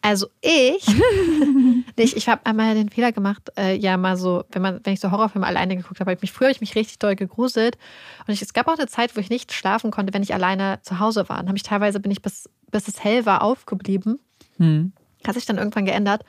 Also 0.02 0.26
ich, 0.40 0.86
nicht, 1.96 2.16
ich 2.16 2.28
habe 2.28 2.44
einmal 2.44 2.74
den 2.74 2.88
Fehler 2.88 3.12
gemacht, 3.12 3.50
äh, 3.56 3.76
ja 3.76 3.96
mal 3.96 4.16
so, 4.16 4.44
wenn 4.50 4.60
man, 4.60 4.80
wenn 4.82 4.94
ich 4.94 5.00
so 5.00 5.10
Horrorfilme 5.10 5.46
alleine 5.46 5.76
geguckt 5.76 6.00
habe, 6.00 6.10
hab 6.10 6.18
ich 6.18 6.22
mich 6.22 6.32
früher 6.32 6.48
habe 6.48 6.54
ich 6.54 6.60
mich 6.60 6.74
richtig 6.74 6.98
doll 6.98 7.14
gegruselt 7.14 7.78
und 8.26 8.34
ich, 8.34 8.42
es 8.42 8.52
gab 8.52 8.66
auch 8.68 8.76
eine 8.76 8.88
Zeit, 8.88 9.16
wo 9.16 9.20
ich 9.20 9.30
nicht 9.30 9.52
schlafen 9.52 9.90
konnte, 9.92 10.12
wenn 10.12 10.22
ich 10.22 10.34
alleine 10.34 10.80
zu 10.82 10.98
Hause 10.98 11.28
war. 11.28 11.40
Und 11.40 11.46
habe 11.46 11.56
ich 11.56 11.62
teilweise 11.62 12.00
bin 12.00 12.10
ich 12.10 12.20
bis 12.20 12.48
bis 12.72 12.88
es 12.88 13.04
hell 13.04 13.24
war 13.24 13.42
aufgeblieben. 13.42 14.18
Hm. 14.56 14.92
Hat 15.24 15.34
sich 15.34 15.46
dann 15.46 15.58
irgendwann 15.58 15.84
geändert. 15.84 16.24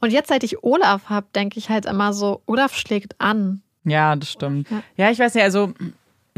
Und 0.00 0.12
jetzt, 0.12 0.28
seit 0.28 0.44
ich 0.44 0.62
Olaf 0.62 1.06
habe, 1.06 1.26
denke 1.34 1.58
ich 1.58 1.68
halt 1.68 1.86
immer 1.86 2.12
so, 2.12 2.42
Olaf 2.46 2.76
schlägt 2.76 3.20
an. 3.20 3.62
Ja, 3.82 4.14
das 4.14 4.30
stimmt. 4.30 4.70
Ja. 4.70 4.82
Ja, 4.96 5.10
ich 5.10 5.18
weiß 5.18 5.34
nicht, 5.34 5.42
also. 5.42 5.72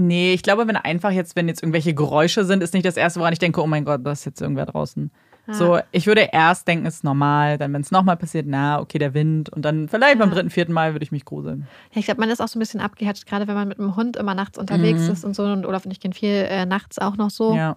Nee, 0.00 0.32
ich 0.32 0.44
glaube, 0.44 0.68
wenn 0.68 0.76
einfach 0.76 1.10
jetzt, 1.10 1.34
wenn 1.34 1.48
jetzt 1.48 1.60
irgendwelche 1.60 1.92
Geräusche 1.92 2.44
sind, 2.44 2.62
ist 2.62 2.72
nicht 2.72 2.86
das 2.86 2.96
Erste, 2.96 3.18
woran 3.18 3.32
ich 3.32 3.40
denke, 3.40 3.60
oh 3.60 3.66
mein 3.66 3.84
Gott, 3.84 4.02
da 4.04 4.12
ist 4.12 4.24
jetzt 4.24 4.40
irgendwer 4.40 4.66
draußen. 4.66 5.10
Ja. 5.48 5.54
So, 5.54 5.78
ich 5.92 6.06
würde 6.06 6.28
erst 6.32 6.68
denken, 6.68 6.84
es 6.86 6.96
ist 6.96 7.04
normal, 7.04 7.56
dann, 7.58 7.72
wenn 7.72 7.80
es 7.80 7.90
nochmal 7.90 8.16
passiert, 8.16 8.44
na, 8.46 8.80
okay, 8.80 8.98
der 8.98 9.14
Wind. 9.14 9.48
Und 9.48 9.62
dann 9.64 9.88
vielleicht 9.88 10.18
beim 10.18 10.28
Ja. 10.28 10.34
dritten, 10.34 10.50
vierten 10.50 10.72
Mal 10.72 10.92
würde 10.92 11.02
ich 11.04 11.10
mich 11.10 11.24
gruseln. 11.24 11.66
Ja, 11.92 12.00
ich 12.00 12.04
glaube, 12.04 12.20
man 12.20 12.28
ist 12.30 12.40
auch 12.40 12.48
so 12.48 12.58
ein 12.58 12.60
bisschen 12.60 12.80
abgehärtet, 12.80 13.24
gerade 13.26 13.48
wenn 13.48 13.54
man 13.54 13.66
mit 13.66 13.78
dem 13.78 13.96
Hund 13.96 14.16
immer 14.16 14.34
nachts 14.34 14.58
unterwegs 14.58 15.00
Mhm. 15.06 15.10
ist 15.12 15.24
und 15.24 15.34
so. 15.34 15.44
Und 15.44 15.64
Olaf 15.66 15.84
und 15.86 15.90
ich 15.90 16.00
gehen 16.00 16.12
viel 16.12 16.30
äh, 16.48 16.66
nachts 16.66 16.98
auch 16.98 17.16
noch 17.16 17.30
so. 17.30 17.54
Ja. 17.56 17.76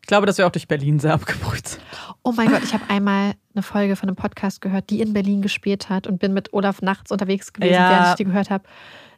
Ich 0.00 0.08
glaube, 0.08 0.26
dass 0.26 0.36
wir 0.38 0.46
auch 0.48 0.50
durch 0.50 0.66
Berlin 0.66 0.98
sehr 0.98 1.14
abgebrüht 1.14 1.68
sind. 1.68 1.82
Oh 2.24 2.32
mein 2.36 2.48
Gott, 2.50 2.64
ich 2.64 2.74
habe 2.74 2.82
einmal 2.90 3.34
eine 3.54 3.62
Folge 3.62 3.94
von 3.94 4.08
einem 4.08 4.16
Podcast 4.16 4.60
gehört, 4.60 4.90
die 4.90 5.00
in 5.00 5.12
Berlin 5.12 5.42
gespielt 5.42 5.88
hat 5.90 6.08
und 6.08 6.18
bin 6.18 6.32
mit 6.34 6.52
Olaf 6.52 6.82
nachts 6.82 7.12
unterwegs 7.12 7.52
gewesen, 7.52 7.74
Ja. 7.74 7.88
während 7.90 8.08
ich 8.08 8.14
die 8.16 8.24
gehört 8.24 8.50
habe. 8.50 8.64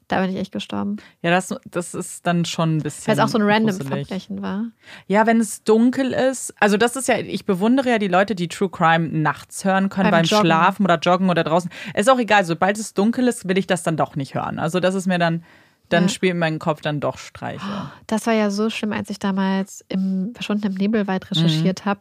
Da 0.08 0.20
bin 0.20 0.30
ich 0.30 0.36
echt 0.36 0.52
gestorben. 0.52 0.96
Ja, 1.22 1.30
das, 1.30 1.54
das 1.70 1.94
ist 1.94 2.26
dann 2.26 2.44
schon 2.44 2.76
ein 2.76 2.82
bisschen. 2.82 3.06
Weil 3.08 3.14
es 3.14 3.20
auch 3.24 3.28
so 3.28 3.38
ein 3.38 3.42
random 3.42 3.78
gruselig. 3.78 4.06
Verbrechen 4.08 4.42
war. 4.42 4.64
Ja, 5.06 5.26
wenn 5.26 5.40
es 5.40 5.64
dunkel 5.64 6.12
ist. 6.12 6.52
Also, 6.60 6.76
das 6.76 6.94
ist 6.96 7.08
ja, 7.08 7.16
ich 7.18 7.46
bewundere 7.46 7.88
ja 7.88 7.98
die 7.98 8.08
Leute, 8.08 8.34
die 8.34 8.48
True 8.48 8.68
Crime 8.68 9.08
nachts 9.08 9.64
hören 9.64 9.88
können, 9.88 10.10
Beim 10.10 10.26
beim. 10.28 10.40
Schlafen 10.40 10.84
oder 10.84 10.98
Joggen 10.98 11.30
oder 11.30 11.42
draußen. 11.42 11.70
Ist 11.94 12.10
auch 12.10 12.18
egal, 12.18 12.44
sobald 12.44 12.78
es 12.78 12.92
dunkel 12.92 13.28
ist, 13.28 13.48
will 13.48 13.56
ich 13.56 13.66
das 13.66 13.82
dann 13.82 13.96
doch 13.96 14.14
nicht 14.14 14.34
hören. 14.34 14.58
Also, 14.58 14.78
das 14.78 14.94
ist 14.94 15.06
mir 15.06 15.18
dann, 15.18 15.42
dann 15.88 16.04
Ja. 16.04 16.08
spielt 16.10 16.32
in 16.32 16.38
meinem 16.38 16.58
Kopf 16.58 16.82
dann 16.82 17.00
doch 17.00 17.16
Streiche. 17.16 17.64
Das 18.06 18.26
war 18.26 18.34
ja 18.34 18.50
so 18.50 18.68
schlimm, 18.68 18.92
als 18.92 19.08
ich 19.08 19.18
damals 19.18 19.84
im 19.88 20.32
verschwundenen 20.34 20.76
Nebelwald 20.76 21.30
recherchiert 21.30 21.86
habe 21.86 22.00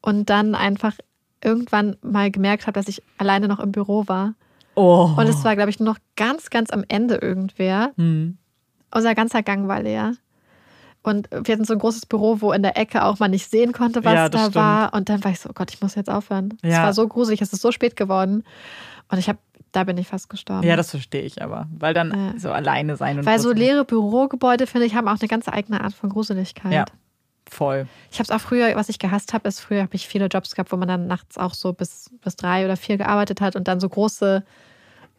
und 0.00 0.30
dann 0.30 0.54
einfach 0.54 0.94
irgendwann 1.42 1.96
mal 2.00 2.30
gemerkt 2.30 2.66
habe, 2.66 2.72
dass 2.80 2.88
ich 2.88 3.02
alleine 3.18 3.48
noch 3.48 3.60
im 3.60 3.70
Büro 3.70 4.04
war. 4.08 4.32
Oh. 4.74 5.10
Und 5.16 5.26
es 5.28 5.44
war, 5.44 5.54
glaube 5.56 5.70
ich, 5.70 5.78
nur 5.80 5.88
noch 5.92 5.98
ganz, 6.16 6.50
ganz 6.50 6.70
am 6.70 6.84
Ende 6.88 7.16
irgendwer. 7.16 7.92
Hm. 7.96 8.38
Unser 8.92 9.14
ganzer 9.14 9.42
Gang 9.42 9.68
war 9.68 9.82
leer. 9.82 10.14
Und 11.02 11.28
wir 11.30 11.52
hatten 11.52 11.64
so 11.66 11.74
ein 11.74 11.78
großes 11.78 12.06
Büro, 12.06 12.40
wo 12.40 12.52
in 12.52 12.62
der 12.62 12.78
Ecke 12.78 13.04
auch 13.04 13.18
man 13.18 13.30
nicht 13.30 13.50
sehen 13.50 13.72
konnte, 13.72 14.04
was 14.04 14.14
Ja, 14.14 14.28
da 14.28 14.38
stimmt. 14.38 14.54
war. 14.54 14.94
Und 14.94 15.08
dann 15.10 15.22
war 15.22 15.30
ich 15.32 15.40
so, 15.40 15.50
oh 15.50 15.52
Gott, 15.54 15.70
ich 15.72 15.82
muss 15.82 15.94
jetzt 15.96 16.08
aufhören. 16.08 16.56
Es 16.62 16.72
Ja. 16.72 16.84
war 16.84 16.92
so 16.94 17.06
gruselig, 17.06 17.42
es 17.42 17.52
ist 17.52 17.60
so 17.60 17.72
spät 17.72 17.94
geworden. 17.94 18.42
Und 19.10 19.18
ich 19.18 19.28
habe, 19.28 19.38
da 19.72 19.84
bin 19.84 19.98
ich 19.98 20.08
fast 20.08 20.30
gestorben. 20.30 20.66
Ja, 20.66 20.76
das 20.76 20.90
verstehe 20.90 21.20
ich 21.22 21.42
aber. 21.42 21.66
Weil 21.78 21.92
dann 21.92 22.10
Ja. 22.34 22.38
so 22.38 22.50
alleine 22.52 22.96
sein 22.96 23.18
und 23.18 23.26
Weil 23.26 23.38
so 23.38 23.52
leere 23.52 23.84
Bürogebäude, 23.84 24.66
finde 24.66 24.86
ich, 24.86 24.94
haben 24.94 25.06
auch 25.08 25.18
eine 25.20 25.28
ganz 25.28 25.46
eigene 25.48 25.82
Art 25.82 25.92
von 25.92 26.08
Gruseligkeit. 26.08 26.72
Ja. 26.72 26.84
Voll. 27.48 27.86
Ich 28.10 28.18
habe 28.18 28.24
es 28.24 28.30
auch 28.30 28.40
früher, 28.40 28.74
was 28.76 28.88
ich 28.88 28.98
gehasst 28.98 29.32
habe, 29.32 29.48
ist 29.48 29.60
früher 29.60 29.82
habe 29.82 29.94
ich 29.94 30.08
viele 30.08 30.26
Jobs 30.26 30.54
gehabt, 30.54 30.72
wo 30.72 30.76
man 30.76 30.88
dann 30.88 31.06
nachts 31.06 31.38
auch 31.38 31.54
so 31.54 31.72
bis, 31.72 32.10
bis 32.22 32.36
drei 32.36 32.64
oder 32.64 32.76
vier 32.76 32.96
gearbeitet 32.96 33.40
hat 33.40 33.56
und 33.56 33.68
dann 33.68 33.80
so 33.80 33.88
große 33.88 34.44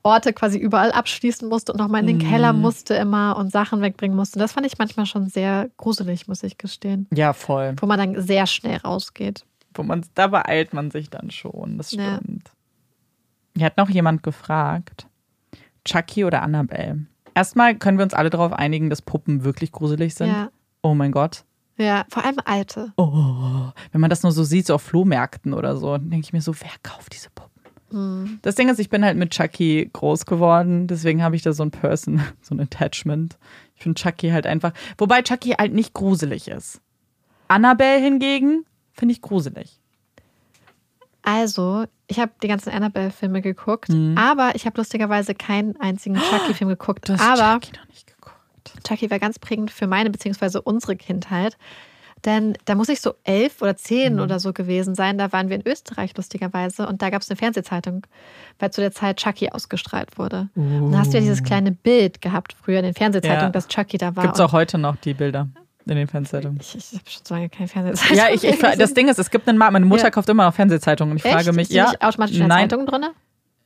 Orte 0.03 0.33
quasi 0.33 0.57
überall 0.59 0.91
abschließen 0.91 1.49
musste 1.49 1.71
und 1.73 1.79
nochmal 1.79 2.01
in 2.01 2.07
den 2.07 2.17
Mhm. 2.17 2.29
Keller 2.29 2.53
musste 2.53 2.93
immer 2.93 3.37
und 3.37 3.51
Sachen 3.51 3.81
wegbringen 3.81 4.15
musste. 4.15 4.37
Das 4.37 4.51
fand 4.51 4.67
ich 4.67 4.77
manchmal 4.77 5.07
schon 5.07 5.27
sehr 5.29 5.69
gruselig, 5.77 6.27
muss 6.27 6.43
ich 6.43 6.57
gestehen. 6.59 7.07
Ja, 7.11 7.33
voll. 7.33 7.75
Wo 7.79 7.87
man 7.87 7.97
dann 7.97 8.21
sehr 8.21 8.45
schnell 8.45 8.77
rausgeht. 8.77 9.45
Wo 9.73 9.81
man, 9.83 10.05
da 10.13 10.27
beeilt 10.27 10.73
man 10.73 10.91
sich 10.91 11.09
dann 11.09 11.31
schon. 11.31 11.77
Das 11.77 11.91
Ja. 11.91 12.17
stimmt. 12.17 12.51
Hier 13.57 13.65
hat 13.65 13.77
noch 13.77 13.89
jemand 13.89 14.21
gefragt: 14.21 15.07
Chucky 15.85 16.23
oder 16.23 16.41
Annabelle? 16.43 17.05
Erstmal 17.33 17.75
können 17.75 17.97
wir 17.97 18.03
uns 18.03 18.13
alle 18.13 18.29
darauf 18.29 18.53
einigen, 18.53 18.89
dass 18.89 19.01
Puppen 19.01 19.43
wirklich 19.43 19.71
gruselig 19.71 20.13
sind. 20.15 20.27
Ja. 20.29 20.49
Oh 20.83 20.93
mein 20.93 21.11
Gott. 21.11 21.43
Ja, 21.77 22.05
vor 22.09 22.23
allem 22.23 22.37
alte. 22.45 22.93
Oh, 22.97 23.69
wenn 23.91 24.01
man 24.01 24.09
das 24.09 24.23
nur 24.23 24.31
so 24.31 24.43
sieht, 24.43 24.67
so 24.67 24.75
auf 24.75 24.81
Flohmärkten 24.81 25.53
oder 25.53 25.75
so, 25.77 25.91
dann 25.91 26.09
denke 26.09 26.25
ich 26.25 26.33
mir 26.33 26.41
so, 26.41 26.53
wer 26.61 26.69
kauft 26.83 27.13
diese 27.13 27.29
Puppen? 27.31 27.51
Hm. 27.91 28.39
Das 28.41 28.55
Ding 28.55 28.69
ist, 28.69 28.79
ich 28.79 28.89
bin 28.89 29.03
halt 29.03 29.17
mit 29.17 29.31
Chucky 29.31 29.89
groß 29.91 30.25
geworden, 30.25 30.87
deswegen 30.87 31.21
habe 31.21 31.35
ich 31.35 31.41
da 31.41 31.53
so 31.53 31.63
ein 31.63 31.71
Person, 31.71 32.21
so 32.41 32.55
ein 32.55 32.61
Attachment. 32.61 33.37
Ich 33.75 33.83
finde 33.83 33.99
Chucky 34.01 34.29
halt 34.29 34.47
einfach, 34.47 34.71
wobei 34.97 35.21
Chucky 35.21 35.49
halt 35.51 35.73
nicht 35.73 35.93
gruselig 35.93 36.47
ist. 36.47 36.79
Annabelle 37.47 37.99
hingegen 38.01 38.65
finde 38.93 39.11
ich 39.13 39.21
gruselig. 39.21 39.79
Also, 41.21 41.85
ich 42.07 42.19
habe 42.19 42.31
die 42.43 42.47
ganzen 42.47 42.69
Annabelle-Filme 42.69 43.41
geguckt, 43.41 43.89
Mhm. 43.89 44.15
aber 44.17 44.51
ich 44.55 44.65
habe 44.65 44.77
lustigerweise 44.77 45.33
keinen 45.33 45.75
einzigen 45.81 46.15
Chucky-Film 46.17 46.69
geguckt. 46.69 47.09
Du 47.09 47.13
hast 47.13 47.21
aber 47.21 47.59
Chucky 47.59 47.77
noch 47.77 47.87
nicht 47.87 48.07
geguckt. 48.07 48.14
Chucky 48.87 49.09
war 49.11 49.19
ganz 49.19 49.39
prägend 49.39 49.71
für 49.71 49.87
meine 49.87 50.09
beziehungsweise 50.09 50.61
unsere 50.61 50.95
Kindheit. 50.95 51.57
Denn 52.23 52.57
da 52.65 52.73
muss 52.73 52.89
ich 52.89 53.01
so 53.01 53.13
elf 53.23 53.61
oder 53.61 53.75
zehn 53.77 54.15
Mhm. 54.15 54.21
oder 54.21 54.39
so 54.39 54.51
gewesen 54.51 54.95
sein. 54.95 55.17
Da 55.19 55.31
waren 55.31 55.49
wir 55.49 55.57
in 55.57 55.67
Österreich 55.67 56.15
lustigerweise 56.17 56.87
und 56.87 57.01
da 57.03 57.11
gab 57.11 57.21
es 57.21 57.29
eine 57.29 57.37
Fernsehzeitung, 57.37 58.07
weil 58.57 58.71
zu 58.71 58.81
der 58.81 58.91
Zeit 58.91 59.17
Chucky 59.17 59.49
ausgestrahlt 59.49 60.17
wurde. 60.17 60.49
Und 60.55 60.91
da 60.91 60.99
hast 60.99 61.13
du 61.13 61.17
ja 61.17 61.21
dieses 61.21 61.43
kleine 61.43 61.71
Bild 61.71 62.21
gehabt 62.21 62.55
früher 62.59 62.79
in 62.79 62.85
den 62.85 62.93
Fernsehzeitungen, 62.95 63.45
Ja. 63.47 63.49
dass 63.51 63.67
Chucky 63.67 63.97
da 63.99 64.15
war. 64.15 64.23
Gibt 64.23 64.35
es 64.35 64.41
auch 64.41 64.53
heute 64.53 64.77
noch 64.79 64.95
die 64.95 65.13
Bilder 65.13 65.49
in 65.85 65.95
den 65.97 66.07
Fernsehzeitungen? 66.07 66.57
Ich, 66.61 66.75
ich 66.75 66.93
habe 66.97 67.09
schon 67.09 67.21
so 67.25 67.33
lange 67.35 67.49
keine 67.49 67.67
Fernsehzeitung. 67.67 68.17
Ja, 68.17 68.29
ich, 68.33 68.43
ich, 68.43 68.59
das 68.59 68.93
Ding 68.95 69.07
ist, 69.07 69.19
es 69.19 69.29
gibt 69.29 69.47
einen 69.47 69.59
Markt, 69.59 69.73
meine 69.73 69.85
Mutter 69.85 70.03
Ja. 70.05 70.09
kauft 70.09 70.27
immer 70.29 70.45
noch 70.45 70.53
Fernsehzeitungen 70.55 71.11
und 71.11 71.17
ich 71.17 71.25
Echt? 71.25 71.33
frage 71.35 71.53
mich, 71.53 71.67
Sind 71.67 71.77
ja, 71.77 71.89
nicht 71.91 72.01
automatisch 72.01 72.35
in 72.37 72.39
der 72.39 72.47
nein, 72.47 72.69
Zeitung 72.71 72.87
drin? 72.87 73.05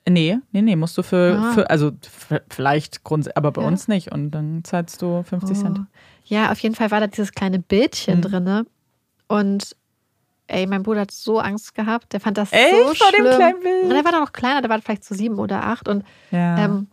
Nee, 0.08 0.38
nee, 0.52 0.62
nee, 0.62 0.76
musst 0.76 0.98
du 0.98 1.04
für, 1.04 1.38
Ah. 1.40 1.52
für 1.54 1.70
also 1.70 1.92
vielleicht 2.50 3.04
Grund, 3.04 3.36
aber 3.38 3.52
bei 3.52 3.62
Ja. 3.62 3.68
uns 3.68 3.88
nicht 3.88 4.12
und 4.12 4.32
dann 4.32 4.64
zahlst 4.64 5.02
du 5.02 5.24
50 5.24 5.58
Cent. 5.58 5.80
Oh. 5.82 5.86
Ja, 6.26 6.52
auf 6.52 6.60
jeden 6.60 6.76
Fall 6.76 6.92
war 6.92 7.00
da 7.00 7.08
dieses 7.08 7.32
kleine 7.32 7.60
Bildchen 7.60 8.18
Mhm. 8.18 8.22
drinne. 8.22 8.66
Und 9.28 9.76
ey, 10.48 10.66
mein 10.68 10.84
Bruder 10.84 11.02
hat 11.02 11.12
so 11.12 11.40
Angst 11.40 11.76
gehabt. 11.76 12.14
Der 12.14 12.20
fand 12.20 12.38
das 12.38 12.52
Echt? 12.52 12.72
so 12.72 12.94
Vor 12.96 13.12
dem 13.12 13.26
schlimm. 13.26 13.36
kleinen 13.38 13.60
Bild? 13.62 13.84
Und 13.84 13.90
der 13.90 14.04
war 14.06 14.12
doch 14.12 14.20
noch 14.22 14.34
kleiner, 14.34 14.62
der 14.62 14.70
war 14.70 14.82
vielleicht 14.82 15.04
so 15.04 15.14
sieben 15.16 15.38
oder 15.40 15.64
acht. 15.64 15.88
Und 15.88 16.04
Ja. 16.32 16.58
ähm, 16.66 16.88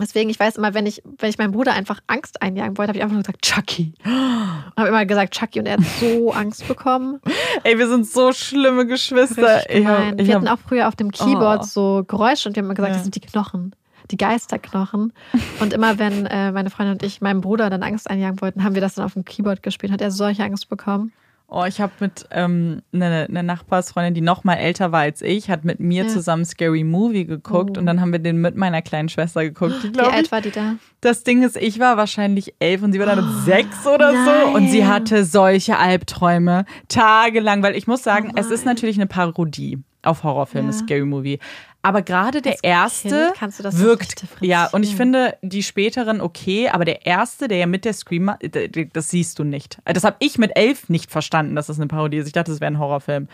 deswegen, 0.00 0.30
ich 0.30 0.38
weiß 0.40 0.56
immer, 0.56 0.74
wenn 0.74 0.86
ich, 0.86 1.02
wenn 1.18 1.30
ich 1.30 1.38
meinem 1.38 1.52
Bruder 1.52 1.72
einfach 1.72 2.00
Angst 2.06 2.42
einjagen 2.42 2.76
wollte, 2.78 2.88
habe 2.90 2.98
ich 2.98 3.02
einfach 3.02 3.14
nur 3.14 3.22
gesagt, 3.22 3.42
Chucky. 3.42 3.92
Und 4.04 4.76
habe 4.76 4.88
immer 4.88 5.06
gesagt, 5.06 5.34
Chucky. 5.34 5.58
Und 5.60 5.66
er 5.66 5.74
hat 5.74 5.80
so 6.00 6.32
Angst 6.34 6.66
bekommen. 6.68 7.20
Ey, 7.64 7.78
wir 7.78 7.88
sind 7.88 8.06
so 8.06 8.32
schlimme 8.32 8.86
Geschwister. 8.86 9.68
Ich 9.70 9.86
hab, 9.86 10.20
ich 10.20 10.26
wir 10.26 10.34
hatten 10.34 10.48
auch 10.48 10.58
früher 10.58 10.88
auf 10.88 10.96
dem 10.96 11.10
Keyboard 11.10 11.60
Oh. 11.62 11.66
so 11.66 12.04
Geräusche 12.06 12.48
und 12.48 12.56
wir 12.56 12.60
haben 12.62 12.66
immer 12.66 12.74
gesagt, 12.74 12.90
Ja. 12.92 12.94
das 12.96 13.04
sind 13.04 13.14
die 13.14 13.20
Knochen. 13.20 13.74
Die 14.10 14.16
Geisterknochen. 14.16 15.12
Und 15.60 15.72
immer 15.72 15.98
wenn 15.98 16.26
äh, 16.26 16.50
meine 16.52 16.70
Freundin 16.70 16.94
und 16.94 17.02
ich 17.04 17.20
meinem 17.20 17.40
Bruder 17.40 17.70
dann 17.70 17.82
Angst 17.82 18.10
einjagen 18.10 18.40
wollten, 18.40 18.64
haben 18.64 18.74
wir 18.74 18.80
das 18.80 18.94
dann 18.94 19.04
auf 19.04 19.12
dem 19.12 19.24
Keyboard 19.24 19.62
gespielt. 19.62 19.92
Hat 19.92 20.00
er 20.00 20.10
solche 20.10 20.42
Angst 20.42 20.68
bekommen? 20.68 21.12
Oh, 21.50 21.64
ich 21.64 21.80
habe 21.80 21.92
mit 22.00 22.26
ähm, 22.30 22.80
einer 22.92 23.26
eine 23.28 23.42
Nachbarsfreundin, 23.42 24.14
die 24.14 24.20
noch 24.20 24.44
mal 24.44 24.54
älter 24.54 24.92
war 24.92 25.00
als 25.00 25.20
ich, 25.20 25.50
hat 25.50 25.64
mit 25.64 25.80
mir 25.80 26.04
Ja. 26.04 26.08
zusammen 26.08 26.44
Scary 26.44 26.84
Movie 26.84 27.24
geguckt 27.26 27.76
Oh. 27.76 27.80
und 27.80 27.86
dann 27.86 28.00
haben 28.00 28.12
wir 28.12 28.18
den 28.20 28.40
mit 28.40 28.56
meiner 28.56 28.82
kleinen 28.82 29.08
Schwester 29.08 29.42
geguckt. 29.42 29.74
Die, 29.82 29.94
Wie 29.94 30.00
alt 30.00 30.26
ich, 30.26 30.32
war 30.32 30.40
die 30.40 30.50
da? 30.50 30.76
das 31.00 31.24
Ding 31.24 31.42
ist, 31.42 31.56
ich 31.56 31.78
war 31.80 31.96
wahrscheinlich 31.96 32.54
elf 32.60 32.82
und 32.82 32.92
sie 32.92 32.98
war 32.98 33.06
dann 33.06 33.16
mit 33.24 33.44
sechs 33.44 33.86
oder 33.86 34.10
so 34.12 34.16
nein. 34.46 34.54
und 34.54 34.68
sie 34.70 34.86
hatte 34.86 35.24
solche 35.24 35.76
Albträume 35.78 36.64
tagelang, 36.88 37.62
weil 37.62 37.76
ich 37.76 37.86
muss 37.86 38.02
sagen, 38.02 38.28
Oh 38.30 38.38
es 38.40 38.50
ist 38.50 38.64
nein. 38.64 38.74
natürlich 38.74 38.96
eine 38.96 39.06
Parodie 39.06 39.78
auf 40.02 40.22
Horrorfilme, 40.24 40.68
Ja. 40.70 40.72
Scary 40.72 41.04
Movie. 41.04 41.38
Aber 41.82 42.02
gerade 42.02 42.42
der 42.42 42.62
erste 42.62 43.32
Kind 43.34 43.78
wirkt, 43.78 44.24
ja, 44.40 44.66
und 44.66 44.82
ich 44.82 44.94
finde 44.94 45.38
die 45.40 45.62
späteren 45.62 46.20
okay, 46.20 46.68
aber 46.68 46.84
der 46.84 47.06
erste, 47.06 47.48
der 47.48 47.56
ja 47.56 47.66
mit 47.66 47.86
der 47.86 47.94
d- 47.94 48.90
das 48.92 49.08
siehst 49.08 49.38
du 49.38 49.44
nicht. 49.44 49.78
Das 49.84 50.04
habe 50.04 50.16
ich 50.18 50.36
mit 50.36 50.52
elf 50.56 50.90
nicht 50.90 51.10
verstanden, 51.10 51.56
dass 51.56 51.68
das 51.68 51.78
eine 51.78 51.86
Parodie 51.86 52.18
ist. 52.18 52.26
Ich 52.26 52.34
dachte, 52.34 52.50
das 52.50 52.60
wäre 52.60 52.70
ein 52.70 52.78
Horrorfilm. 52.78 53.28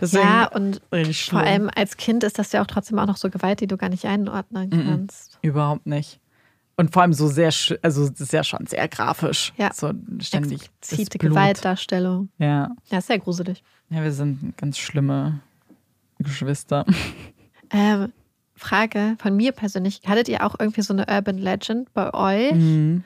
Deswegen 0.00 0.24
Ja, 0.24 0.46
und 0.48 0.80
vor 1.30 1.40
allem 1.40 1.70
als 1.74 1.98
Kind 1.98 2.24
ist 2.24 2.38
das 2.38 2.52
ja 2.52 2.62
auch 2.62 2.66
trotzdem 2.66 2.98
auch 2.98 3.06
noch 3.06 3.18
so 3.18 3.28
Gewalt, 3.28 3.60
die 3.60 3.66
du 3.66 3.76
gar 3.76 3.90
nicht 3.90 4.06
einordnen 4.06 4.70
kannst. 4.70 5.38
Überhaupt 5.42 5.84
nicht. 5.86 6.20
Und 6.76 6.94
vor 6.94 7.02
allem 7.02 7.12
so 7.12 7.28
sehr, 7.28 7.52
also 7.82 8.08
das 8.08 8.20
ist 8.22 8.32
ja 8.32 8.42
schon 8.42 8.66
sehr 8.66 8.88
grafisch. 8.88 9.52
Ja. 9.58 9.70
So 9.74 9.92
ständig. 10.20 10.70
Explizite. 10.80 11.18
Gewaltdarstellung. 11.18 12.30
Ja. 12.38 12.70
Ja, 12.90 12.98
ist 12.98 13.08
sehr 13.08 13.18
gruselig. 13.18 13.62
Ja, 13.90 14.02
wir 14.02 14.12
sind 14.12 14.56
ganz 14.56 14.78
schlimme 14.78 15.40
Geschwister. 16.18 16.86
Ähm, 17.72 18.12
Frage 18.54 19.16
von 19.18 19.36
mir 19.36 19.52
persönlich: 19.52 20.02
Hattet 20.06 20.28
ihr 20.28 20.44
auch 20.44 20.56
irgendwie 20.58 20.82
so 20.82 20.92
eine 20.92 21.06
Urban 21.08 21.38
Legend 21.38 21.92
bei 21.94 22.12
euch, 22.12 22.52
Mhm. 22.54 23.04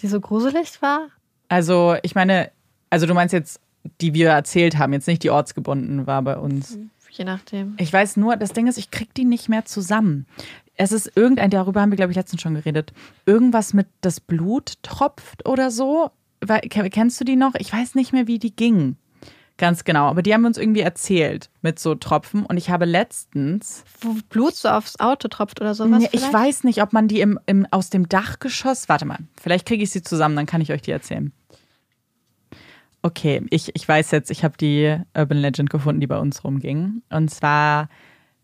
die 0.00 0.06
so 0.08 0.20
gruselig 0.20 0.80
war? 0.82 1.08
Also, 1.48 1.96
ich 2.02 2.14
meine, 2.14 2.50
also 2.90 3.06
du 3.06 3.14
meinst 3.14 3.32
jetzt, 3.32 3.60
die 4.00 4.14
wir 4.14 4.30
erzählt 4.30 4.78
haben, 4.78 4.92
jetzt 4.92 5.06
nicht 5.08 5.22
die 5.22 5.30
ortsgebunden 5.30 6.06
war 6.06 6.22
bei 6.22 6.36
uns. 6.36 6.78
je 7.10 7.24
nachdem. 7.24 7.74
Ich 7.78 7.92
weiß 7.92 8.16
nur, 8.16 8.36
das 8.36 8.52
Ding 8.52 8.66
ist, 8.66 8.76
ich 8.76 8.90
krieg 8.90 9.14
die 9.14 9.24
nicht 9.24 9.48
mehr 9.48 9.64
zusammen. 9.64 10.26
Es 10.74 10.90
ist 10.90 11.16
irgendein, 11.16 11.50
darüber 11.50 11.80
haben 11.80 11.92
wir, 11.92 11.96
glaube 11.96 12.10
ich, 12.10 12.16
letztens 12.16 12.42
schon 12.42 12.54
geredet. 12.54 12.92
Irgendwas 13.24 13.72
mit 13.72 13.86
das 14.00 14.18
Blut 14.18 14.74
tropft 14.82 15.46
oder 15.48 15.70
so. 15.70 16.10
Kennst 16.70 17.20
du 17.20 17.24
die 17.24 17.36
noch? 17.36 17.54
Ich 17.56 17.72
weiß 17.72 17.94
nicht 17.94 18.12
mehr, 18.12 18.26
wie 18.26 18.40
die 18.40 18.56
ging. 18.56 18.96
Ganz 19.56 19.84
genau. 19.84 20.06
Aber 20.06 20.22
die 20.22 20.34
haben 20.34 20.44
uns 20.44 20.58
irgendwie 20.58 20.80
erzählt 20.80 21.48
mit 21.62 21.78
so 21.78 21.94
Tropfen. 21.94 22.44
Und 22.44 22.56
ich 22.56 22.70
habe 22.70 22.86
letztens. 22.86 23.84
Wo 24.00 24.16
Blut 24.28 24.54
so 24.54 24.68
aufs 24.68 24.98
Auto 24.98 25.28
tropft 25.28 25.60
oder 25.60 25.74
sowas? 25.74 26.00
Nee, 26.00 26.08
ich 26.12 26.32
weiß 26.32 26.64
nicht, 26.64 26.82
ob 26.82 26.92
man 26.92 27.06
die 27.06 27.20
im, 27.20 27.38
im, 27.46 27.66
aus 27.70 27.88
dem 27.88 28.08
Dachgeschoss. 28.08 28.88
Warte 28.88 29.04
mal, 29.04 29.18
vielleicht 29.40 29.66
kriege 29.66 29.84
ich 29.84 29.90
sie 29.90 30.02
zusammen, 30.02 30.34
dann 30.34 30.46
kann 30.46 30.60
ich 30.60 30.72
euch 30.72 30.82
die 30.82 30.90
erzählen. 30.90 31.32
Okay, 33.02 33.44
ich, 33.50 33.70
ich 33.76 33.86
weiß 33.86 34.10
jetzt, 34.12 34.30
ich 34.30 34.44
habe 34.44 34.56
die 34.56 34.98
Urban 35.16 35.38
Legend 35.38 35.70
gefunden, 35.70 36.00
die 36.00 36.06
bei 36.06 36.18
uns 36.18 36.42
rumging. 36.42 37.02
Und 37.10 37.30
zwar 37.30 37.88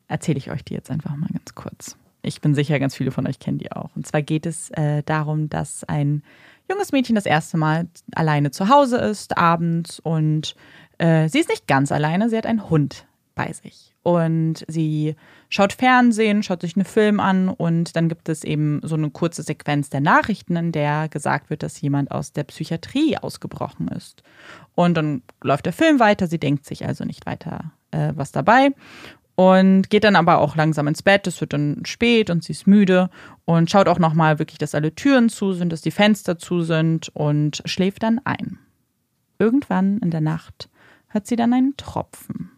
erzähle 0.06 0.38
ich 0.38 0.50
euch 0.50 0.64
die 0.64 0.74
jetzt 0.74 0.90
einfach 0.90 1.16
mal 1.16 1.30
ganz 1.32 1.54
kurz. 1.54 1.96
Ich 2.22 2.40
bin 2.40 2.54
sicher, 2.54 2.78
ganz 2.78 2.94
viele 2.94 3.10
von 3.10 3.26
euch 3.26 3.38
kennen 3.38 3.58
die 3.58 3.72
auch. 3.72 3.90
Und 3.96 4.06
zwar 4.06 4.22
geht 4.22 4.46
es 4.46 4.70
äh, 4.72 5.02
darum, 5.02 5.48
dass 5.48 5.82
ein 5.84 6.22
junges 6.68 6.92
Mädchen 6.92 7.14
das 7.14 7.26
erste 7.26 7.56
Mal 7.56 7.88
alleine 8.14 8.50
zu 8.50 8.68
Hause 8.68 8.98
ist, 8.98 9.38
abends. 9.38 9.98
Und 9.98 10.54
äh, 11.00 11.28
sie 11.28 11.40
ist 11.40 11.48
nicht 11.48 11.66
ganz 11.66 11.92
alleine, 11.92 12.28
sie 12.28 12.36
hat 12.36 12.46
einen 12.46 12.68
Hund 12.68 13.06
bei 13.34 13.52
sich. 13.52 13.94
Und 14.02 14.64
sie 14.66 15.14
schaut 15.48 15.72
Fernsehen, 15.74 16.42
schaut 16.42 16.62
sich 16.62 16.76
einen 16.76 16.86
Film 16.86 17.20
an 17.20 17.48
und 17.48 17.96
dann 17.96 18.08
gibt 18.08 18.28
es 18.28 18.44
eben 18.44 18.80
so 18.82 18.94
eine 18.94 19.10
kurze 19.10 19.42
Sequenz 19.42 19.90
der 19.90 20.00
Nachrichten, 20.00 20.56
in 20.56 20.72
der 20.72 21.08
gesagt 21.08 21.50
wird, 21.50 21.62
dass 21.62 21.80
jemand 21.80 22.10
aus 22.10 22.32
der 22.32 22.44
Psychiatrie 22.44 23.18
ausgebrochen 23.18 23.88
ist. 23.88 24.22
Und 24.74 24.94
dann 24.94 25.22
läuft 25.42 25.66
der 25.66 25.74
Film 25.74 26.00
weiter, 26.00 26.26
sie 26.28 26.38
denkt 26.38 26.64
sich 26.64 26.86
also 26.86 27.04
nicht 27.04 27.26
weiter 27.26 27.72
äh, 27.90 28.12
was 28.14 28.32
dabei 28.32 28.70
und 29.40 29.90
geht 29.90 30.04
dann 30.04 30.16
aber 30.16 30.38
auch 30.38 30.56
langsam 30.56 30.86
ins 30.86 31.02
Bett. 31.02 31.26
Es 31.26 31.40
wird 31.40 31.52
dann 31.52 31.82
spät 31.84 32.30
und 32.30 32.42
sie 32.42 32.52
ist 32.52 32.66
müde 32.66 33.10
und 33.44 33.70
schaut 33.70 33.88
auch 33.88 33.98
nochmal 33.98 34.38
wirklich, 34.38 34.58
dass 34.58 34.74
alle 34.74 34.94
Türen 34.94 35.28
zu 35.28 35.52
sind, 35.52 35.72
dass 35.72 35.82
die 35.82 35.90
Fenster 35.90 36.38
zu 36.38 36.62
sind 36.62 37.08
und 37.14 37.62
schläft 37.64 38.02
dann 38.02 38.20
ein. 38.24 38.58
Irgendwann 39.38 39.98
in 39.98 40.10
der 40.10 40.20
Nacht 40.20 40.69
hört 41.10 41.26
sie 41.26 41.36
dann 41.36 41.52
einen 41.52 41.76
Tropfen. 41.76 42.50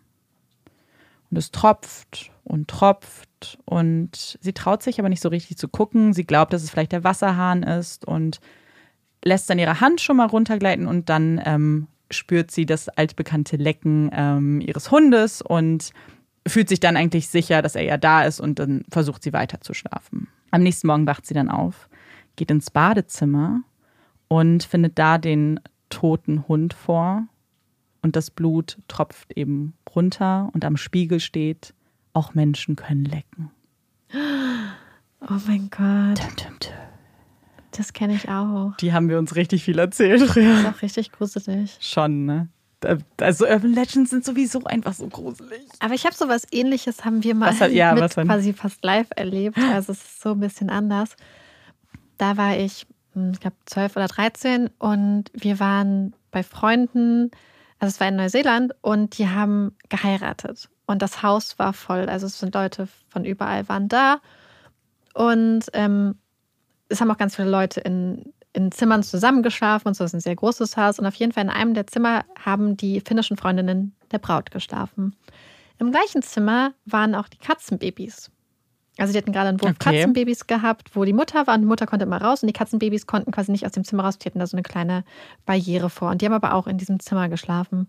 Und 1.30 1.36
es 1.38 1.50
tropft 1.50 2.30
und 2.44 2.68
tropft 2.68 3.58
und 3.64 4.38
sie 4.40 4.52
traut 4.52 4.82
sich 4.82 4.98
aber 4.98 5.08
nicht 5.08 5.22
so 5.22 5.30
richtig 5.30 5.56
zu 5.56 5.66
gucken. 5.66 6.12
Sie 6.12 6.24
glaubt, 6.24 6.52
dass 6.52 6.62
es 6.62 6.70
vielleicht 6.70 6.92
der 6.92 7.04
Wasserhahn 7.04 7.62
ist 7.62 8.04
und 8.04 8.40
lässt 9.24 9.48
dann 9.48 9.58
ihre 9.58 9.80
Hand 9.80 10.00
schon 10.00 10.18
mal 10.18 10.26
runtergleiten 10.26 10.86
und 10.86 11.08
dann 11.08 11.40
ähm, 11.44 11.88
spürt 12.10 12.50
sie 12.50 12.66
das 12.66 12.88
altbekannte 12.90 13.56
Lecken 13.56 14.10
ähm, 14.12 14.60
ihres 14.60 14.90
Hundes 14.90 15.40
und 15.40 15.92
fühlt 16.46 16.68
sich 16.68 16.80
dann 16.80 16.96
eigentlich 16.96 17.28
sicher, 17.28 17.62
dass 17.62 17.76
er 17.76 17.84
ja 17.84 17.96
da 17.96 18.24
ist 18.24 18.40
und 18.40 18.58
dann 18.58 18.84
versucht 18.90 19.22
sie 19.22 19.32
weiter 19.32 19.60
zu 19.60 19.72
schlafen. 19.72 20.28
Am 20.50 20.62
nächsten 20.62 20.86
Morgen 20.86 21.06
wacht 21.06 21.24
sie 21.24 21.34
dann 21.34 21.48
auf, 21.48 21.88
geht 22.36 22.50
ins 22.50 22.70
Badezimmer 22.70 23.62
und 24.28 24.64
findet 24.64 24.98
da 24.98 25.16
den 25.16 25.60
toten 25.88 26.46
Hund 26.48 26.74
vor 26.74 27.26
und 28.02 28.16
das 28.16 28.30
Blut 28.30 28.78
tropft 28.88 29.32
eben 29.36 29.74
runter 29.94 30.50
und 30.52 30.64
am 30.64 30.76
Spiegel 30.76 31.20
steht, 31.20 31.74
auch 32.12 32.34
Menschen 32.34 32.76
können 32.76 33.04
lecken. 33.04 33.50
Oh 35.24 35.38
mein 35.46 35.70
Gott. 35.70 36.18
Dum, 36.18 36.36
dum, 36.36 36.58
dum. 36.58 36.72
Das 37.70 37.92
kenne 37.92 38.14
ich 38.14 38.28
auch. 38.28 38.76
Die 38.80 38.92
haben 38.92 39.08
wir 39.08 39.18
uns 39.18 39.36
richtig 39.36 39.64
viel 39.64 39.78
erzählt 39.78 40.20
früher. 40.22 40.48
Das 40.48 40.60
ist 40.60 40.66
auch 40.66 40.82
richtig 40.82 41.12
gruselig. 41.12 41.78
Schon, 41.80 42.26
ne? 42.26 42.48
Also 43.20 43.46
Urban 43.46 43.72
Legends 43.72 44.10
sind 44.10 44.24
sowieso 44.24 44.64
einfach 44.64 44.94
so 44.94 45.06
gruselig. 45.06 45.62
Aber 45.78 45.94
ich 45.94 46.04
habe 46.04 46.16
sowas 46.16 46.42
ähnliches, 46.50 47.04
haben 47.04 47.22
wir 47.22 47.36
mal 47.36 47.58
hat, 47.58 47.70
ja, 47.70 47.94
mit 47.94 48.12
quasi 48.12 48.52
fast 48.52 48.84
live 48.84 49.06
erlebt. 49.14 49.56
Also 49.72 49.92
es 49.92 50.02
ist 50.02 50.22
so 50.22 50.30
ein 50.32 50.40
bisschen 50.40 50.70
anders. 50.70 51.14
Da 52.18 52.36
war 52.36 52.56
ich, 52.56 52.86
hm, 53.14 53.30
ich 53.32 53.40
glaube, 53.40 53.56
12 53.66 53.96
oder 53.96 54.08
13 54.08 54.70
und 54.78 55.24
wir 55.32 55.60
waren 55.60 56.14
bei 56.32 56.42
Freunden 56.42 57.30
also 57.82 57.94
es 57.94 58.00
war 58.00 58.06
in 58.06 58.14
Neuseeland 58.14 58.76
und 58.80 59.18
die 59.18 59.28
haben 59.28 59.76
geheiratet. 59.88 60.68
Und 60.86 61.02
das 61.02 61.24
Haus 61.24 61.58
war 61.58 61.72
voll. 61.72 62.08
Also 62.08 62.26
es 62.26 62.38
sind 62.38 62.54
Leute 62.54 62.86
von 63.08 63.24
überall 63.24 63.68
waren 63.68 63.88
da. 63.88 64.20
Und 65.14 65.64
ähm, 65.72 66.14
es 66.88 67.00
haben 67.00 67.10
auch 67.10 67.18
ganz 67.18 67.34
viele 67.34 67.50
Leute 67.50 67.80
in, 67.80 68.32
in 68.52 68.70
Zimmern 68.70 69.02
zusammengeschlafen 69.02 69.88
und 69.88 69.94
so. 69.94 70.04
Es 70.04 70.10
ist 70.10 70.14
ein 70.14 70.20
sehr 70.20 70.36
großes 70.36 70.76
Haus. 70.76 71.00
Und 71.00 71.06
auf 71.06 71.16
jeden 71.16 71.32
Fall 71.32 71.42
in 71.42 71.50
einem 71.50 71.74
der 71.74 71.88
Zimmer 71.88 72.24
haben 72.38 72.76
die 72.76 73.00
finnischen 73.00 73.36
Freundinnen 73.36 73.96
der 74.12 74.18
Braut 74.18 74.52
geschlafen. 74.52 75.16
Im 75.80 75.90
gleichen 75.90 76.22
Zimmer 76.22 76.74
waren 76.84 77.16
auch 77.16 77.26
die 77.26 77.38
Katzenbabys. 77.38 78.30
Also 78.98 79.12
die 79.12 79.18
hatten 79.18 79.32
gerade 79.32 79.48
einen 79.48 79.60
Wurf 79.60 79.70
okay. 79.70 79.96
Katzenbabys 79.96 80.46
gehabt, 80.46 80.94
wo 80.94 81.04
die 81.04 81.14
Mutter 81.14 81.46
war 81.46 81.54
und 81.54 81.62
die 81.62 81.66
Mutter 81.66 81.86
konnte 81.86 82.04
immer 82.04 82.20
raus 82.20 82.42
und 82.42 82.46
die 82.48 82.52
Katzenbabys 82.52 83.06
konnten 83.06 83.32
quasi 83.32 83.50
nicht 83.50 83.64
aus 83.64 83.72
dem 83.72 83.84
Zimmer 83.84 84.04
raus. 84.04 84.18
Die 84.18 84.26
hatten 84.26 84.38
da 84.38 84.46
so 84.46 84.56
eine 84.56 84.62
kleine 84.62 85.04
Barriere 85.46 85.88
vor 85.88 86.10
und 86.10 86.20
die 86.20 86.26
haben 86.26 86.34
aber 86.34 86.54
auch 86.54 86.66
in 86.66 86.76
diesem 86.76 87.00
Zimmer 87.00 87.28
geschlafen. 87.28 87.88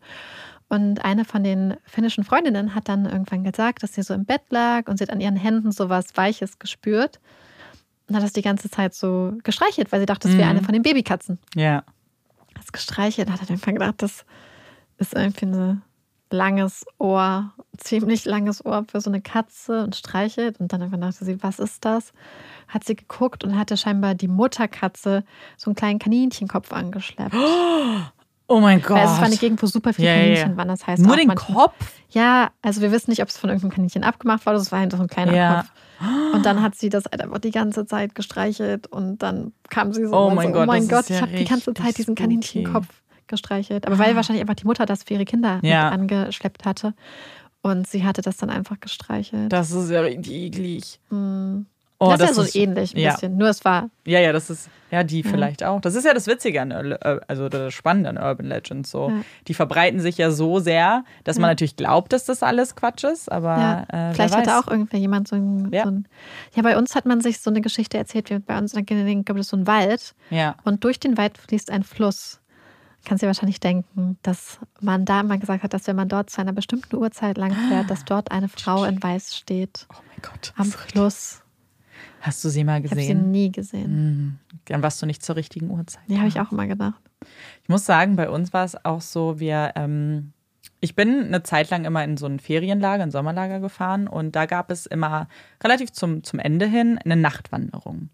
Und 0.70 1.04
eine 1.04 1.26
von 1.26 1.44
den 1.44 1.76
finnischen 1.86 2.24
Freundinnen 2.24 2.74
hat 2.74 2.88
dann 2.88 3.06
irgendwann 3.06 3.44
gesagt, 3.44 3.84
dass 3.84 3.94
sie 3.94 4.02
so 4.02 4.14
im 4.14 4.26
Bett 4.26 4.44
lag 4.50 4.88
und 4.88 4.98
sie 4.98 5.04
hat 5.04 5.12
an 5.12 5.20
ihren 5.20 5.36
Händen 5.36 5.72
so 5.72 5.90
was 5.90 6.16
Weiches 6.16 6.58
gespürt 6.58 7.20
und 8.08 8.16
hat 8.16 8.24
das 8.24 8.34
die 8.34 8.42
ganze 8.42 8.70
Zeit 8.70 8.96
so 8.96 9.34
gestreichelt, 9.44 9.92
weil 9.92 10.00
sie 10.00 10.06
dachte, 10.06 10.30
das 10.30 10.38
wäre 10.38 10.46
mhm. 10.46 10.58
eine 10.58 10.64
von 10.64 10.74
den 10.74 10.84
Babykatzen. 10.84 11.38
Ja. 11.54 11.84
Das 12.56 12.72
gestreichelt 12.72 13.30
hat 13.30 13.42
er 13.42 13.50
irgendwann 13.50 13.76
gedacht, 13.76 14.02
das 14.02 14.26
ist 14.98 15.14
irgendwie 15.14 15.46
eine 15.48 15.82
langes 16.34 16.86
Ohr, 16.98 17.54
ziemlich 17.78 18.26
langes 18.26 18.66
Ohr 18.66 18.84
für 18.92 19.00
so 19.00 19.10
eine 19.10 19.22
Katze 19.22 19.84
und 19.84 19.96
streichelt. 19.96 20.60
Und 20.60 20.74
dann 20.74 20.82
irgendwann 20.82 21.02
dachte 21.02 21.24
sie, 21.24 21.42
was 21.42 21.60
ist 21.60 21.86
das? 21.86 22.12
Hat 22.68 22.84
sie 22.84 22.96
geguckt 22.96 23.44
und 23.44 23.58
hatte 23.58 23.78
scheinbar 23.78 24.16
die 24.16 24.28
Mutterkatze 24.28 25.24
so 25.56 25.70
einen 25.70 25.76
kleinen 25.76 26.00
Kaninchenkopf 26.00 26.74
angeschleppt. 26.74 27.36
Oh 28.46 28.60
mein 28.60 28.82
Gott. 28.82 28.98
Weil 28.98 29.06
es 29.06 29.18
war 29.18 29.24
eine 29.24 29.38
Gegend, 29.38 29.64
wo 29.64 29.68
super 29.68 29.94
viele 29.94 30.10
ja, 30.10 30.16
Kaninchen 30.16 30.52
ja. 30.52 30.58
waren. 30.58 30.68
Das 30.68 30.86
heißt 30.86 31.02
Nur 31.02 31.16
den 31.16 31.28
manchmal, 31.28 31.70
Kopf? 31.70 31.94
Ja, 32.10 32.52
also 32.62 32.82
wir 32.82 32.92
wissen 32.92 33.10
nicht, 33.10 33.22
ob 33.22 33.30
es 33.30 33.38
von 33.38 33.50
irgendeinem 33.50 33.72
Kaninchen 33.72 34.04
abgemacht 34.04 34.46
wurde. 34.46 34.58
Es 34.58 34.72
war 34.72 34.80
einfach 34.80 34.98
so 34.98 35.06
ein 35.06 35.08
kleiner 35.10 35.34
ja. 35.34 35.56
Kopf. 35.56 35.72
Und 36.34 36.46
dann 36.46 36.62
hat 36.62 36.76
sie 36.76 36.90
das 36.90 37.08
einfach 37.08 37.40
die 37.40 37.52
ganze 37.52 37.86
Zeit 37.86 38.14
gestreichelt 38.16 38.88
und 38.88 39.20
dann 39.20 39.54
kam 39.70 39.94
sie 39.94 40.06
so, 40.06 40.14
oh 40.14 40.30
mein 40.30 40.50
so, 40.50 40.54
Gott, 40.54 40.64
oh 40.64 40.66
mein 40.66 40.88
Gott, 40.90 41.10
ich 41.10 41.22
habe 41.22 41.32
die 41.32 41.46
ganze 41.46 41.74
Zeit 41.74 41.98
diesen 41.98 42.16
Kaninchenkopf 42.16 42.88
gestreichelt. 43.28 43.88
Aber 43.88 43.98
weil 44.00 44.14
ah. 44.14 44.16
wahrscheinlich 44.16 44.42
einfach 44.42 44.56
die 44.56 44.66
Mutter 44.66 44.86
das 44.86 45.04
für 45.04 45.16
ihre 45.16 45.26
Kinder 45.26 45.60
ja. 45.64 45.90
angeschleppt 45.90 46.66
hatte. 46.66 46.94
Und 47.62 47.88
sie 47.88 48.04
hatte 48.04 48.22
das 48.22 48.38
dann 48.38 48.50
einfach 48.50 48.80
gestreichelt. 48.80 49.52
Das 49.52 49.72
ist 49.72 49.90
ja 49.90 50.06
eklig. 50.06 51.00
Mhm. 51.10 51.66
Oh, 52.04 52.10
das, 52.10 52.20
das, 52.20 52.32
ist 52.32 52.38
ja 52.38 52.44
so 52.44 52.48
ist, 52.48 52.56
ähnlich 52.56 52.96
ein 52.96 53.00
ja. 53.00 53.12
bisschen. 53.14 53.38
Nur 53.38 53.48
es 53.48 53.64
war. 53.64 53.90
Ja, 54.06 54.20
ja, 54.20 54.34
das 54.34 54.50
ist. 54.50 54.70
Ja, 54.92 55.04
die 55.04 55.22
ja. 55.22 55.30
vielleicht 55.30 55.64
auch. 55.64 55.82
Das 55.82 55.96
ist 55.96 56.06
ja 56.06 56.14
das 56.14 56.28
Witzige 56.28 56.62
an, 56.62 56.72
also 57.28 57.50
das 57.50 57.74
Spannende 57.74 58.10
an 58.10 58.18
Urban 58.18 58.46
Legends. 58.46 58.92
So. 58.92 59.10
Ja. 59.10 59.16
Die 59.48 59.54
verbreiten 59.54 60.00
sich 60.00 60.18
ja 60.18 60.30
so 60.30 60.60
sehr, 60.60 61.04
dass 61.24 61.40
man 61.40 61.50
natürlich 61.50 61.76
glaubt, 61.76 62.14
dass 62.14 62.26
das 62.26 62.44
alles 62.44 62.76
Quatsch 62.76 63.04
ist, 63.04 63.32
aber. 63.32 63.86
Äh, 63.92 64.14
vielleicht 64.14 64.36
hatte 64.36 64.60
auch 64.60 64.68
irgendwer 64.68 65.00
jemand 65.00 65.28
so 65.28 65.36
ein, 65.36 65.70
ja. 65.72 65.84
so 65.84 65.92
ein, 65.92 66.08
ja. 66.54 66.62
bei 66.62 66.78
uns 66.78 66.94
hat 66.94 67.06
man 67.06 67.22
sich 67.22 67.40
so 67.40 67.50
eine 67.50 67.62
Geschichte 67.62 67.98
erzählt, 67.98 68.30
wie 68.30 68.38
bei 68.40 68.58
uns 68.58 68.74
in 68.74 68.86
gibt 68.86 69.40
es 69.40 69.48
so 69.48 69.56
einen 69.56 69.66
Wald. 69.66 70.14
Ja. 70.30 70.56
Und 70.64 70.84
durch 70.84 71.00
den 71.00 71.18
Wald 71.18 71.38
fließt 71.38 71.72
ein 71.72 71.84
Fluss 71.84 72.40
kannst 73.04 73.22
dir 73.22 73.28
wahrscheinlich 73.28 73.60
denken, 73.60 74.18
dass 74.22 74.60
man 74.82 75.06
da 75.06 75.22
immer 75.22 75.38
gesagt 75.38 75.64
hat, 75.64 75.74
dass 75.74 75.88
wenn 75.88 75.96
man 75.96 76.10
dort 76.10 76.30
zu 76.30 76.42
einer 76.42 76.54
bestimmten 76.54 76.96
Uhrzeit 76.96 77.38
lang 77.38 77.54
fährt, 77.70 77.90
dass 77.90 78.06
dort 78.06 78.32
eine 78.32 78.48
Frau 78.50 78.84
in 78.86 79.02
Weiß 79.02 79.36
steht. 79.36 79.88
Oh 79.92 80.02
mein 80.08 80.22
Gott. 80.22 80.54
Am 80.56 80.66
Fluss. 80.66 81.42
Hast 82.22 82.44
du 82.44 82.50
sie 82.50 82.64
mal 82.64 82.82
gesehen? 82.82 83.00
Ich 83.00 83.10
habe 83.10 83.20
sie 83.20 83.28
nie 83.28 83.52
gesehen. 83.52 83.92
Mhm. 83.92 84.40
Dann 84.66 84.82
warst 84.82 85.02
du 85.02 85.06
nicht 85.06 85.24
zur 85.24 85.36
richtigen 85.36 85.70
Uhrzeit. 85.70 86.04
Ja, 86.08 86.20
habe 86.20 86.30
ich 86.30 86.40
auch 86.40 86.52
immer 86.52 86.68
gedacht. 86.68 87.02
Ich 87.62 87.70
muss 87.70 87.86
sagen, 87.86 88.16
bei 88.16 88.30
uns 88.30 88.54
war 88.54 88.64
es 88.64 88.84
auch 88.86 89.02
so, 89.02 89.40
wir, 89.40 89.74
ähm, 89.76 90.32
ich 90.80 90.96
bin 90.96 91.26
eine 91.26 91.44
Zeit 91.44 91.70
lang 91.70 91.86
immer 91.86 92.04
in 92.04 92.18
so 92.18 92.26
ein 92.26 92.40
Ferienlager, 92.40 93.04
ein 93.04 93.12
Sommerlager 93.12 93.60
gefahren 93.60 94.08
und 94.08 94.36
da 94.36 94.46
gab 94.46 94.72
es 94.72 94.86
immer 94.86 95.28
relativ 95.64 95.92
zum, 95.92 96.24
zum 96.24 96.40
Ende 96.40 96.66
hin 96.66 96.98
eine 97.04 97.16
Nachtwanderung. 97.16 98.10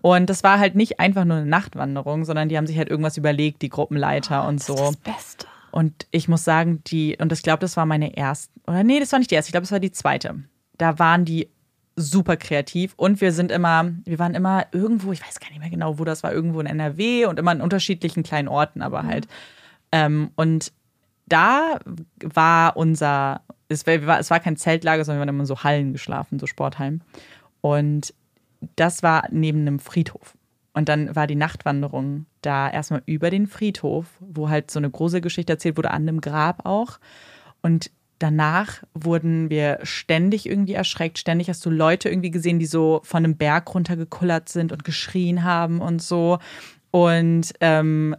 Und 0.00 0.28
das 0.30 0.42
war 0.42 0.58
halt 0.58 0.74
nicht 0.74 1.00
einfach 1.00 1.24
nur 1.24 1.38
eine 1.38 1.46
Nachtwanderung, 1.46 2.24
sondern 2.24 2.48
die 2.48 2.56
haben 2.56 2.66
sich 2.66 2.78
halt 2.78 2.88
irgendwas 2.88 3.16
überlegt, 3.16 3.62
die 3.62 3.68
Gruppenleiter 3.68 4.44
oh, 4.44 4.48
und 4.48 4.62
so. 4.62 4.74
Das 4.74 4.90
ist 4.90 5.04
das 5.06 5.14
Beste. 5.14 5.46
Und 5.70 6.06
ich 6.10 6.28
muss 6.28 6.44
sagen, 6.44 6.82
die, 6.86 7.16
und 7.18 7.32
ich 7.32 7.42
glaube, 7.42 7.60
das 7.60 7.76
war 7.76 7.86
meine 7.86 8.16
erste, 8.16 8.52
oder 8.66 8.84
nee, 8.84 9.00
das 9.00 9.10
war 9.12 9.18
nicht 9.18 9.30
die 9.30 9.34
erste, 9.34 9.48
ich 9.48 9.52
glaube, 9.52 9.64
das 9.64 9.72
war 9.72 9.80
die 9.80 9.92
zweite. 9.92 10.44
Da 10.76 10.98
waren 10.98 11.24
die 11.24 11.48
super 11.96 12.36
kreativ 12.36 12.94
und 12.96 13.20
wir 13.20 13.32
sind 13.32 13.50
immer, 13.50 13.90
wir 14.04 14.18
waren 14.18 14.34
immer 14.34 14.66
irgendwo, 14.72 15.12
ich 15.12 15.26
weiß 15.26 15.40
gar 15.40 15.48
nicht 15.48 15.60
mehr 15.60 15.70
genau, 15.70 15.98
wo 15.98 16.04
das 16.04 16.22
war, 16.22 16.32
irgendwo 16.32 16.60
in 16.60 16.66
NRW 16.66 17.26
und 17.26 17.38
immer 17.38 17.52
in 17.52 17.60
unterschiedlichen 17.60 18.22
kleinen 18.22 18.48
Orten, 18.48 18.82
aber 18.82 19.02
mhm. 19.02 19.06
halt. 19.06 19.28
Ähm, 19.92 20.30
und 20.36 20.72
da 21.26 21.78
war 22.20 22.76
unser, 22.76 23.42
es 23.68 23.86
war, 23.86 24.18
es 24.18 24.30
war 24.30 24.40
kein 24.40 24.56
Zeltlager, 24.56 25.04
sondern 25.04 25.20
wir 25.20 25.28
haben 25.28 25.36
immer 25.36 25.46
so 25.46 25.62
Hallen 25.62 25.92
geschlafen, 25.92 26.38
so 26.38 26.46
Sporthallen. 26.46 27.02
Und 27.60 28.12
das 28.76 29.02
war 29.02 29.24
neben 29.30 29.60
einem 29.60 29.78
Friedhof. 29.78 30.34
Und 30.74 30.88
dann 30.88 31.14
war 31.14 31.26
die 31.26 31.34
Nachtwanderung 31.34 32.26
da 32.40 32.70
erstmal 32.70 33.02
über 33.06 33.30
den 33.30 33.46
Friedhof, 33.46 34.06
wo 34.20 34.48
halt 34.48 34.70
so 34.70 34.78
eine 34.78 34.90
große 34.90 35.20
Geschichte 35.20 35.52
erzählt 35.52 35.76
wurde, 35.76 35.90
an 35.90 36.02
einem 36.02 36.20
Grab 36.20 36.64
auch. 36.64 36.98
Und 37.60 37.90
danach 38.18 38.82
wurden 38.94 39.50
wir 39.50 39.80
ständig 39.82 40.48
irgendwie 40.48 40.72
erschreckt. 40.72 41.18
Ständig 41.18 41.48
hast 41.48 41.64
du 41.66 41.70
Leute 41.70 42.08
irgendwie 42.08 42.30
gesehen, 42.30 42.58
die 42.58 42.66
so 42.66 43.00
von 43.04 43.24
einem 43.24 43.36
Berg 43.36 43.74
runtergekullert 43.74 44.48
sind 44.48 44.72
und 44.72 44.84
geschrien 44.84 45.44
haben 45.44 45.80
und 45.80 46.00
so. 46.00 46.38
Und 46.90 47.52
ähm, 47.60 48.16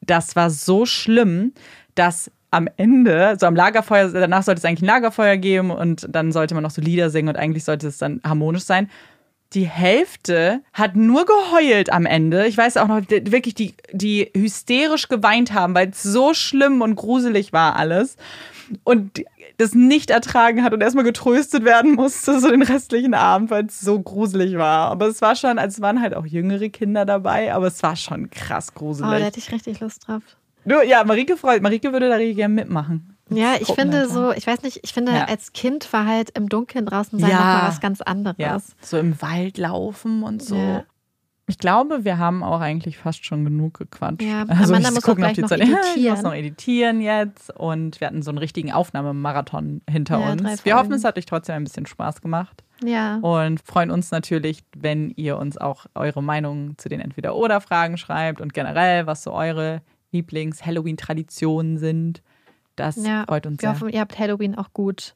das 0.00 0.36
war 0.36 0.50
so 0.50 0.84
schlimm, 0.84 1.52
dass 1.94 2.30
am 2.50 2.68
Ende, 2.76 3.36
so 3.38 3.46
am 3.46 3.56
Lagerfeuer, 3.56 4.10
danach 4.10 4.44
sollte 4.44 4.60
es 4.60 4.64
eigentlich 4.64 4.82
ein 4.82 4.94
Lagerfeuer 4.94 5.36
geben 5.36 5.70
und 5.70 6.06
dann 6.08 6.30
sollte 6.30 6.54
man 6.54 6.62
noch 6.62 6.70
so 6.70 6.80
Lieder 6.80 7.10
singen 7.10 7.28
und 7.28 7.36
eigentlich 7.36 7.64
sollte 7.64 7.88
es 7.88 7.98
dann 7.98 8.20
harmonisch 8.22 8.62
sein. 8.62 8.88
Die 9.54 9.66
Hälfte 9.66 10.62
hat 10.72 10.96
nur 10.96 11.26
geheult 11.26 11.92
am 11.92 12.06
Ende. 12.06 12.46
Ich 12.46 12.56
weiß 12.56 12.76
auch 12.76 12.88
noch, 12.88 13.02
wirklich, 13.08 13.54
die, 13.54 13.74
die 13.92 14.30
hysterisch 14.36 15.08
geweint 15.08 15.52
haben, 15.52 15.74
weil 15.74 15.90
es 15.90 16.02
so 16.02 16.34
schlimm 16.34 16.82
und 16.82 16.96
gruselig 16.96 17.52
war 17.52 17.76
alles. 17.76 18.16
Und 18.82 19.22
das 19.58 19.74
nicht 19.74 20.10
ertragen 20.10 20.64
hat 20.64 20.72
und 20.72 20.80
erstmal 20.80 21.04
getröstet 21.04 21.64
werden 21.64 21.94
musste, 21.94 22.40
so 22.40 22.50
den 22.50 22.62
restlichen 22.62 23.14
Abend, 23.14 23.50
weil 23.50 23.66
es 23.66 23.80
so 23.80 24.00
gruselig 24.00 24.58
war. 24.58 24.90
Aber 24.90 25.06
es 25.06 25.22
war 25.22 25.36
schon, 25.36 25.58
es 25.58 25.80
waren 25.80 26.00
halt 26.00 26.14
auch 26.14 26.26
jüngere 26.26 26.68
Kinder 26.70 27.04
dabei, 27.04 27.54
aber 27.54 27.68
es 27.68 27.82
war 27.82 27.94
schon 27.94 28.30
krass 28.30 28.74
gruselig. 28.74 29.08
Oh, 29.08 29.18
da 29.18 29.24
hätte 29.24 29.38
ich 29.38 29.52
richtig 29.52 29.78
Lust 29.80 30.08
drauf. 30.08 30.22
Du, 30.64 30.82
ja, 30.82 31.04
Marike 31.04 31.36
freut. 31.36 31.62
Marike 31.62 31.92
würde 31.92 32.08
da 32.08 32.16
richtig 32.16 32.36
gerne 32.36 32.54
mitmachen. 32.54 33.13
Ja, 33.30 33.54
ich 33.58 33.68
finde 33.68 34.08
so, 34.08 34.32
ich 34.32 34.46
weiß 34.46 34.62
nicht, 34.62 34.80
ich 34.82 34.92
finde 34.92 35.12
ja. 35.12 35.24
als 35.24 35.52
Kind 35.52 35.90
war 35.92 36.06
halt 36.06 36.30
im 36.30 36.48
Dunkeln 36.48 36.86
draußen 36.86 37.18
sein 37.18 37.30
ja. 37.30 37.36
nochmal 37.36 37.68
was 37.68 37.80
ganz 37.80 38.00
anderes. 38.00 38.36
Ja. 38.38 38.58
So 38.80 38.98
im 38.98 39.20
Wald 39.22 39.58
laufen 39.58 40.22
und 40.22 40.42
so. 40.42 40.56
Ja. 40.56 40.84
Ich 41.46 41.58
glaube, 41.58 42.04
wir 42.04 42.16
haben 42.16 42.42
auch 42.42 42.60
eigentlich 42.60 42.96
fast 42.96 43.26
schon 43.26 43.44
genug 43.44 43.78
gequatscht. 43.78 44.22
Ja, 44.22 44.44
also 44.48 44.72
Amanda 44.72 44.90
muss 44.90 45.04
auch 45.06 45.16
gleich 45.16 45.36
noch 45.36 45.48
Zeit. 45.48 45.60
editieren. 45.60 45.84
Ich 45.96 46.10
muss 46.10 46.22
noch 46.22 46.34
editieren 46.34 47.00
jetzt 47.00 47.54
und 47.58 48.00
wir 48.00 48.08
hatten 48.08 48.22
so 48.22 48.30
einen 48.30 48.38
richtigen 48.38 48.72
Aufnahmemarathon 48.72 49.82
hinter 49.88 50.20
ja, 50.20 50.32
uns. 50.32 50.64
Wir 50.64 50.76
hoffen, 50.76 50.92
es 50.92 51.04
hat 51.04 51.18
euch 51.18 51.26
trotzdem 51.26 51.56
ein 51.56 51.64
bisschen 51.64 51.86
Spaß 51.86 52.22
gemacht. 52.22 52.64
Ja. 52.82 53.16
Und 53.16 53.60
freuen 53.60 53.90
uns 53.90 54.10
natürlich, 54.10 54.64
wenn 54.76 55.10
ihr 55.10 55.36
uns 55.38 55.58
auch 55.58 55.86
eure 55.94 56.22
Meinung 56.22 56.76
zu 56.78 56.88
den 56.88 57.00
Entweder-Oder-Fragen 57.00 57.98
schreibt 57.98 58.40
und 58.40 58.52
generell, 58.52 59.06
was 59.06 59.22
so 59.22 59.32
eure 59.32 59.82
Lieblings-Halloween-Traditionen 60.12 61.78
sind. 61.78 62.22
Das 62.76 62.96
ja, 62.96 63.24
freut 63.24 63.46
uns 63.46 63.62
wir 63.62 63.68
sehr. 63.68 63.74
hoffen, 63.74 63.88
ihr 63.90 64.00
habt 64.00 64.18
Halloween 64.18 64.56
auch 64.56 64.72
gut 64.72 65.14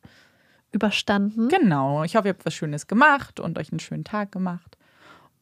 überstanden. 0.70 1.48
Genau. 1.48 2.04
Ich 2.04 2.16
hoffe, 2.16 2.28
ihr 2.28 2.34
habt 2.34 2.46
was 2.46 2.54
Schönes 2.54 2.86
gemacht 2.86 3.40
und 3.40 3.58
euch 3.58 3.72
einen 3.72 3.80
schönen 3.80 4.04
Tag 4.04 4.32
gemacht. 4.32 4.76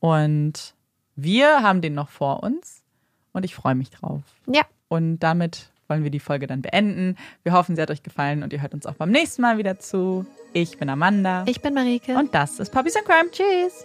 Und 0.00 0.74
wir 1.16 1.62
haben 1.62 1.80
den 1.80 1.94
noch 1.94 2.10
vor 2.10 2.42
uns 2.42 2.82
und 3.32 3.44
ich 3.44 3.54
freue 3.54 3.74
mich 3.74 3.90
drauf. 3.90 4.22
Ja. 4.46 4.62
Und 4.88 5.18
damit 5.18 5.70
wollen 5.88 6.02
wir 6.02 6.10
die 6.10 6.20
Folge 6.20 6.46
dann 6.46 6.62
beenden. 6.62 7.16
Wir 7.42 7.52
hoffen, 7.52 7.76
sie 7.76 7.82
hat 7.82 7.90
euch 7.90 8.02
gefallen 8.02 8.42
und 8.42 8.52
ihr 8.52 8.62
hört 8.62 8.74
uns 8.74 8.86
auch 8.86 8.94
beim 8.94 9.10
nächsten 9.10 9.42
Mal 9.42 9.58
wieder 9.58 9.78
zu. 9.78 10.26
Ich 10.52 10.78
bin 10.78 10.88
Amanda. 10.88 11.44
Ich 11.46 11.60
bin 11.60 11.74
Marike. 11.74 12.16
Und 12.16 12.34
das 12.34 12.58
ist 12.58 12.72
Puppies 12.72 12.96
and 12.96 13.04
Crime. 13.06 13.30
Tschüss. 13.30 13.84